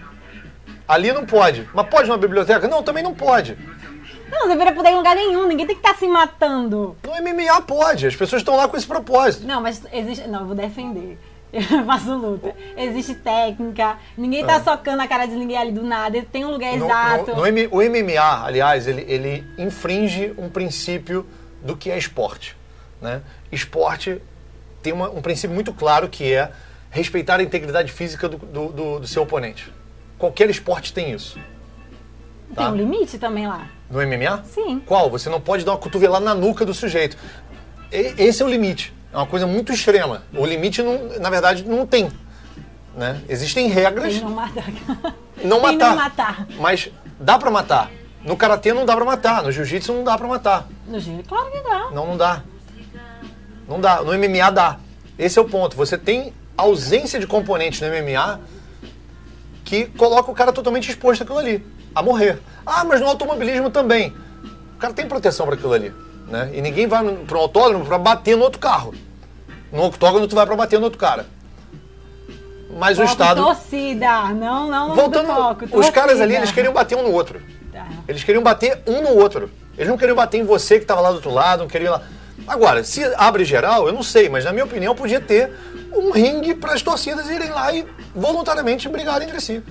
Ali 0.88 1.12
não 1.12 1.26
pode. 1.26 1.68
Mas 1.74 1.88
pode 1.88 2.08
numa 2.08 2.18
biblioteca? 2.18 2.68
Não, 2.68 2.84
também 2.84 3.04
não 3.04 3.14
pode. 3.14 3.58
Não, 4.32 4.42
não 4.42 4.48
deveria 4.50 4.74
poder 4.74 4.90
em 4.90 4.96
lugar 4.96 5.16
nenhum. 5.16 5.48
Ninguém 5.48 5.66
tem 5.68 5.76
que 5.76 5.82
estar 5.88 5.98
se 5.98 6.08
matando. 6.08 6.96
No 7.04 7.12
MMA 7.12 7.62
pode. 7.62 8.08
As 8.08 8.16
pessoas 8.16 8.42
estão 8.42 8.56
lá 8.56 8.68
com 8.68 8.76
esse 8.78 8.88
propósito. 8.88 9.46
Não, 9.48 9.62
mas 9.62 9.82
existe. 9.92 10.28
Não, 10.28 10.42
eu 10.42 10.46
vou 10.48 10.56
defender. 10.56 11.18
Eu 11.54 11.86
faço 11.86 12.14
luta. 12.14 12.54
Existe 12.76 13.16
técnica. 13.16 13.98
Ninguém 14.18 14.46
tá 14.46 14.62
socando 14.62 15.02
a 15.02 15.08
cara 15.08 15.26
de 15.26 15.36
ninguém 15.36 15.58
ali 15.58 15.72
do 15.72 15.84
nada. 15.84 16.22
Tem 16.30 16.44
um 16.44 16.52
lugar 16.52 16.74
Ah. 16.74 16.78
No- 16.78 16.86
exato. 16.86 17.32
no- 17.32 17.38
no 17.38 17.76
o 17.78 17.82
MMA, 17.82 18.44
aliás, 18.46 18.88
ele, 18.88 19.06
ele 19.08 19.48
infringe 19.58 20.34
um 20.38 20.50
princípio 20.50 21.26
do 21.62 21.78
que 21.78 21.90
é 21.90 21.98
esporte. 21.98 22.58
Né? 23.02 23.22
Esporte 23.54 24.22
tem 24.84 24.92
uma- 24.92 25.10
um 25.10 25.22
princípio 25.22 25.54
muito 25.54 25.72
claro 25.74 26.10
que 26.10 26.34
é 26.34 26.52
respeitar 27.00 27.42
a 27.42 27.44
integridade 27.44 27.92
física 27.92 28.30
do, 28.30 28.38
do- 28.38 28.72
do- 28.72 29.00
do 29.02 29.08
seu 29.08 29.24
oponente. 29.24 29.70
Qualquer 30.18 30.50
esporte 30.50 30.94
tem 30.94 31.12
isso. 31.12 31.38
Tem 32.48 32.56
tá. 32.56 32.70
um 32.72 32.76
limite 32.76 33.18
também 33.20 33.46
lá. 33.46 33.68
No 33.92 34.00
MMA? 34.02 34.44
Sim. 34.46 34.82
Qual? 34.86 35.10
Você 35.10 35.30
não 35.30 35.42
pode 35.42 35.66
dar 35.66 35.74
uma 35.74 35.78
cotovelada 35.78 36.24
na 36.24 36.34
nuca 36.34 36.66
do 36.66 36.74
sujeito. 36.74 37.18
E- 37.92 38.14
esse 38.18 38.42
é 38.42 38.46
o 38.46 38.48
limite. 38.50 38.94
É 39.12 39.18
uma 39.18 39.28
coisa 39.28 39.46
muito 39.46 39.74
extrema. 39.74 40.24
O 40.34 40.46
limite, 40.46 40.82
não, 40.82 41.20
na 41.20 41.30
verdade, 41.30 41.66
não 41.68 41.86
tem. 41.86 42.10
Né? 42.96 43.22
Existem 43.28 43.68
regras. 43.68 44.14
Tem 44.14 44.22
não 44.24 44.30
matar. 44.32 44.66
Não 45.44 45.60
Tem 45.62 45.78
matar. 45.78 45.90
não 45.90 45.96
matar. 45.98 46.48
Mas 46.58 46.90
dá 47.20 47.38
pra 47.38 47.52
matar. 47.52 47.92
No 48.24 48.38
karatê 48.38 48.72
não 48.72 48.86
dá 48.86 48.96
pra 48.96 49.04
matar. 49.04 49.44
No 49.44 49.52
jiu-jitsu 49.52 49.92
não 49.94 50.04
dá 50.06 50.18
pra 50.18 50.28
matar. 50.30 50.66
No 50.88 50.98
giro, 50.98 51.22
claro 51.28 51.52
que 51.52 51.60
dá. 51.62 51.90
Não, 51.92 52.08
não 52.08 52.16
dá. 52.18 52.42
Não 53.68 53.82
dá. 53.82 54.02
No 54.02 54.14
MMA 54.18 54.50
dá. 54.50 54.80
Esse 55.20 55.38
é 55.38 55.42
o 55.42 55.46
ponto. 55.46 55.76
Você 55.76 55.98
tem 55.98 56.34
ausência 56.58 57.20
de 57.20 57.28
componentes 57.28 57.82
no 57.82 57.88
MMA 57.88 58.40
que 59.64 59.86
coloca 59.86 60.32
o 60.32 60.36
cara 60.36 60.54
totalmente 60.54 60.90
exposto 60.90 61.24
àquilo 61.24 61.40
ali, 61.40 61.66
a 61.94 62.02
morrer. 62.02 62.40
Ah, 62.66 62.84
mas 62.84 63.02
no 63.02 63.08
automobilismo 63.08 63.70
também. 63.70 64.14
O 64.76 64.78
cara 64.78 64.94
tem 64.94 65.08
proteção 65.08 65.46
para 65.46 65.56
aquilo 65.56 65.74
ali, 65.74 65.94
né? 66.28 66.52
E 66.54 66.62
ninguém 66.62 66.88
vai 66.88 67.04
para 67.04 67.38
um 67.38 67.42
autódromo 67.42 67.86
para 67.86 67.98
bater 67.98 68.38
no 68.38 68.44
outro 68.44 68.60
carro. 68.60 68.94
No 69.72 69.84
octógono 69.86 70.28
tu 70.28 70.36
vai 70.36 70.46
para 70.46 70.56
bater 70.56 70.78
no 70.78 70.86
outro 70.86 71.00
cara. 71.00 71.26
Mas 72.78 73.00
o 73.00 73.04
Estado... 73.04 73.42
Torcida. 73.42 74.34
Não, 74.34 74.70
não, 74.70 74.90
não. 74.90 74.96
Voltando, 74.96 75.28
do 75.28 75.34
foco, 75.34 75.80
os 75.80 75.90
caras 75.90 76.20
ali, 76.20 76.36
eles 76.36 76.52
queriam 76.52 76.74
bater 76.74 76.96
um 76.96 77.04
no 77.04 77.12
outro. 77.12 77.42
Tá. 77.72 77.88
Eles 78.08 78.24
queriam 78.24 78.44
bater 78.44 78.82
um 78.86 79.02
no 79.02 79.16
outro. 79.16 79.50
Eles 79.78 79.90
não 79.90 79.98
queriam 79.98 80.16
bater 80.16 80.40
em 80.40 80.44
você 80.44 80.76
que 80.76 80.84
estava 80.84 81.02
lá 81.02 81.10
do 81.10 81.16
outro 81.16 81.32
lado, 81.32 81.60
não 81.62 81.68
queriam 81.68 81.94
lá. 81.94 82.02
Agora, 82.48 82.84
se 82.84 83.04
abre 83.16 83.46
geral, 83.46 83.88
eu 83.88 83.94
não 83.94 84.04
sei, 84.04 84.30
mas 84.30 84.44
na 84.46 84.52
minha 84.52 84.66
opinião 84.66 84.94
podia 84.94 85.20
ter 85.20 85.52
um 85.96 86.12
ringue 86.12 86.54
para 86.56 86.74
as 86.74 86.82
torcidas 86.82 87.30
irem 87.30 87.50
lá 87.50 87.72
e 87.74 87.86
voluntariamente 88.16 88.88
brigarem 88.90 89.28
entre 89.28 89.40
si. 89.42 89.64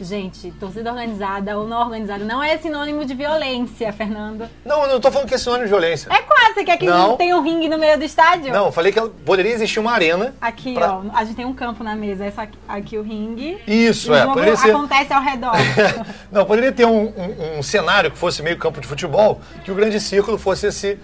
Gente, 0.00 0.50
torcida 0.58 0.90
organizada 0.90 1.56
ou 1.56 1.68
não 1.68 1.80
organizada 1.82 2.24
não 2.24 2.42
é 2.42 2.58
sinônimo 2.58 3.04
de 3.04 3.14
violência, 3.14 3.92
Fernando. 3.92 4.48
Não, 4.64 4.82
eu 4.82 4.88
não 4.88 4.96
estou 4.96 5.10
falando 5.12 5.28
que 5.28 5.34
é 5.34 5.38
sinônimo 5.38 5.66
de 5.66 5.70
violência. 5.70 6.12
É 6.12 6.20
quase, 6.20 6.54
você 6.54 6.64
quer 6.64 6.76
que 6.78 6.84
Não. 6.84 7.16
tenha 7.16 7.36
um 7.36 7.40
ringue 7.42 7.68
no 7.68 7.78
meio 7.78 7.96
do 7.96 8.02
estádio? 8.04 8.52
Não, 8.52 8.66
eu 8.66 8.72
falei 8.72 8.90
que 8.90 9.00
poderia 9.24 9.52
existir 9.52 9.78
uma 9.78 9.92
arena. 9.92 10.34
Aqui, 10.40 10.74
pra- 10.74 10.94
ó, 10.96 11.02
a 11.14 11.24
gente 11.24 11.36
tem 11.36 11.44
um 11.44 11.54
campo 11.54 11.84
na 11.84 11.94
mesa, 11.94 12.24
essa 12.24 12.42
aqui, 12.42 12.58
aqui 12.66 12.98
o 12.98 13.02
ringue. 13.02 13.56
Isso, 13.68 14.12
é. 14.12 14.26
Poderia 14.26 14.56
ser... 14.56 14.70
acontece 14.72 15.12
ao 15.12 15.22
redor. 15.22 15.52
não, 16.30 16.44
poderia 16.44 16.72
ter 16.72 16.86
um, 16.86 17.04
um- 17.16 17.58
um 17.58 17.62
cenário 17.62 18.10
que 18.10 18.18
fosse 18.18 18.42
meio 18.42 18.58
campo 18.58 18.80
de 18.80 18.88
futebol, 18.88 19.40
que 19.64 19.70
o 19.70 19.76
grande 19.76 20.00
círculo 20.00 20.36
fosse 20.38 20.66
esse 20.66 20.98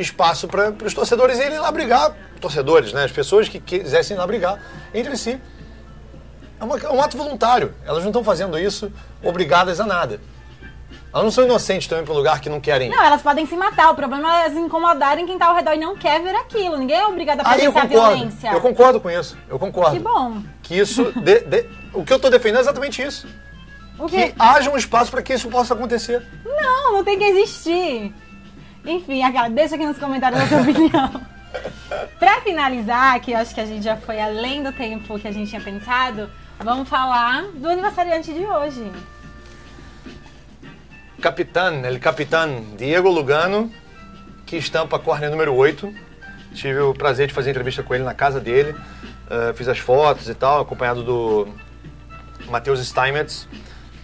espaço 0.00 0.46
para 0.48 0.70
os 0.84 0.94
torcedores 0.94 1.38
irem 1.38 1.58
lá 1.58 1.70
brigar, 1.70 2.14
torcedores, 2.40 2.92
né? 2.92 3.04
As 3.04 3.12
pessoas 3.12 3.48
que 3.48 3.58
quisessem 3.60 4.16
ir 4.16 4.18
lá 4.20 4.26
brigar 4.26 4.58
entre 4.94 5.16
si. 5.16 5.40
É, 6.60 6.64
uma- 6.64 6.78
é 6.78 6.88
um 6.90 7.00
ato 7.02 7.16
voluntário. 7.16 7.74
Elas 7.86 8.02
não 8.02 8.10
estão 8.10 8.22
fazendo 8.24 8.58
isso 8.58 8.92
obrigadas 9.22 9.80
a 9.80 9.86
nada. 9.86 10.20
Elas 11.12 11.24
não 11.24 11.30
são 11.30 11.44
inocentes 11.44 11.88
também 11.88 12.04
para 12.04 12.14
um 12.14 12.16
lugar 12.16 12.40
que 12.40 12.48
não 12.48 12.60
querem. 12.60 12.88
Não, 12.88 13.02
elas 13.02 13.20
podem 13.20 13.44
se 13.44 13.56
matar. 13.56 13.90
O 13.90 13.94
problema 13.96 14.28
é 14.32 14.44
elas 14.46 14.56
incomodarem 14.56 15.26
quem 15.26 15.36
tá 15.38 15.46
ao 15.46 15.56
redor 15.56 15.72
e 15.74 15.78
não 15.78 15.96
quer 15.96 16.22
ver 16.22 16.36
aquilo. 16.36 16.76
Ninguém 16.76 16.98
é 16.98 17.06
obrigado 17.06 17.40
a 17.40 17.58
eu 17.58 17.72
presenciar 17.72 17.88
violência. 17.88 18.50
Eu 18.52 18.60
concordo 18.60 19.00
com 19.00 19.10
isso. 19.10 19.36
Eu 19.48 19.58
concordo. 19.58 19.96
Que 19.96 19.98
bom. 20.02 20.42
Que 20.62 20.78
isso. 20.78 21.10
de- 21.16 21.40
de- 21.40 21.66
o 21.92 22.04
que 22.04 22.12
eu 22.12 22.16
estou 22.16 22.30
defendendo 22.30 22.58
é 22.58 22.60
exatamente 22.60 23.02
isso. 23.02 23.26
Que 24.08 24.34
haja 24.38 24.70
um 24.70 24.76
espaço 24.76 25.10
para 25.10 25.20
que 25.20 25.34
isso 25.34 25.48
possa 25.48 25.74
acontecer. 25.74 26.22
Não, 26.44 26.92
não 26.92 27.04
tem 27.04 27.18
que 27.18 27.24
existir. 27.24 28.14
Enfim, 28.84 29.22
aquela, 29.22 29.48
deixa 29.48 29.74
aqui 29.74 29.86
nos 29.86 29.98
comentários 29.98 30.40
a 30.40 30.46
sua 30.46 30.60
opinião. 30.62 31.20
pra 32.18 32.40
finalizar, 32.40 33.20
que 33.20 33.32
eu 33.32 33.38
acho 33.38 33.54
que 33.54 33.60
a 33.60 33.66
gente 33.66 33.84
já 33.84 33.96
foi 33.96 34.20
além 34.20 34.62
do 34.62 34.72
tempo 34.72 35.18
que 35.18 35.28
a 35.28 35.32
gente 35.32 35.48
tinha 35.50 35.60
pensado, 35.60 36.30
vamos 36.58 36.88
falar 36.88 37.42
do 37.54 37.68
aniversariante 37.68 38.32
de 38.32 38.44
hoje. 38.44 38.90
Capitão, 41.20 41.84
ele 41.84 41.98
capitão 41.98 42.64
Diego 42.78 43.10
Lugano, 43.10 43.70
que 44.46 44.56
estampa 44.56 44.96
a 44.96 44.98
córnea 44.98 45.28
número 45.28 45.54
8. 45.54 45.92
Tive 46.54 46.80
o 46.80 46.94
prazer 46.94 47.28
de 47.28 47.34
fazer 47.34 47.50
entrevista 47.50 47.82
com 47.82 47.94
ele 47.94 48.02
na 48.04 48.14
casa 48.14 48.40
dele. 48.40 48.74
eh, 49.30 49.52
fiz 49.54 49.68
as 49.68 49.78
fotos 49.78 50.28
e 50.28 50.34
tal, 50.34 50.60
acompanhado 50.62 51.04
do 51.04 51.48
Matheus 52.48 52.84
Steinmetz. 52.84 53.46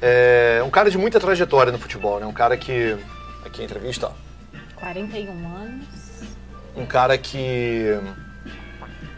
É 0.01 0.63
um 0.65 0.71
cara 0.71 0.91
de 0.91 0.99
muita 0.99 1.19
trajetória 1.19 1.73
no 1.73 1.79
futebol, 1.79 2.21
né? 2.21 2.27
Um 2.27 2.33
cara 2.33 2.57
que. 2.57 2.97
Aqui 3.45 3.63
a 3.63 3.65
entrevista, 3.65 4.09
ó. 4.09 4.26
41 4.77 5.57
anos. 5.57 5.87
um 6.77 6.87
cara 6.87 7.17
que 7.17 7.99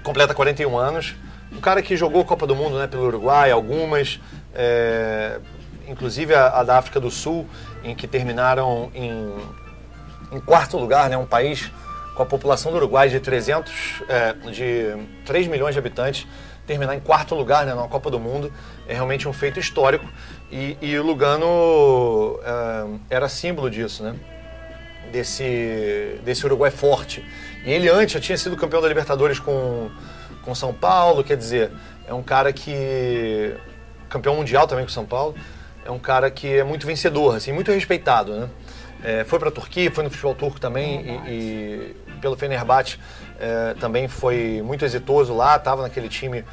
completa 0.03 0.33
41 0.33 0.77
anos, 0.79 1.17
um 1.53 1.61
cara 1.61 1.83
que 1.83 1.97
jogou 1.97 2.25
Copa 2.25 2.47
do 2.47 2.55
Mundo 2.55 2.79
né, 2.79 2.87
pelo 2.87 3.07
Uruguai, 3.07 3.51
algumas, 3.51 4.21
é, 4.55 5.41
inclusive 5.87 6.35
a, 6.35 6.61
a 6.61 6.63
da 6.63 6.79
África 6.79 7.01
do 7.01 7.11
Sul, 7.11 7.47
em 7.83 7.95
que 7.95 8.07
terminaram 8.07 8.91
em, 8.95 9.35
em 10.33 10.41
quarto 10.41 10.79
lugar, 10.79 11.11
né, 11.11 11.17
um 11.17 11.27
país 11.27 11.71
com 12.15 12.23
a 12.23 12.27
população 12.27 12.71
do 12.71 12.79
Uruguai 12.79 13.09
de 13.09 13.21
300, 13.21 14.03
é, 14.09 14.33
de 14.51 14.97
3 15.27 15.47
milhões 15.49 15.75
de 15.75 15.79
habitantes, 15.79 16.27
terminar 16.67 16.95
em 16.95 17.01
quarto 17.01 17.35
lugar 17.35 17.67
né, 17.67 17.75
na 17.75 17.89
Copa 17.89 18.11
do 18.11 18.21
Mundo 18.21 18.53
é 18.87 18.93
realmente 18.93 19.27
um 19.27 19.33
feito 19.33 19.59
histórico 19.59 20.07
e, 20.51 20.99
o 20.99 21.03
Lugano 21.03 22.39
é, 22.43 23.17
era 23.17 23.29
símbolo 23.29 23.71
disso, 23.71 24.03
né? 24.03 24.15
Desse, 25.09 26.21
desse 26.25 26.45
Uruguai 26.47 26.71
forte. 26.71 27.25
E 27.65 27.71
ele 27.71 27.89
antes 27.89 28.15
já 28.15 28.21
tinha 28.21 28.39
sido 28.39 28.57
campeão 28.57 28.81
da 28.81 28.89
Libertadores 28.89 29.39
com, 29.39 29.91
com 30.43 30.55
São 30.55 30.73
Paulo, 30.73 31.25
quer 31.25 31.37
dizer, 31.37 31.71
é 32.07 32.15
um 32.15 32.23
cara 32.23 32.53
que. 32.53 33.55
campeão 34.09 34.37
mundial 34.37 34.67
também 34.67 34.85
com 34.85 34.91
São 34.91 35.05
Paulo, 35.05 35.35
é 35.85 35.91
um 35.91 35.99
cara 35.99 36.31
que 36.31 36.47
é 36.59 36.65
muito 36.65 36.87
vencedor, 36.87 37.37
assim, 37.37 37.53
muito 37.53 37.73
respeitado, 37.73 38.35
né? 38.35 38.49
É, 39.03 39.25
foi 39.25 39.39
para 39.39 39.49
a 39.49 39.53
Turquia, 39.53 39.91
foi 39.91 40.03
no 40.03 40.11
futebol 40.11 40.35
turco 40.35 40.59
também 40.61 41.23
e, 41.27 41.31
e 41.31 41.97
pelo 42.21 42.37
Fenerbahçe 42.37 42.99
é, 43.39 43.75
também 43.75 44.09
foi 44.09 44.61
muito 44.65 44.85
exitoso 44.85 45.35
lá, 45.35 45.57
estava 45.57 45.83
naquele 45.83 46.09
time 46.09 46.45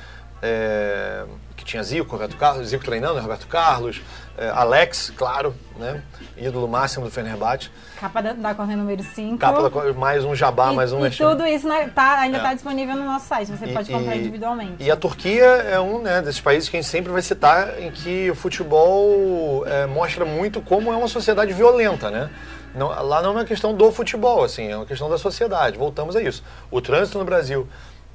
é, 0.41 1.25
que 1.55 1.65
tinha 1.65 1.81
Zico, 1.81 2.11
Roberto 2.11 2.37
Carlos, 2.37 2.67
Zico 2.67 2.85
treinando, 2.85 3.19
Roberto 3.19 3.47
Carlos, 3.47 4.01
é, 4.37 4.49
Alex, 4.49 5.11
claro, 5.15 5.55
né? 5.77 6.01
ídolo 6.37 6.67
máximo 6.67 7.05
do 7.05 7.11
Fenerbahçe. 7.11 7.69
Capa 7.99 8.21
da, 8.21 8.33
da 8.33 8.53
corner 8.53 8.75
número 8.77 9.01
5. 9.03 9.37
Capa 9.37 9.69
da- 9.69 9.93
mais 9.93 10.25
um 10.25 10.35
jabá, 10.35 10.71
e, 10.71 10.75
mais 10.75 10.91
um 10.91 10.99
e 10.99 11.03
merchan. 11.03 11.29
tudo 11.29 11.45
isso 11.47 11.67
na- 11.67 11.87
tá, 11.87 12.19
ainda 12.19 12.37
É. 12.37 12.41
está 12.41 12.53
disponível 12.53 12.95
no 12.95 13.05
nosso 13.05 13.27
site. 13.27 13.51
Você 13.51 13.65
E- 13.65 13.73
pode 13.73 13.91
comprar 13.91 14.15
e- 14.15 14.19
individualmente. 14.19 14.83
E 14.83 14.91
a 14.91 14.95
Turquia 14.97 15.45
é 15.45 15.79
um 15.79 16.01
né, 16.01 16.21
desses 16.21 16.41
países 16.41 16.67
que 16.67 16.75
a 16.77 16.81
gente 16.81 16.89
sempre 16.91 17.11
vai 17.11 17.21
citar 17.21 17.79
em 17.81 17.89
que 17.91 18.29
o 18.29 18.35
futebol 18.35 19.65
é, 19.65 19.85
mostra 19.85 20.25
muito 20.25 20.61
como 20.61 20.91
é 20.91 20.95
uma 20.95 21.07
sociedade 21.07 21.53
violenta, 21.53 22.09
né? 22.11 22.29
Não, 22.75 22.87
lá 22.89 23.21
não 23.21 23.29
é 23.29 23.33
uma 23.33 23.45
questão 23.45 23.73
do 23.73 23.89
futebol, 23.91 24.43
assim, 24.43 24.69
é 24.69 24.75
uma 24.75 24.85
questão 24.85 25.09
da 25.09 25.17
sociedade. 25.17 25.77
Voltamos 25.77 26.15
a 26.15 26.21
isso. 26.21 26.43
O 26.69 26.81
trânsito 26.81 27.17
no 27.17 27.23
Brasil 27.23 27.65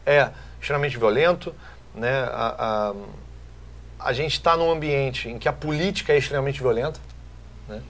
é 0.04 0.28
extremamente 0.61 0.98
violento, 0.98 1.54
né? 1.94 2.24
A, 2.30 2.90
a, 2.90 2.94
a 4.03 4.13
gente 4.13 4.33
está 4.33 4.57
num 4.57 4.71
ambiente 4.71 5.29
em 5.29 5.39
que 5.39 5.49
a 5.49 5.53
política 5.53 6.13
é 6.13 6.19
extremamente 6.19 6.61
violenta, 6.61 7.01
né? 7.69 7.81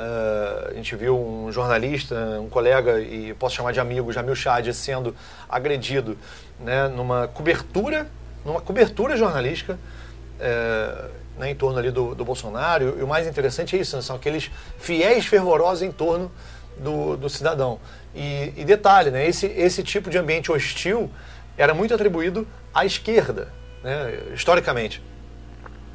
Ah, 0.00 0.68
a 0.70 0.74
gente 0.74 0.96
viu 0.96 1.18
um 1.18 1.52
jornalista, 1.52 2.14
um 2.40 2.48
colega, 2.48 3.00
e 3.00 3.34
posso 3.34 3.56
chamar 3.56 3.72
de 3.72 3.80
amigo, 3.80 4.10
Jamil 4.10 4.34
Chad, 4.34 4.72
sendo 4.72 5.14
agredido 5.46 6.16
né, 6.58 6.88
numa 6.88 7.28
cobertura, 7.28 8.06
numa 8.42 8.62
cobertura 8.62 9.14
jornalística 9.14 9.78
eh, 10.38 11.04
né, 11.38 11.50
em 11.50 11.54
torno 11.54 11.78
ali 11.78 11.90
do, 11.90 12.14
do 12.14 12.24
Bolsonaro. 12.24 12.98
E 12.98 13.02
o 13.02 13.06
mais 13.06 13.26
interessante 13.26 13.76
é 13.76 13.80
isso, 13.80 13.94
né, 13.94 14.00
são 14.00 14.16
aqueles 14.16 14.50
fiéis 14.78 15.26
fervorosos 15.26 15.82
em 15.82 15.92
torno 15.92 16.32
do, 16.78 17.18
do 17.18 17.28
cidadão. 17.28 17.78
E, 18.14 18.54
e 18.56 18.64
detalhe, 18.64 19.10
né, 19.10 19.28
esse, 19.28 19.46
esse 19.46 19.82
tipo 19.82 20.08
de 20.08 20.16
ambiente 20.16 20.50
hostil 20.50 21.10
era 21.58 21.74
muito 21.74 21.92
atribuído 21.92 22.48
à 22.72 22.86
esquerda, 22.86 23.48
né, 23.82 24.18
historicamente 24.32 25.02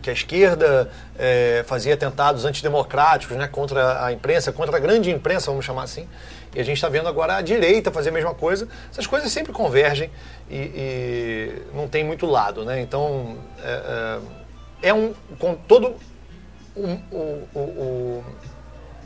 que 0.06 0.10
a 0.12 0.14
esquerda 0.14 0.88
é, 1.18 1.64
fazia 1.66 1.96
atentados 1.96 2.46
antidemocráticos 2.46 3.36
né, 3.36 3.48
contra 3.48 4.06
a 4.06 4.14
imprensa, 4.14 4.52
contra 4.52 4.78
a 4.78 4.80
grande 4.80 5.10
imprensa, 5.10 5.48
vamos 5.48 5.66
chamar 5.66 5.82
assim. 5.82 6.08
E 6.54 6.62
a 6.62 6.64
gente 6.64 6.78
está 6.78 6.88
vendo 6.88 7.10
agora 7.10 7.38
a 7.38 7.42
direita 7.42 7.92
fazer 7.92 8.10
a 8.10 8.12
mesma 8.12 8.36
coisa. 8.36 8.68
Essas 8.92 9.08
coisas 9.08 9.32
sempre 9.32 9.52
convergem 9.52 10.12
e, 10.48 10.56
e 10.56 11.62
não 11.74 11.88
tem 11.88 12.04
muito 12.04 12.28
lado. 12.28 12.64
Né? 12.64 12.82
Então, 12.82 13.36
é, 13.64 14.20
é, 14.84 14.90
é 14.90 14.94
um. 14.94 15.12
Com 15.40 15.56
todo. 15.56 15.96
O, 16.76 18.24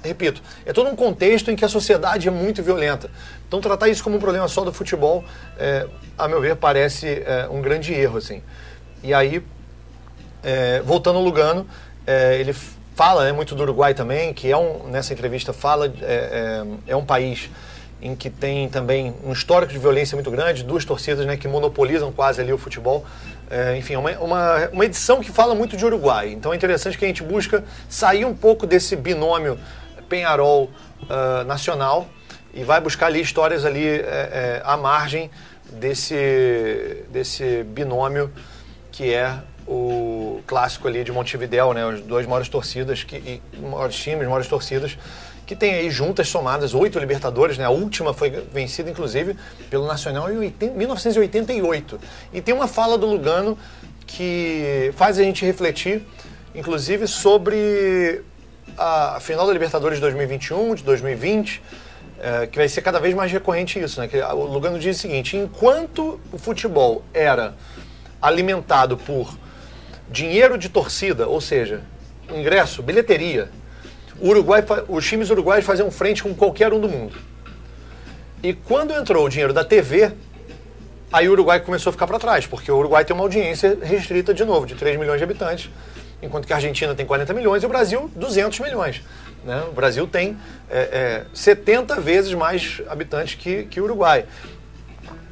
repito, 0.04 0.42
é 0.66 0.74
todo 0.74 0.90
um 0.90 0.96
contexto 0.98 1.50
em 1.50 1.56
que 1.56 1.64
a 1.64 1.70
sociedade 1.70 2.28
é 2.28 2.32
muito 2.32 2.62
violenta. 2.62 3.10
Então, 3.48 3.62
tratar 3.62 3.88
isso 3.88 4.04
como 4.04 4.18
um 4.18 4.20
problema 4.20 4.50
só 4.50 4.66
do 4.66 4.74
futebol, 4.74 5.24
é, 5.58 5.88
a 6.18 6.28
meu 6.28 6.42
ver, 6.42 6.58
parece 6.58 7.24
é, 7.26 7.48
um 7.50 7.62
grande 7.62 7.94
erro. 7.94 8.18
Assim. 8.18 8.44
E 9.02 9.14
aí, 9.14 9.42
é, 10.44 10.82
voltando 10.82 11.18
ao 11.18 11.24
Lugano, 11.24 11.68
é, 12.06 12.40
ele 12.40 12.54
fala 13.00 13.24
né, 13.24 13.32
muito 13.32 13.56
do 13.56 13.64
Uruguai 13.64 13.94
também, 13.94 14.34
que 14.34 14.52
é 14.52 14.58
um, 14.58 14.90
nessa 14.90 15.14
entrevista 15.14 15.54
fala, 15.54 15.86
é, 15.86 15.92
é, 16.02 16.66
é, 16.88 16.96
um 16.96 17.06
país 17.06 17.50
em 18.02 18.16
que 18.16 18.30
tem 18.30 18.68
também 18.68 19.14
um 19.24 19.32
histórico 19.32 19.72
de 19.72 19.80
violência 19.80 20.16
muito 20.16 20.30
grande, 20.32 20.64
duas 20.64 20.84
torcidas 20.84 21.26
né, 21.26 21.38
que 21.38 21.48
monopolizam 21.48 22.12
quase 22.12 22.42
ali 22.42 22.52
o 22.52 22.58
futebol. 22.58 23.06
É, 23.50 23.78
enfim, 23.78 23.96
uma, 23.96 24.12
uma, 24.20 24.70
uma 24.70 24.86
edição 24.86 25.22
que 25.22 25.32
fala 25.32 25.56
muito 25.56 25.78
de 25.78 25.86
Uruguai. 25.86 26.32
Então 26.32 26.52
é 26.54 26.56
interessante 26.56 26.98
que 26.98 27.06
a 27.06 27.08
gente 27.08 27.24
busca 27.24 27.64
sair 27.88 28.26
um 28.26 28.36
pouco 28.36 28.68
desse 28.68 28.96
binômio 28.96 29.58
Penharol 30.10 30.70
uh, 31.04 31.44
nacional 31.46 32.08
e 32.54 32.64
vai 32.64 32.82
buscar 32.82 33.08
ali 33.08 33.22
histórias 33.22 33.64
ali 33.64 33.88
é, 33.88 34.00
é, 34.02 34.62
à 34.66 34.76
margem 34.76 35.30
desse, 35.72 37.06
desse 37.10 37.64
binômio 37.64 38.32
que 38.92 39.14
é 39.14 39.38
o 39.70 40.42
clássico 40.48 40.88
ali 40.88 41.04
de 41.04 41.12
Montevidéu, 41.12 41.74
né? 41.74 41.86
Os 41.86 42.02
dois 42.02 42.26
maiores 42.26 42.50
torcidas, 42.50 43.04
que, 43.04 43.18
e, 43.18 43.42
maiores 43.62 43.96
times, 43.96 44.26
maiores 44.26 44.48
torcidas, 44.48 44.98
que 45.46 45.56
tem 45.56 45.76
aí 45.76 45.92
juntas 45.92 46.28
somadas 46.28 46.74
oito 46.74 46.98
Libertadores, 46.98 47.56
né? 47.56 47.66
A 47.66 47.70
última 47.70 48.12
foi 48.12 48.32
vencida, 48.52 48.90
inclusive, 48.90 49.38
pelo 49.70 49.86
Nacional 49.86 50.28
em 50.32 50.52
1988. 50.76 52.00
E 52.34 52.42
tem 52.42 52.54
uma 52.54 52.68
fala 52.68 52.98
do 52.98 53.06
Lugano 53.06 53.56
que 54.08 54.92
faz 54.96 55.20
a 55.20 55.24
gente 55.24 55.46
refletir, 55.46 56.04
inclusive, 56.56 57.08
sobre 57.08 58.24
a 58.76 59.20
final 59.20 59.46
da 59.46 59.54
Libertadores 59.54 59.98
de 59.98 60.02
2021, 60.02 60.74
de 60.74 60.84
2020, 60.84 61.62
é, 62.22 62.48
que 62.48 62.58
vai 62.58 62.68
ser 62.68 62.82
cada 62.82 63.00
vez 63.00 63.14
mais 63.14 63.32
recorrente 63.32 63.80
isso, 63.80 64.02
né? 64.02 64.08
Que 64.08 64.20
o 64.20 64.46
Lugano 64.46 64.80
diz 64.80 64.98
o 64.98 65.00
seguinte: 65.00 65.38
enquanto 65.38 66.20
o 66.34 66.40
futebol 66.40 67.04
era 67.14 67.54
alimentado 68.20 68.98
por 68.98 69.38
dinheiro 70.10 70.58
de 70.58 70.70
torcida, 70.70 71.28
ou 71.28 71.40
seja, 71.40 71.82
ingresso, 72.34 72.82
bilheteria, 72.82 73.50
o 74.20 74.30
Uruguai, 74.30 74.64
os 74.88 75.08
times 75.08 75.30
uruguaios 75.30 75.66
faziam 75.66 75.90
frente 75.90 76.22
com 76.22 76.34
qualquer 76.36 76.74
um 76.74 76.80
do 76.80 76.90
mundo. 76.90 77.16
E 78.44 78.54
quando 78.54 78.94
entrou 78.94 79.26
o 79.26 79.30
dinheiro 79.30 79.54
da 79.54 79.64
TV, 79.64 80.12
aí 81.12 81.28
o 81.30 81.32
Uruguai 81.32 81.60
começou 81.60 81.90
a 81.90 81.94
ficar 81.94 82.08
para 82.08 82.20
trás, 82.20 82.46
porque 82.46 82.72
o 82.72 82.78
Uruguai 82.78 83.06
tem 83.06 83.14
uma 83.14 83.24
audiência 83.24 83.78
restrita 83.82 84.34
de 84.34 84.44
novo, 84.44 84.66
de 84.66 84.76
3 84.76 85.00
milhões 85.00 85.18
de 85.18 85.24
habitantes, 85.24 85.70
enquanto 86.22 86.46
que 86.46 86.54
a 86.54 86.58
Argentina 86.58 86.94
tem 86.94 87.06
40 87.06 87.34
milhões 87.34 87.64
e 87.64 87.66
o 87.66 87.70
Brasil 87.70 88.12
200 88.16 88.60
milhões. 88.60 89.02
Né? 89.44 89.64
O 89.70 89.72
Brasil 89.72 90.06
tem 90.06 90.38
é, 90.70 91.24
é, 91.24 91.26
70 91.34 92.00
vezes 92.02 92.34
mais 92.34 92.82
habitantes 92.90 93.36
que, 93.36 93.64
que 93.64 93.80
o 93.80 93.86
Uruguai. 93.86 94.26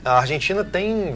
A 0.04 0.20
Argentina 0.20 0.64
tem 0.64 1.14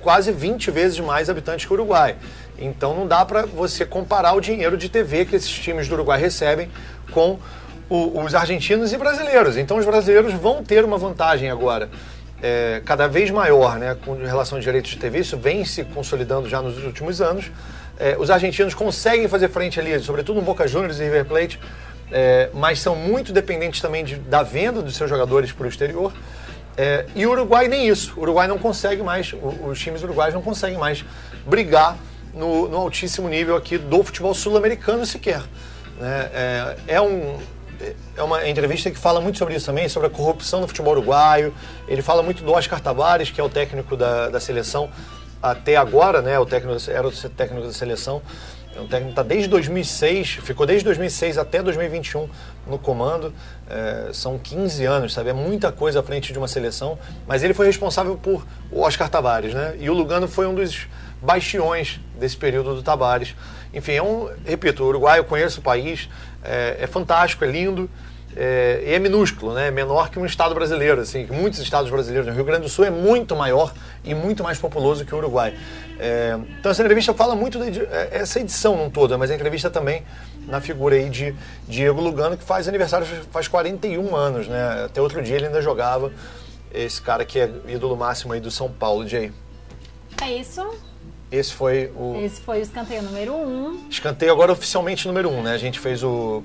quase 0.00 0.32
20 0.32 0.70
vezes 0.70 0.98
mais 1.00 1.30
habitantes 1.30 1.64
que 1.64 1.72
o 1.72 1.74
Uruguai. 1.74 2.16
Então 2.58 2.94
não 2.94 3.06
dá 3.06 3.24
para 3.24 3.46
você 3.46 3.84
comparar 3.84 4.32
o 4.34 4.40
dinheiro 4.40 4.76
de 4.76 4.88
TV 4.88 5.24
que 5.24 5.36
esses 5.36 5.50
times 5.50 5.88
do 5.88 5.94
Uruguai 5.94 6.20
recebem 6.20 6.70
com 7.10 7.38
o, 7.88 8.20
os 8.20 8.34
argentinos 8.34 8.92
e 8.92 8.96
brasileiros. 8.96 9.56
Então 9.56 9.76
os 9.76 9.84
brasileiros 9.84 10.32
vão 10.34 10.62
ter 10.62 10.84
uma 10.84 10.98
vantagem 10.98 11.50
agora. 11.50 11.90
É, 12.42 12.82
cada 12.84 13.06
vez 13.06 13.30
maior 13.30 13.78
né, 13.78 13.96
com 14.04 14.14
relação 14.14 14.58
a 14.58 14.60
direitos 14.60 14.90
de 14.90 14.98
TV, 14.98 15.20
isso 15.20 15.36
vem 15.36 15.64
se 15.64 15.84
consolidando 15.84 16.48
já 16.48 16.60
nos 16.60 16.82
últimos 16.84 17.20
anos. 17.20 17.50
É, 17.98 18.16
os 18.18 18.30
argentinos 18.30 18.74
conseguem 18.74 19.28
fazer 19.28 19.48
frente 19.48 19.78
ali, 19.78 19.98
sobretudo 20.00 20.36
no 20.36 20.42
Boca 20.42 20.66
Juniors 20.66 20.98
e 20.98 21.04
River 21.04 21.24
Plate, 21.24 21.60
é, 22.10 22.50
mas 22.52 22.80
são 22.80 22.96
muito 22.96 23.32
dependentes 23.32 23.80
também 23.80 24.04
de, 24.04 24.16
da 24.16 24.42
venda 24.42 24.82
dos 24.82 24.96
seus 24.96 25.08
jogadores 25.08 25.52
para 25.52 25.64
o 25.64 25.68
exterior. 25.68 26.12
É, 26.76 27.06
e 27.14 27.24
o 27.24 27.30
Uruguai 27.30 27.68
nem 27.68 27.88
isso. 27.88 28.12
O 28.16 28.22
Uruguai 28.22 28.48
não 28.48 28.58
consegue 28.58 29.02
mais, 29.02 29.32
os 29.64 29.78
times 29.78 30.02
uruguaios 30.02 30.34
não 30.34 30.42
conseguem 30.42 30.76
mais 30.76 31.04
brigar 31.46 31.96
no, 32.34 32.68
no 32.68 32.76
altíssimo 32.76 33.28
nível 33.28 33.56
aqui 33.56 33.78
do 33.78 34.02
futebol 34.02 34.34
sul-americano 34.34 35.06
sequer. 35.06 35.42
Né? 35.98 36.30
É, 36.32 36.76
é, 36.88 37.00
um, 37.00 37.38
é 38.16 38.22
uma 38.22 38.48
entrevista 38.48 38.90
que 38.90 38.98
fala 38.98 39.20
muito 39.20 39.38
sobre 39.38 39.54
isso 39.54 39.66
também, 39.66 39.88
sobre 39.88 40.08
a 40.08 40.10
corrupção 40.10 40.60
no 40.60 40.68
futebol 40.68 40.92
uruguaio. 40.92 41.54
Ele 41.86 42.02
fala 42.02 42.22
muito 42.22 42.42
do 42.42 42.52
Oscar 42.52 42.80
Tavares, 42.80 43.30
que 43.30 43.40
é 43.40 43.44
o 43.44 43.48
técnico 43.48 43.96
da, 43.96 44.28
da 44.28 44.40
seleção 44.40 44.90
até 45.42 45.76
agora, 45.76 46.22
né? 46.22 46.38
O 46.38 46.46
técnico, 46.46 46.78
era 46.90 47.06
o 47.06 47.12
técnico 47.12 47.66
da 47.66 47.72
seleção. 47.72 48.22
É 48.76 48.80
um 48.80 48.88
técnico 48.88 49.14
que 49.14 49.20
está 49.20 49.22
desde 49.22 49.48
2006, 49.48 50.30
ficou 50.42 50.66
desde 50.66 50.84
2006 50.86 51.38
até 51.38 51.62
2021 51.62 52.28
no 52.66 52.76
comando. 52.76 53.32
É, 53.70 54.10
são 54.12 54.36
15 54.36 54.84
anos, 54.84 55.12
sabe? 55.12 55.30
É 55.30 55.32
muita 55.32 55.70
coisa 55.70 56.00
à 56.00 56.02
frente 56.02 56.32
de 56.32 56.38
uma 56.38 56.48
seleção. 56.48 56.98
Mas 57.26 57.44
ele 57.44 57.54
foi 57.54 57.66
responsável 57.66 58.16
por 58.16 58.44
o 58.72 58.80
Oscar 58.80 59.08
Tavares, 59.08 59.54
né? 59.54 59.76
E 59.78 59.88
o 59.88 59.94
Lugano 59.94 60.26
foi 60.26 60.46
um 60.46 60.54
dos 60.54 60.88
bastiões 61.24 62.00
desse 62.18 62.36
período 62.36 62.74
do 62.74 62.82
Tabares. 62.82 63.34
Enfim, 63.72 63.92
é 63.92 64.02
um, 64.02 64.30
repito, 64.44 64.84
o 64.84 64.86
Uruguai, 64.86 65.18
eu 65.18 65.24
conheço 65.24 65.60
o 65.60 65.62
país, 65.62 66.08
é, 66.42 66.76
é 66.80 66.86
fantástico, 66.86 67.44
é 67.44 67.48
lindo, 67.48 67.90
é, 68.36 68.82
e 68.86 68.92
é 68.92 68.98
minúsculo, 68.98 69.54
né? 69.54 69.68
É 69.68 69.70
menor 69.70 70.10
que 70.10 70.18
um 70.18 70.26
estado 70.26 70.54
brasileiro, 70.54 71.00
assim, 71.00 71.26
muitos 71.26 71.60
estados 71.60 71.90
brasileiros. 71.90 72.28
O 72.28 72.32
Rio 72.32 72.44
Grande 72.44 72.62
do 72.62 72.68
Sul 72.68 72.84
é 72.84 72.90
muito 72.90 73.36
maior 73.36 73.72
e 74.04 74.14
muito 74.14 74.42
mais 74.42 74.58
populoso 74.58 75.04
que 75.04 75.14
o 75.14 75.18
Uruguai. 75.18 75.54
É, 75.98 76.36
então 76.58 76.70
essa 76.70 76.82
entrevista 76.82 77.14
fala 77.14 77.36
muito 77.36 77.58
de, 77.70 77.80
é, 77.80 78.22
edição 78.40 78.76
não 78.76 78.90
toda, 78.90 79.16
mas 79.16 79.30
a 79.30 79.34
entrevista 79.34 79.70
também 79.70 80.02
na 80.48 80.60
figura 80.60 80.96
aí 80.96 81.08
de 81.08 81.34
Diego 81.68 82.00
Lugano, 82.00 82.36
que 82.36 82.44
faz 82.44 82.66
aniversário 82.66 83.06
faz 83.30 83.46
41 83.46 84.14
anos, 84.14 84.48
né? 84.48 84.84
Até 84.84 85.00
outro 85.00 85.22
dia 85.22 85.36
ele 85.36 85.46
ainda 85.46 85.62
jogava. 85.62 86.12
Esse 86.72 87.00
cara 87.00 87.24
que 87.24 87.38
é 87.38 87.48
ídolo 87.68 87.96
máximo 87.96 88.32
aí 88.32 88.40
do 88.40 88.50
São 88.50 88.68
Paulo, 88.68 89.06
Jay. 89.06 89.32
É 90.20 90.32
isso. 90.32 90.60
Esse 91.34 91.52
foi 91.52 91.90
o. 91.96 92.16
Esse 92.22 92.40
foi 92.40 92.60
o 92.60 92.62
escanteio 92.62 93.02
número 93.02 93.34
um. 93.34 93.88
Escanteio 93.90 94.30
agora 94.30 94.52
oficialmente 94.52 95.06
número 95.08 95.28
um, 95.28 95.42
né? 95.42 95.52
A 95.52 95.58
gente 95.58 95.80
fez 95.80 96.02
o 96.02 96.44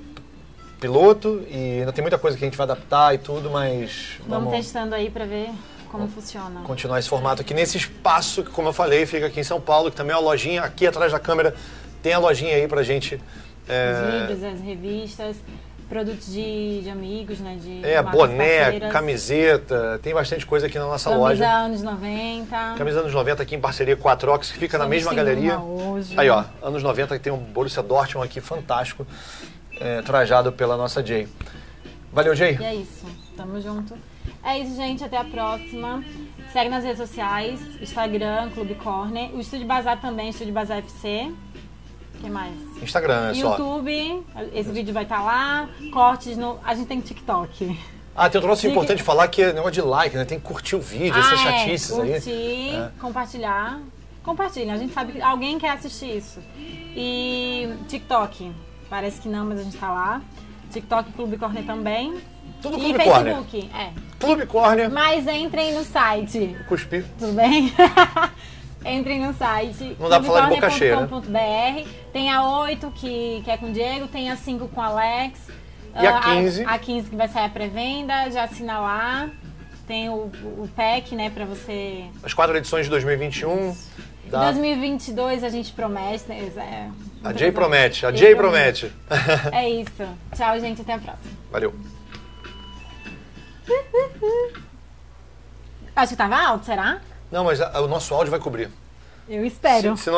piloto 0.79 1.43
e 1.49 1.79
ainda 1.79 1.93
tem 1.93 2.01
muita 2.01 2.17
coisa 2.17 2.37
que 2.37 2.43
a 2.43 2.47
gente 2.47 2.57
vai 2.57 2.65
adaptar 2.65 3.13
e 3.13 3.19
tudo, 3.19 3.49
mas. 3.51 4.17
Vamos, 4.27 4.45
vamos 4.45 4.53
testando 4.53 4.95
aí 4.95 5.09
para 5.09 5.25
ver 5.25 5.49
como 5.91 6.07
funciona. 6.07 6.61
Continuar 6.61 6.99
esse 6.99 7.09
formato 7.09 7.41
aqui 7.41 7.53
nesse 7.53 7.77
espaço 7.77 8.43
que, 8.43 8.49
como 8.49 8.69
eu 8.69 8.73
falei, 8.73 9.05
fica 9.05 9.27
aqui 9.27 9.39
em 9.39 9.43
São 9.43 9.61
Paulo, 9.61 9.91
que 9.91 9.97
também 9.97 10.13
é 10.13 10.17
uma 10.17 10.23
lojinha. 10.23 10.63
Aqui 10.63 10.87
atrás 10.87 11.11
da 11.11 11.19
câmera 11.19 11.55
tem 12.01 12.13
a 12.13 12.19
lojinha 12.19 12.55
aí 12.55 12.67
pra 12.67 12.81
gente. 12.81 13.21
É... 13.67 13.93
Os 13.93 14.27
vídeos, 14.27 14.53
as 14.53 14.61
revistas 14.61 15.37
produtos 15.89 16.31
de, 16.31 16.83
de 16.83 16.89
amigos, 16.89 17.39
né? 17.39 17.57
De 17.59 17.83
é, 17.83 18.01
boné, 18.01 18.61
parceiras. 18.61 18.93
camiseta, 18.93 19.99
tem 20.01 20.13
bastante 20.13 20.45
coisa 20.45 20.67
aqui 20.67 20.77
na 20.77 20.85
nossa 20.85 21.09
Camisa 21.09 21.27
loja. 21.27 21.43
Camisa 21.43 21.65
anos 21.65 21.83
90. 21.83 22.75
Camisa 22.77 22.99
anos 22.99 23.13
90 23.13 23.43
aqui 23.43 23.55
em 23.55 23.59
parceria 23.59 23.97
com 23.97 24.07
a 24.07 24.15
Trox, 24.15 24.51
que 24.51 24.57
fica 24.59 24.77
Somos 24.77 24.85
na 24.85 24.89
mesma 24.89 25.13
galeria. 25.13 25.59
Hoje. 25.59 26.13
Aí, 26.15 26.29
ó, 26.29 26.45
anos 26.61 26.83
90 26.83 27.17
que 27.17 27.23
tem 27.23 27.33
um 27.33 27.37
Borussia 27.37 27.81
Dortmund 27.81 28.27
aqui 28.27 28.39
fantástico, 28.39 29.05
é, 29.81 30.01
trajado 30.03 30.51
pela 30.51 30.77
nossa 30.77 31.03
Jay. 31.03 31.27
Valeu, 32.13 32.35
Jay. 32.35 32.57
E 32.59 32.63
é 32.63 32.75
isso. 32.75 33.05
Tamo 33.35 33.59
junto. 33.59 33.97
É 34.43 34.59
isso, 34.59 34.75
gente. 34.75 35.03
Até 35.03 35.17
a 35.17 35.23
próxima. 35.23 36.03
Segue 36.51 36.69
nas 36.69 36.83
redes 36.83 36.97
sociais, 36.97 37.59
Instagram, 37.81 38.49
Clube 38.51 38.75
Corner. 38.75 39.35
O 39.35 39.39
Estúdio 39.39 39.67
Bazar 39.67 40.01
também, 40.01 40.29
Estúdio 40.29 40.53
Bazar 40.53 40.79
FC. 40.79 41.31
O 42.19 42.21
que 42.21 42.29
mais? 42.29 42.53
Instagram, 42.83 43.31
é 43.31 43.33
só. 43.33 43.51
YouTube, 43.51 44.25
esse 44.53 44.69
vídeo 44.71 44.93
vai 44.93 45.03
estar 45.03 45.19
tá 45.19 45.23
lá. 45.23 45.69
Cortes 45.91 46.35
no. 46.37 46.59
A 46.65 46.75
gente 46.75 46.87
tem 46.87 46.99
TikTok. 46.99 47.79
Ah, 48.13 48.29
tem 48.29 48.39
um 48.39 48.43
troço 48.43 48.67
importante 48.67 48.97
de 48.97 49.03
falar 49.03 49.25
que 49.29 49.41
é 49.41 49.53
negócio 49.53 49.71
de 49.71 49.81
like, 49.81 50.17
né? 50.17 50.25
Tem 50.25 50.37
que 50.37 50.45
curtir 50.45 50.75
o 50.75 50.81
vídeo, 50.81 51.15
ah, 51.15 51.19
essas 51.19 51.39
é. 51.39 51.43
chatices 51.43 51.91
curtir, 51.91 52.11
aí. 52.11 52.21
Curtir, 52.21 52.75
é. 52.75 52.91
compartilhar. 52.99 53.79
Compartilha, 54.21 54.73
a 54.73 54.77
gente 54.77 54.93
sabe 54.93 55.13
que 55.13 55.21
alguém 55.21 55.57
quer 55.57 55.71
assistir 55.71 56.17
isso. 56.17 56.41
E 56.57 57.69
TikTok, 57.87 58.51
parece 58.89 59.21
que 59.21 59.29
não, 59.29 59.45
mas 59.45 59.59
a 59.59 59.63
gente 59.63 59.77
tá 59.77 59.89
lá. 59.89 60.21
TikTok 60.71 61.13
Clube 61.13 61.37
Corner 61.37 61.65
também. 61.65 62.15
Tudo 62.61 62.77
e 62.77 62.81
Clube 62.81 62.95
Facebook, 62.95 63.61
Corner. 63.61 63.75
é. 63.75 63.93
Clube 64.19 64.45
Corner. 64.45 64.91
Mas 64.91 65.25
entrem 65.25 65.73
no 65.73 65.85
site. 65.85 66.57
Cuspi. 66.67 67.05
Tudo 67.17 67.31
bem? 67.31 67.73
Entrem 68.85 69.19
no 69.25 69.33
site. 69.33 69.97
Não 69.99 70.09
dá 70.09 70.19
pra 70.19 70.27
falar 70.27 70.49
de 70.49 70.55
boca 70.55 70.69
cheia. 70.69 71.07
Né? 71.27 71.85
Tem 72.13 72.31
a 72.31 72.47
8 72.61 72.91
que, 72.91 73.41
que 73.43 73.51
é 73.51 73.57
com 73.57 73.67
o 73.67 73.73
Diego, 73.73 74.07
tem 74.07 74.31
a 74.31 74.37
5 74.37 74.67
com 74.69 74.79
o 74.79 74.83
Alex. 74.83 75.39
E 75.99 76.07
a 76.07 76.19
15? 76.21 76.63
A, 76.63 76.73
a 76.73 76.79
15 76.79 77.09
que 77.09 77.15
vai 77.15 77.27
sair 77.27 77.45
a 77.45 77.49
pré-venda, 77.49 78.29
já 78.31 78.43
assina 78.43 78.79
lá. 78.79 79.29
Tem 79.87 80.07
o, 80.09 80.13
o 80.57 80.69
pack, 80.75 81.15
né, 81.15 81.29
pra 81.29 81.45
você. 81.45 82.05
As 82.23 82.33
quatro 82.33 82.55
edições 82.55 82.85
de 82.85 82.91
2021. 82.91 83.75
Dá. 84.29 84.51
2022 84.51 85.43
a 85.43 85.49
gente 85.49 85.71
promete, 85.73 86.25
né? 86.27 86.51
É, 86.55 86.89
A 87.23 87.33
Jay 87.33 87.51
promete, 87.51 88.05
a 88.05 88.11
Jay 88.11 88.35
promete. 88.35 88.91
É 89.51 89.67
isso. 89.67 90.07
Tchau, 90.35 90.59
gente. 90.59 90.81
Até 90.81 90.93
a 90.93 90.99
próxima. 90.99 91.31
Valeu. 91.51 91.73
Acho 95.95 96.11
que 96.11 96.15
tava 96.15 96.37
alto, 96.37 96.65
será? 96.65 97.01
Não, 97.31 97.43
mas 97.43 97.61
a- 97.61 97.79
o 97.81 97.87
nosso 97.87 98.13
áudio 98.13 98.31
vai 98.31 98.39
cobrir. 98.39 98.69
Eu 99.27 99.45
espero. 99.45 99.95
Se, 99.95 100.03
se 100.05 100.09
nós 100.09 100.17